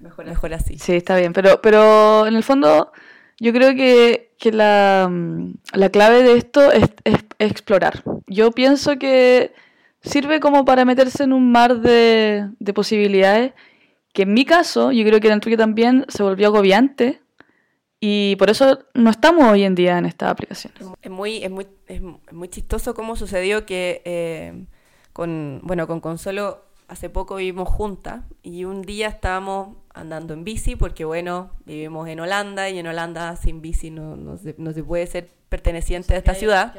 Mejor, 0.00 0.26
mejor 0.26 0.54
así. 0.54 0.78
Sí, 0.78 0.94
está 0.94 1.16
bien, 1.16 1.32
pero, 1.32 1.60
pero 1.62 2.26
en 2.26 2.34
el 2.34 2.42
fondo 2.42 2.92
yo 3.38 3.52
creo 3.52 3.74
que, 3.74 4.32
que 4.38 4.52
la, 4.52 5.10
la, 5.72 5.88
clave 5.90 6.22
de 6.22 6.36
esto 6.36 6.72
es, 6.72 6.90
es, 7.04 7.18
explorar. 7.38 8.02
Yo 8.26 8.50
pienso 8.50 8.98
que 8.98 9.52
sirve 10.00 10.40
como 10.40 10.64
para 10.64 10.84
meterse 10.84 11.22
en 11.22 11.32
un 11.32 11.52
mar 11.52 11.80
de, 11.80 12.48
de 12.58 12.72
posibilidades 12.74 13.52
que 14.12 14.22
en 14.22 14.34
mi 14.34 14.44
caso, 14.44 14.92
yo 14.92 15.04
creo 15.04 15.20
que 15.20 15.28
en 15.28 15.34
el 15.34 15.40
tuyo 15.40 15.56
también, 15.56 16.04
se 16.08 16.22
volvió 16.22 16.48
agobiante 16.48 17.21
y 18.04 18.34
por 18.34 18.50
eso 18.50 18.80
no 18.94 19.10
estamos 19.10 19.44
hoy 19.44 19.62
en 19.62 19.76
día 19.76 19.96
en 19.96 20.06
esta 20.06 20.28
aplicación. 20.28 20.72
Es 21.02 21.08
muy, 21.08 21.36
es 21.44 21.52
muy, 21.52 21.68
es 21.86 22.02
muy 22.32 22.48
chistoso 22.48 22.94
cómo 22.94 23.14
sucedió 23.14 23.64
que 23.64 24.02
eh, 24.04 24.64
con, 25.12 25.60
bueno, 25.62 25.86
con 25.86 26.00
Consuelo 26.00 26.64
hace 26.88 27.10
poco 27.10 27.36
vivimos 27.36 27.68
juntas 27.68 28.24
y 28.42 28.64
un 28.64 28.82
día 28.82 29.06
estábamos 29.06 29.76
andando 29.94 30.34
en 30.34 30.42
bici 30.42 30.74
porque, 30.74 31.04
bueno, 31.04 31.52
vivimos 31.64 32.08
en 32.08 32.18
Holanda 32.18 32.68
y 32.70 32.80
en 32.80 32.88
Holanda 32.88 33.36
sin 33.36 33.62
bici 33.62 33.92
no, 33.92 34.16
no, 34.16 34.36
se, 34.36 34.56
no 34.58 34.72
se, 34.72 34.82
puede 34.82 35.06
ser 35.06 35.28
perteneciente 35.48 36.14
a 36.14 36.16
esta 36.16 36.34
ciudad. 36.34 36.74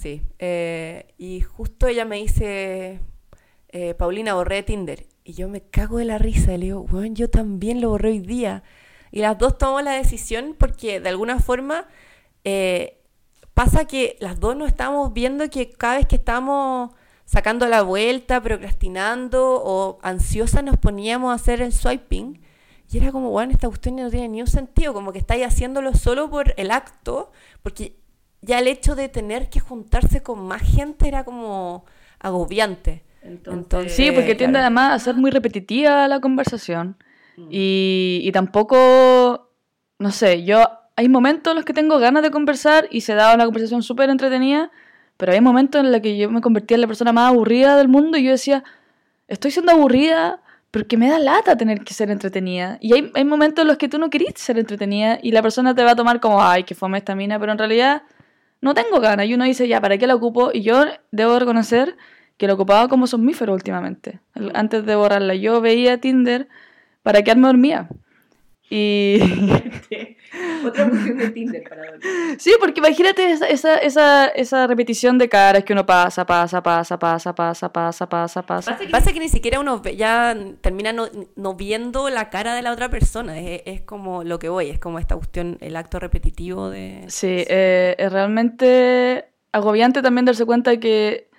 Sí. 0.00 0.22
Eh, 0.38 1.12
y 1.18 1.40
justo 1.40 1.88
ella 1.88 2.04
me 2.04 2.18
dice, 2.18 3.00
eh, 3.70 3.94
Paulina, 3.94 4.34
borré 4.34 4.62
Tinder. 4.62 5.06
Y 5.24 5.32
yo 5.32 5.48
me 5.48 5.60
cago 5.60 5.98
de 5.98 6.04
la 6.04 6.18
risa 6.18 6.54
y 6.54 6.58
le 6.58 6.64
digo, 6.66 6.84
bueno, 6.84 7.16
yo 7.16 7.28
también 7.28 7.80
lo 7.80 7.88
borré 7.88 8.10
hoy 8.10 8.20
día. 8.20 8.62
Y 9.10 9.20
las 9.20 9.38
dos 9.38 9.58
tomamos 9.58 9.82
la 9.84 9.92
decisión 9.92 10.54
porque 10.58 11.00
de 11.00 11.08
alguna 11.08 11.40
forma 11.40 11.86
eh, 12.44 13.00
pasa 13.54 13.84
que 13.84 14.16
las 14.20 14.40
dos 14.40 14.56
nos 14.56 14.68
estamos 14.68 15.12
viendo 15.12 15.48
que 15.50 15.70
cada 15.70 15.96
vez 15.96 16.06
que 16.06 16.16
estamos 16.16 16.92
sacando 17.24 17.66
la 17.68 17.82
vuelta, 17.82 18.40
procrastinando 18.40 19.62
o 19.62 19.98
ansiosa 20.02 20.62
nos 20.62 20.76
poníamos 20.78 21.30
a 21.30 21.34
hacer 21.34 21.62
el 21.62 21.72
swiping. 21.72 22.40
Y 22.90 22.98
era 22.98 23.12
como, 23.12 23.30
bueno, 23.30 23.52
esta 23.52 23.68
cuestión 23.68 23.96
no 23.96 24.10
tiene 24.10 24.28
ni 24.28 24.40
un 24.40 24.48
sentido, 24.48 24.92
como 24.92 25.12
que 25.12 25.20
estáis 25.20 25.46
haciéndolo 25.46 25.94
solo 25.94 26.28
por 26.28 26.54
el 26.56 26.72
acto, 26.72 27.30
porque 27.62 27.94
ya 28.40 28.58
el 28.58 28.66
hecho 28.66 28.96
de 28.96 29.08
tener 29.08 29.48
que 29.48 29.60
juntarse 29.60 30.22
con 30.22 30.40
más 30.46 30.62
gente 30.62 31.06
era 31.06 31.22
como 31.22 31.84
agobiante. 32.18 33.04
Entonces, 33.22 33.94
sí, 33.94 34.10
porque 34.10 34.34
tiende 34.34 34.58
además 34.58 34.92
a 34.94 35.04
ser 35.04 35.14
muy 35.14 35.30
repetitiva 35.30 36.08
la 36.08 36.20
conversación. 36.20 36.96
Mm. 37.40 37.48
Y, 37.50 38.30
tampoco, 38.32 39.50
no 39.98 40.10
sé, 40.10 40.44
yo 40.44 40.64
hay 40.96 41.08
momentos 41.08 41.52
en 41.52 41.56
los 41.56 41.64
que 41.64 41.72
tengo 41.72 41.98
ganas 41.98 42.22
de 42.22 42.30
conversar 42.30 42.88
y 42.90 43.00
se 43.02 43.14
da 43.14 43.34
una 43.34 43.44
conversación 43.44 43.82
súper 43.82 44.10
entretenida, 44.10 44.70
pero 45.16 45.32
hay 45.32 45.40
momentos 45.40 45.82
en 45.82 45.92
los 45.92 46.00
que 46.00 46.16
yo 46.16 46.30
me 46.30 46.40
convertía 46.40 46.76
en 46.76 46.82
la 46.82 46.86
persona 46.86 47.12
más 47.12 47.30
aburrida 47.30 47.76
del 47.76 47.88
mundo 47.88 48.18
y 48.18 48.24
yo 48.24 48.30
decía, 48.32 48.64
estoy 49.28 49.50
siendo 49.50 49.72
aburrida 49.72 50.40
porque 50.70 50.96
me 50.96 51.08
da 51.08 51.18
lata 51.18 51.56
tener 51.56 51.80
que 51.80 51.94
ser 51.94 52.10
entretenida. 52.10 52.78
Y 52.80 52.94
hay, 52.94 53.10
hay 53.14 53.24
momentos 53.24 53.62
en 53.62 53.68
los 53.68 53.76
que 53.76 53.88
tú 53.88 53.98
no 53.98 54.10
querís 54.10 54.34
ser 54.36 54.58
entretenida 54.58 55.18
y 55.22 55.32
la 55.32 55.42
persona 55.42 55.74
te 55.74 55.82
va 55.82 55.92
a 55.92 55.96
tomar 55.96 56.20
como, 56.20 56.42
ay, 56.42 56.64
que 56.64 56.74
fome 56.74 56.98
esta 56.98 57.14
mina, 57.14 57.38
pero 57.40 57.52
en 57.52 57.58
realidad 57.58 58.02
no 58.60 58.74
tengo 58.74 59.00
ganas. 59.00 59.26
Y 59.26 59.34
uno 59.34 59.44
dice, 59.44 59.66
ya, 59.66 59.80
¿para 59.80 59.98
qué 59.98 60.06
la 60.06 60.14
ocupo? 60.14 60.50
Y 60.52 60.62
yo 60.62 60.84
debo 61.10 61.38
reconocer 61.38 61.96
que 62.36 62.46
lo 62.46 62.54
ocupaba 62.54 62.88
como 62.88 63.06
somnífero 63.06 63.52
últimamente. 63.52 64.20
Antes 64.54 64.86
de 64.86 64.94
borrarla, 64.94 65.34
yo 65.34 65.60
veía 65.60 65.98
Tinder 65.98 66.48
para 67.02 67.22
quedarme 67.22 67.46
dormía. 67.46 67.88
Y. 68.70 69.18
Otra 70.64 70.88
función 70.88 71.18
de 71.18 71.30
Tinder 71.30 71.64
para 71.68 71.86
dormir. 71.86 72.06
Sí, 72.38 72.52
porque 72.60 72.78
imagínate 72.78 73.32
esa, 73.32 73.48
esa, 73.48 73.76
esa, 73.78 74.26
esa, 74.28 74.66
repetición 74.68 75.18
de 75.18 75.28
caras 75.28 75.64
que 75.64 75.72
uno 75.72 75.84
pasa, 75.84 76.24
pasa, 76.24 76.62
pasa, 76.62 76.96
pasa, 76.98 77.34
pasa, 77.34 77.72
pasa, 77.72 78.08
pasa, 78.08 78.42
pasa. 78.42 78.70
Pasa 78.72 78.78
que, 78.78 78.88
pasa 78.88 79.12
que 79.12 79.18
ni 79.18 79.28
siquiera 79.28 79.58
uno 79.58 79.82
ya 79.82 80.36
termina 80.60 80.92
no, 80.92 81.08
no, 81.34 81.54
viendo 81.54 82.08
la 82.10 82.30
cara 82.30 82.54
de 82.54 82.62
la 82.62 82.70
otra 82.70 82.90
persona. 82.90 83.40
Es, 83.40 83.62
es, 83.66 83.80
como 83.80 84.22
lo 84.22 84.38
que 84.38 84.48
voy, 84.48 84.70
es 84.70 84.78
como 84.78 85.00
esta 85.00 85.16
cuestión, 85.16 85.58
el 85.60 85.74
acto 85.74 85.98
repetitivo 85.98 86.70
de. 86.70 87.04
Sí, 87.08 87.44
eh, 87.48 87.96
es 87.98 88.12
realmente 88.12 89.30
agobiante 89.50 90.00
también 90.00 90.26
darse 90.26 90.46
cuenta 90.46 90.78
que 90.78 91.29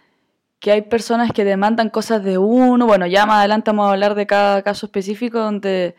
que 0.62 0.72
hay 0.72 0.84
personas 0.84 1.32
que 1.34 1.44
demandan 1.44 1.90
cosas 1.90 2.24
de 2.24 2.38
uno. 2.38 2.86
Bueno, 2.86 3.08
ya 3.08 3.26
más 3.26 3.40
adelante 3.40 3.72
vamos 3.72 3.88
a 3.88 3.92
hablar 3.92 4.16
de 4.16 4.28
cada 4.28 4.62
caso 4.62 4.86
específico 4.86 5.40
donde 5.40 5.96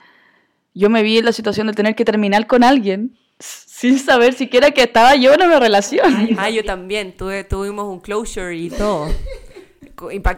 yo 0.73 0.89
me 0.89 1.03
vi 1.03 1.19
en 1.19 1.25
la 1.27 1.33
situación 1.33 1.67
de 1.67 1.75
tener 1.75 1.97
que 1.97 2.05
terminar 2.05 2.47
con 2.47 2.65
alguien 2.65 3.19
sin 3.41 3.99
saber 3.99 4.35
siquiera 4.35 4.71
que 4.71 4.85
estaba 4.85 5.17
yo 5.17 5.35
en 5.35 5.43
una 5.43 5.59
relación. 5.59 6.29
Ah, 6.39 6.49
yo 6.49 6.65
también, 6.65 7.13
Tuve, 7.17 7.43
tuvimos 7.43 7.87
un 7.89 7.99
closure 7.99 8.57
y 8.57 8.71
todo. 8.71 9.09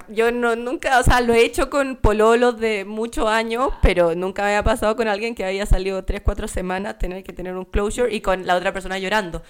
Yo 0.09 0.33
no, 0.33 0.57
nunca, 0.57 0.99
o 0.99 1.03
sea, 1.03 1.21
lo 1.21 1.35
he 1.35 1.45
hecho 1.45 1.69
con 1.69 1.97
pololos 1.97 2.59
de 2.59 2.87
muchos 2.87 3.27
años, 3.27 3.73
pero 3.83 4.15
nunca 4.15 4.45
había 4.47 4.63
pasado 4.63 4.97
con 4.97 5.07
alguien 5.07 5.35
que 5.35 5.45
había 5.45 5.67
salido 5.67 6.05
tres, 6.05 6.23
cuatro 6.23 6.49
semanas, 6.49 6.99
tener 6.99 7.23
que 7.25 7.33
tener 7.33 7.55
un 7.55 7.65
closure 7.67 8.15
y 8.15 8.21
con 8.21 8.47
la 8.47 8.57
otra 8.57 8.73
persona 8.73 8.99
llorando. 8.99 9.43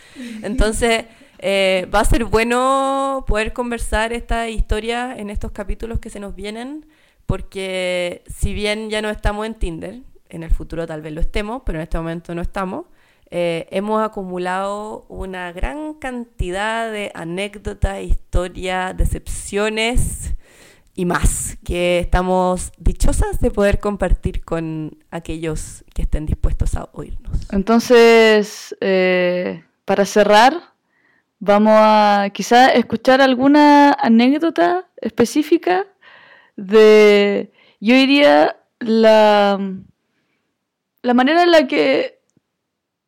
Entonces, 0.43 1.05
eh, 1.47 1.86
va 1.95 2.01
a 2.01 2.05
ser 2.07 2.24
bueno 2.24 3.22
poder 3.26 3.53
conversar 3.53 4.14
esta 4.14 4.49
historia 4.49 5.14
en 5.14 5.28
estos 5.28 5.53
capítulos 5.53 5.99
que 5.99 6.09
se 6.09 6.18
nos 6.18 6.34
vienen, 6.34 6.86
porque 7.26 8.24
si 8.26 8.55
bien 8.55 8.88
ya 8.88 9.03
no 9.03 9.11
estamos 9.11 9.45
en 9.45 9.53
Tinder, 9.53 10.01
en 10.30 10.42
el 10.42 10.51
futuro 10.51 10.86
tal 10.86 11.03
vez 11.03 11.12
lo 11.12 11.20
estemos, 11.20 11.61
pero 11.66 11.76
en 11.76 11.82
este 11.82 11.99
momento 11.99 12.34
no 12.34 12.40
estamos, 12.40 12.86
eh, 13.30 13.68
hemos 13.72 14.03
acumulado 14.03 15.05
una 15.11 15.53
gran 15.53 15.92
cantidad 15.92 16.90
de 16.90 17.11
anécdotas, 17.12 18.03
historias, 18.03 18.97
decepciones 18.97 20.32
y 20.95 21.05
más, 21.05 21.59
que 21.62 21.99
estamos 21.99 22.72
dichosas 22.78 23.40
de 23.40 23.51
poder 23.51 23.80
compartir 23.80 24.42
con 24.47 24.97
aquellos 25.11 25.84
que 25.92 26.01
estén 26.01 26.24
dispuestos 26.24 26.74
a 26.74 26.88
oírnos. 26.92 27.53
Entonces, 27.53 28.74
eh, 28.80 29.62
para 29.84 30.07
cerrar, 30.07 30.74
Vamos 31.47 31.74
a 31.76 32.30
quizá 32.32 32.70
escuchar 32.70 33.20
alguna 33.20 33.92
anécdota 33.92 34.88
específica 34.97 35.86
de, 36.57 37.53
yo 37.80 37.95
diría, 37.95 38.57
la, 38.78 39.61
la 41.03 41.14
manera 41.14 41.42
en 41.42 41.51
la 41.51 41.66
que 41.66 42.18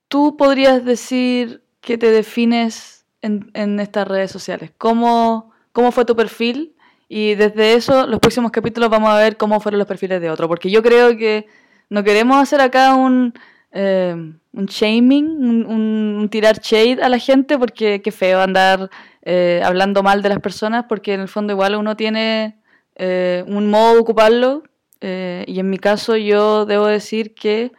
tú 0.08 0.36
podrías 0.36 0.84
decir 0.84 1.62
que 1.80 1.96
te 1.96 2.10
defines 2.10 3.06
en, 3.22 3.50
en 3.54 3.80
estas 3.80 4.06
redes 4.06 4.32
sociales. 4.32 4.70
¿Cómo, 4.76 5.52
¿Cómo 5.72 5.90
fue 5.90 6.04
tu 6.04 6.14
perfil? 6.14 6.76
Y 7.08 7.36
desde 7.36 7.72
eso, 7.72 8.06
los 8.06 8.20
próximos 8.20 8.50
capítulos 8.50 8.90
vamos 8.90 9.08
a 9.08 9.16
ver 9.16 9.38
cómo 9.38 9.60
fueron 9.60 9.78
los 9.78 9.88
perfiles 9.88 10.20
de 10.20 10.28
otro. 10.28 10.46
Porque 10.46 10.70
yo 10.70 10.82
creo 10.82 11.16
que 11.16 11.46
no 11.88 12.04
queremos 12.04 12.36
hacer 12.36 12.60
acá 12.60 12.96
un 12.96 13.32
eh, 13.72 14.14
un 14.52 14.66
shaming, 14.66 15.66
un, 15.66 16.28
tirar 16.30 16.60
shade 16.60 17.02
a 17.02 17.08
la 17.08 17.18
gente, 17.18 17.58
porque 17.58 18.00
qué 18.02 18.12
feo 18.12 18.40
andar 18.40 18.90
eh, 19.22 19.60
hablando 19.64 20.02
mal 20.02 20.22
de 20.22 20.30
las 20.30 20.40
personas, 20.40 20.86
porque 20.88 21.14
en 21.14 21.20
el 21.20 21.28
fondo 21.28 21.52
igual 21.52 21.74
uno 21.76 21.96
tiene 21.96 22.58
eh, 22.94 23.44
un 23.46 23.70
modo 23.70 23.94
de 23.94 24.00
ocuparlo, 24.00 24.62
y 24.98 25.60
en 25.60 25.70
mi 25.70 25.78
caso 25.78 26.16
yo 26.16 26.66
debo 26.66 26.86
decir 26.86 27.32
que 27.34 27.70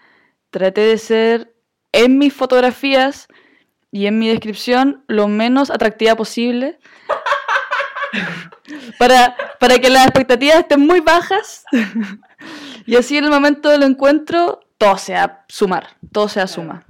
traté 0.50 0.82
de 0.82 0.98
ser 0.98 1.54
en 1.92 2.18
mis 2.18 2.34
fotografías 2.34 3.28
y 3.92 4.06
en 4.06 4.18
mi 4.18 4.30
descripción 4.30 5.04
lo 5.08 5.28
menos 5.28 5.70
atractiva 5.70 6.16
posible. 6.16 6.80
para, 9.00 9.36
para 9.60 9.80
que 9.80 9.90
las 9.90 10.06
expectativas 10.06 10.60
estén 10.60 10.82
muy 10.82 11.02
bajas 11.02 11.66
y 12.86 12.96
así 12.96 13.18
en 13.18 13.26
el 13.26 13.30
momento 13.30 13.70
del 13.70 13.84
encuentro 13.84 14.62
todo 14.78 14.98
sea 14.98 15.46
sumar, 15.48 15.98
todo 16.12 16.28
sea 16.28 16.48
suma. 16.48 16.86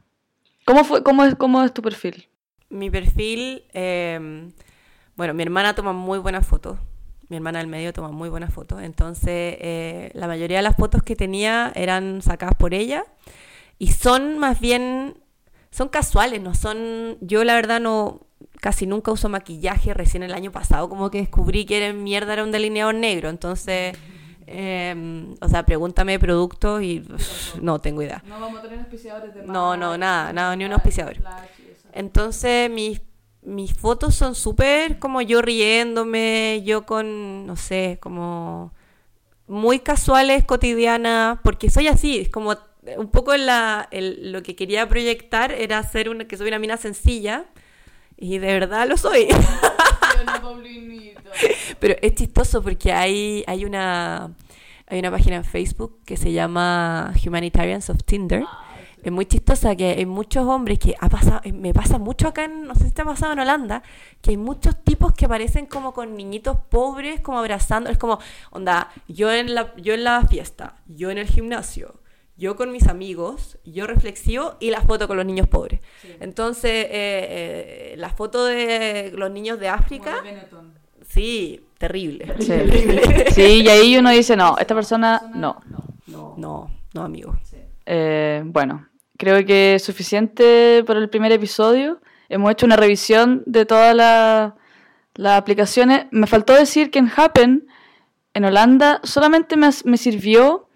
¿Cómo, 0.66 0.84
fue, 0.84 1.04
cómo, 1.04 1.24
es, 1.24 1.36
¿Cómo 1.36 1.64
es 1.64 1.74
tu 1.74 1.82
perfil? 1.82 2.28
Mi 2.70 2.90
perfil, 2.90 3.64
eh, 3.74 4.52
bueno, 5.16 5.34
mi 5.34 5.44
hermana 5.44 5.74
toma 5.74 5.94
muy 5.94 6.20
buenas 6.20 6.46
fotos. 6.46 6.78
Mi 7.30 7.38
hermana 7.38 7.60
del 7.60 7.68
medio 7.68 7.94
toma 7.94 8.10
muy 8.10 8.30
buenas 8.30 8.54
fotos. 8.54 8.82
Entonces, 8.82 9.58
eh, 9.60 10.12
la 10.14 10.28
mayoría 10.28 10.58
de 10.58 10.64
las 10.64 10.76
fotos 10.76 11.04
que 11.04 11.16
tenía 11.16 11.72
eran 11.76 12.22
sacadas 12.22 12.56
por 12.56 12.74
ella. 12.74 13.06
Y 13.80 13.92
son 13.92 14.38
más 14.38 14.60
bien, 14.60 15.18
son 15.72 15.90
casuales, 15.90 16.42
no 16.42 16.56
son, 16.56 17.18
yo 17.22 17.44
la 17.44 17.56
verdad 17.56 17.80
no, 17.80 18.22
casi 18.60 18.86
nunca 18.86 19.12
uso 19.12 19.30
maquillaje. 19.30 19.94
Recién 19.94 20.24
el 20.24 20.34
año 20.34 20.52
pasado 20.52 20.90
como 20.90 21.10
que 21.10 21.20
descubrí 21.20 21.66
que 21.66 21.78
era 21.78 21.94
mierda 21.94 22.34
era 22.34 22.44
un 22.44 22.52
delineador 22.52 22.96
negro. 22.96 23.30
Entonces... 23.30 23.98
Eh, 24.50 25.36
o 25.42 25.50
sea, 25.50 25.66
pregúntame 25.66 26.18
productos 26.20 26.82
y 26.82 27.04
no 27.62 27.80
tengo 27.80 28.02
idea. 28.02 28.24
No 28.26 28.40
vamos 28.40 28.60
a 28.60 28.62
tener 28.62 28.80
auspiciadores 28.80 29.36
de 29.36 29.44
No, 29.44 29.76
no, 29.76 29.98
nada, 29.98 30.32
nada, 30.32 30.56
ni 30.56 30.64
un 30.64 30.72
auspiciador. 30.72 31.18
Entonces, 31.92 32.70
mis, 32.70 33.02
mis 33.42 33.74
fotos 33.74 34.16
son 34.16 34.36
súper 34.36 35.00
como 35.00 35.22
yo 35.22 35.42
riéndome, 35.42 36.64
yo 36.66 36.86
con, 36.86 37.46
no 37.46 37.58
sé, 37.58 37.98
como 38.02 38.74
muy 39.48 39.80
casuales, 39.80 40.46
cotidianas, 40.46 41.40
porque 41.44 41.70
soy 41.70 41.88
así, 41.88 42.20
es 42.20 42.30
como 42.30 42.56
un 42.98 43.10
poco 43.10 43.36
la, 43.36 43.90
lo 43.92 44.44
que 44.44 44.56
quería 44.56 44.88
proyectar 44.88 45.52
era 45.52 45.84
ser 45.84 46.10
una, 46.10 46.26
que 46.26 46.38
soy 46.38 46.48
una 46.48 46.60
mina 46.60 46.78
sencilla, 46.78 47.46
y 48.16 48.38
de 48.40 48.48
verdad 48.48 48.88
lo 48.88 48.98
soy. 48.98 49.28
Pero 51.80 51.96
es 52.02 52.16
chistoso 52.16 52.62
porque 52.62 52.92
hay, 52.92 53.44
hay 53.48 53.66
una 53.66 54.32
hay 54.90 55.00
una 55.00 55.12
página 55.12 55.36
en 55.36 55.44
Facebook 55.44 56.00
que 56.06 56.16
se 56.16 56.32
llama 56.32 57.14
Humanitarians 57.26 57.90
of 57.90 58.04
Tinder. 58.06 58.46
Es 59.04 59.12
muy 59.12 59.26
chistosa 59.26 59.76
que 59.76 59.92
hay 59.92 60.06
muchos 60.06 60.48
hombres 60.48 60.80
que 60.80 60.96
ha 61.00 61.10
pasado, 61.10 61.42
eh, 61.44 61.52
me 61.52 61.74
pasa 61.74 61.98
mucho 61.98 62.30
acá 62.30 62.46
en, 62.46 62.64
no 62.64 62.74
sé 62.74 62.86
si 62.86 62.92
te 62.92 63.02
ha 63.02 63.06
pasado 63.06 63.34
en 63.34 63.40
Holanda, 63.40 63.84
que 64.22 64.32
hay 64.32 64.38
muchos 64.38 64.84
tipos 64.84 65.14
que 65.14 65.26
aparecen 65.26 65.66
como 65.66 65.94
con 65.94 66.16
niñitos 66.16 66.58
pobres, 66.70 67.22
como 67.22 67.38
abrazando, 67.38 67.90
es 67.90 67.98
como, 67.98 68.20
onda, 68.52 68.90
yo 69.08 69.32
en 69.32 69.54
la, 69.54 69.76
yo 69.76 69.94
en 69.94 70.04
la 70.04 70.26
fiesta, 70.26 70.78
yo 70.88 71.12
en 71.12 71.20
el 71.20 71.28
gimnasio, 71.28 72.02
yo 72.38 72.56
con 72.56 72.72
mis 72.72 72.88
amigos, 72.88 73.58
yo 73.66 73.88
reflexivo 73.88 74.56
y 74.60 74.70
la 74.72 74.82
foto 74.82 75.08
con 75.08 75.18
los 75.18 75.26
niños 75.26 75.48
pobres. 75.48 75.80
Entonces, 76.20 76.72
eh, 76.72 76.90
eh, 76.92 77.96
la 77.98 78.10
foto 78.10 78.46
de 78.46 79.12
los 79.16 79.32
niños 79.32 79.60
de 79.60 79.70
África, 79.70 80.24
sí, 81.08 81.62
terrible. 81.78 82.34
Sí. 82.40 82.54
Sí, 83.34 83.62
y 83.64 83.68
ahí 83.70 83.98
uno 83.98 84.10
dice, 84.12 84.36
no, 84.36 84.58
esta 84.58 84.74
persona 84.76 85.22
no. 85.36 85.60
No, 86.08 86.70
no, 86.94 87.02
amigo. 87.04 87.36
Eh, 87.86 88.42
bueno, 88.46 88.88
creo 89.18 89.46
que 89.46 89.76
es 89.76 89.84
suficiente 89.84 90.84
por 90.86 90.98
el 90.98 91.10
primer 91.10 91.32
episodio. 91.32 92.00
Hemos 92.30 92.52
hecho 92.52 92.66
una 92.66 92.76
revisión 92.76 93.44
de 93.46 93.66
todas 93.66 93.96
la- 93.96 94.56
las 95.16 95.38
aplicaciones. 95.38 96.06
Me 96.12 96.28
faltó 96.28 96.54
decir 96.54 96.92
que 96.92 97.00
en 97.00 97.10
Happen, 97.16 97.68
en 98.34 98.46
Holanda, 98.46 99.00
solamente 99.04 99.56
me, 99.58 99.70
me 99.86 99.98
sirvió 99.98 100.67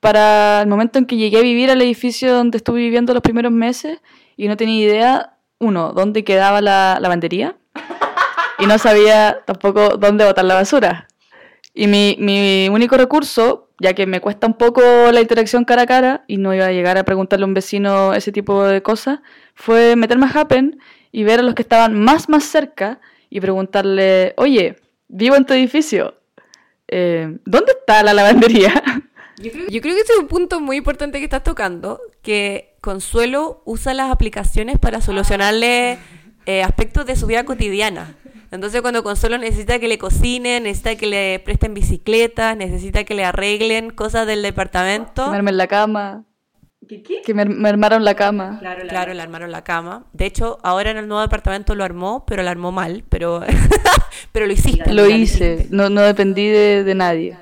para 0.00 0.62
el 0.62 0.68
momento 0.68 0.98
en 0.98 1.06
que 1.06 1.16
llegué 1.16 1.38
a 1.38 1.42
vivir 1.42 1.70
al 1.70 1.82
edificio 1.82 2.32
donde 2.32 2.58
estuve 2.58 2.80
viviendo 2.80 3.12
los 3.14 3.22
primeros 3.22 3.52
meses 3.52 4.00
y 4.36 4.48
no 4.48 4.56
tenía 4.56 4.84
idea, 4.84 5.36
uno, 5.58 5.92
dónde 5.92 6.24
quedaba 6.24 6.60
la 6.60 6.98
lavandería 7.00 7.56
y 8.58 8.66
no 8.66 8.78
sabía 8.78 9.40
tampoco 9.44 9.96
dónde 9.96 10.24
botar 10.24 10.44
la 10.44 10.54
basura. 10.54 11.08
Y 11.74 11.86
mi, 11.86 12.16
mi 12.18 12.68
único 12.70 12.96
recurso, 12.96 13.70
ya 13.80 13.94
que 13.94 14.06
me 14.06 14.20
cuesta 14.20 14.46
un 14.46 14.54
poco 14.54 14.80
la 15.12 15.20
interacción 15.20 15.64
cara 15.64 15.82
a 15.82 15.86
cara 15.86 16.24
y 16.26 16.38
no 16.38 16.54
iba 16.54 16.66
a 16.66 16.72
llegar 16.72 16.98
a 16.98 17.04
preguntarle 17.04 17.44
a 17.44 17.46
un 17.46 17.54
vecino 17.54 18.14
ese 18.14 18.32
tipo 18.32 18.64
de 18.64 18.82
cosas, 18.82 19.20
fue 19.54 19.96
meterme 19.96 20.26
a 20.26 20.40
Happen 20.40 20.80
y 21.12 21.24
ver 21.24 21.40
a 21.40 21.42
los 21.42 21.54
que 21.54 21.62
estaban 21.62 21.98
más, 21.98 22.28
más 22.28 22.44
cerca 22.44 23.00
y 23.30 23.40
preguntarle, 23.40 24.34
oye, 24.36 24.76
vivo 25.08 25.36
en 25.36 25.44
tu 25.44 25.54
edificio, 25.54 26.14
eh, 26.88 27.38
¿dónde 27.44 27.72
está 27.78 28.02
la 28.02 28.14
lavandería? 28.14 28.82
Yo 29.40 29.52
creo, 29.52 29.94
que 29.94 30.00
ese 30.00 30.12
es 30.12 30.18
un 30.18 30.28
punto 30.28 30.60
muy 30.60 30.76
importante 30.76 31.18
que 31.18 31.24
estás 31.24 31.44
tocando, 31.44 32.00
que 32.22 32.76
Consuelo 32.80 33.62
usa 33.64 33.94
las 33.94 34.10
aplicaciones 34.10 34.78
para 34.78 35.00
solucionarle 35.00 35.98
eh, 36.46 36.62
aspectos 36.62 37.06
de 37.06 37.16
su 37.16 37.26
vida 37.26 37.44
cotidiana. 37.44 38.16
Entonces 38.50 38.80
cuando 38.80 39.02
Consuelo 39.02 39.38
necesita 39.38 39.78
que 39.78 39.88
le 39.88 39.98
cocinen, 39.98 40.64
necesita 40.64 40.96
que 40.96 41.06
le 41.06 41.38
presten 41.40 41.74
bicicletas, 41.74 42.56
necesita 42.56 43.04
que 43.04 43.14
le 43.14 43.24
arreglen 43.24 43.90
cosas 43.90 44.26
del 44.26 44.42
departamento. 44.42 45.24
Que 45.24 45.30
me 45.30 45.36
armen 45.36 45.56
la 45.56 45.66
cama. 45.66 46.24
Que 46.88 47.34
me, 47.34 47.44
me 47.44 47.68
armaron 47.68 48.04
la 48.04 48.14
cama. 48.14 48.58
Claro, 48.60 49.12
le 49.12 49.20
armaron 49.20 49.52
la 49.52 49.62
cama. 49.62 50.06
De 50.14 50.24
hecho, 50.24 50.58
ahora 50.62 50.90
en 50.90 50.96
el 50.96 51.06
nuevo 51.06 51.20
departamento 51.20 51.74
lo 51.74 51.84
armó, 51.84 52.24
pero 52.26 52.42
lo 52.42 52.48
armó 52.48 52.72
mal, 52.72 53.04
pero, 53.10 53.42
pero 54.32 54.46
lo 54.46 54.52
hiciste. 54.52 54.94
Lo 54.94 55.06
hice, 55.06 55.66
no, 55.70 55.90
no 55.90 56.00
dependí 56.00 56.48
de, 56.48 56.84
de 56.84 56.94
nadie. 56.94 57.36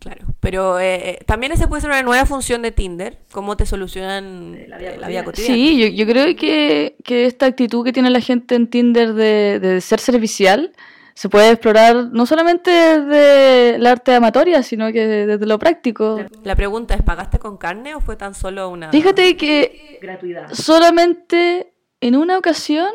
Claro, 0.00 0.26
pero 0.40 0.80
eh, 0.80 1.10
eh, 1.10 1.18
también 1.26 1.52
esa 1.52 1.68
puede 1.68 1.82
ser 1.82 1.90
una 1.90 2.02
nueva 2.02 2.24
función 2.24 2.62
de 2.62 2.72
Tinder, 2.72 3.18
cómo 3.32 3.58
te 3.58 3.66
solucionan 3.66 4.54
eh, 4.56 4.66
la 4.66 4.78
vida, 5.08 5.24
cotidiana. 5.24 5.54
Sí, 5.54 5.78
yo, 5.78 5.86
yo 5.88 6.10
creo 6.10 6.34
que, 6.36 6.96
que 7.04 7.26
esta 7.26 7.44
actitud 7.44 7.84
que 7.84 7.92
tiene 7.92 8.08
la 8.08 8.20
gente 8.20 8.54
en 8.54 8.68
Tinder 8.68 9.12
de, 9.12 9.60
de 9.60 9.80
ser 9.82 10.00
servicial 10.00 10.72
se 11.12 11.28
puede 11.28 11.50
explorar 11.50 12.08
no 12.12 12.24
solamente 12.24 12.70
desde 12.70 13.74
el 13.74 13.86
arte 13.86 14.14
amatoria, 14.14 14.62
sino 14.62 14.90
que 14.90 15.06
desde 15.06 15.44
lo 15.44 15.58
práctico. 15.58 16.24
La 16.44 16.56
pregunta 16.56 16.94
es, 16.94 17.02
¿pagaste 17.02 17.38
con 17.38 17.58
carne 17.58 17.94
o 17.94 18.00
fue 18.00 18.16
tan 18.16 18.34
solo 18.34 18.70
una 18.70 18.90
Fíjate 18.90 19.36
que 19.36 19.98
gratuidad? 20.00 20.48
solamente 20.54 21.74
en 22.00 22.16
una 22.16 22.38
ocasión, 22.38 22.90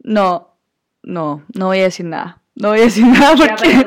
no, 0.00 0.58
no, 1.04 1.44
no 1.54 1.66
voy 1.66 1.78
a 1.78 1.84
decir 1.84 2.06
nada. 2.06 2.41
No 2.54 2.68
voy 2.68 2.80
a 2.80 2.82
decir 2.82 3.06
nada 3.06 3.34
porque, 3.34 3.86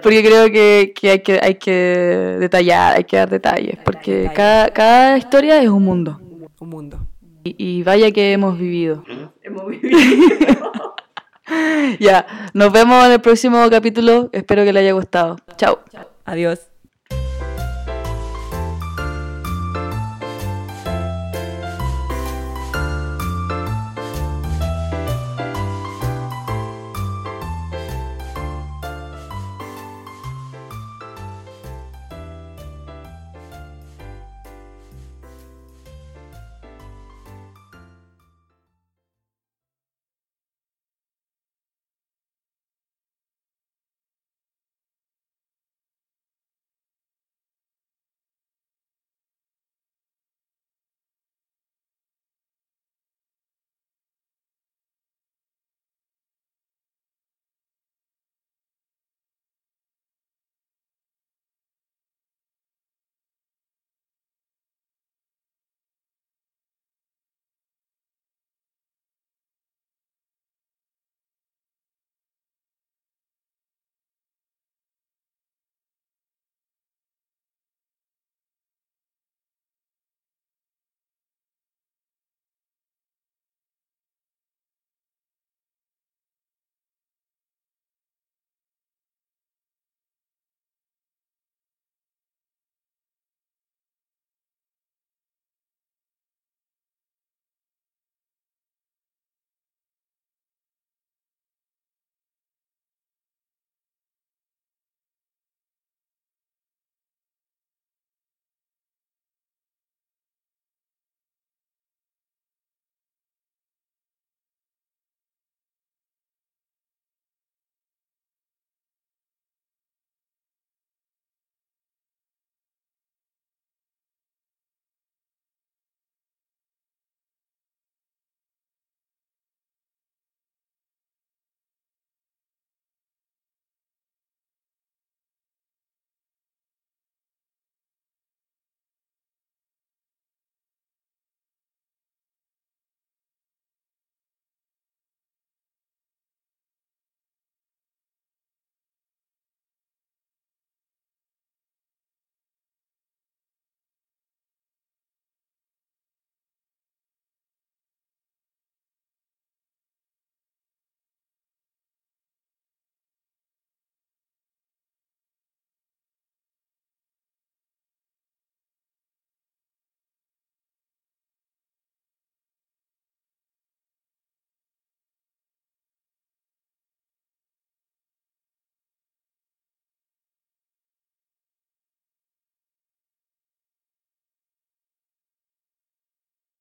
porque 0.02 0.22
creo 0.22 0.50
que, 0.50 0.92
que, 0.94 1.10
hay 1.10 1.20
que 1.20 1.40
hay 1.42 1.54
que 1.54 2.36
detallar, 2.38 2.96
hay 2.96 3.04
que 3.04 3.16
dar 3.16 3.30
detalles, 3.30 3.78
porque 3.84 4.12
detalles. 4.12 4.36
cada, 4.36 4.68
cada 4.68 5.18
historia 5.18 5.62
es 5.62 5.68
un 5.68 5.84
mundo. 5.84 6.20
Un 6.60 6.68
mundo. 6.68 7.06
Y, 7.42 7.56
y 7.58 7.82
vaya 7.82 8.10
que 8.10 8.32
hemos 8.32 8.58
vivido. 8.58 9.04
ya, 11.98 12.26
nos 12.52 12.72
vemos 12.72 13.04
en 13.06 13.12
el 13.12 13.20
próximo 13.20 13.68
capítulo. 13.70 14.28
Espero 14.32 14.64
que 14.64 14.72
le 14.72 14.80
haya 14.80 14.92
gustado. 14.92 15.36
Chao. 15.56 15.80
Adiós. 16.24 16.69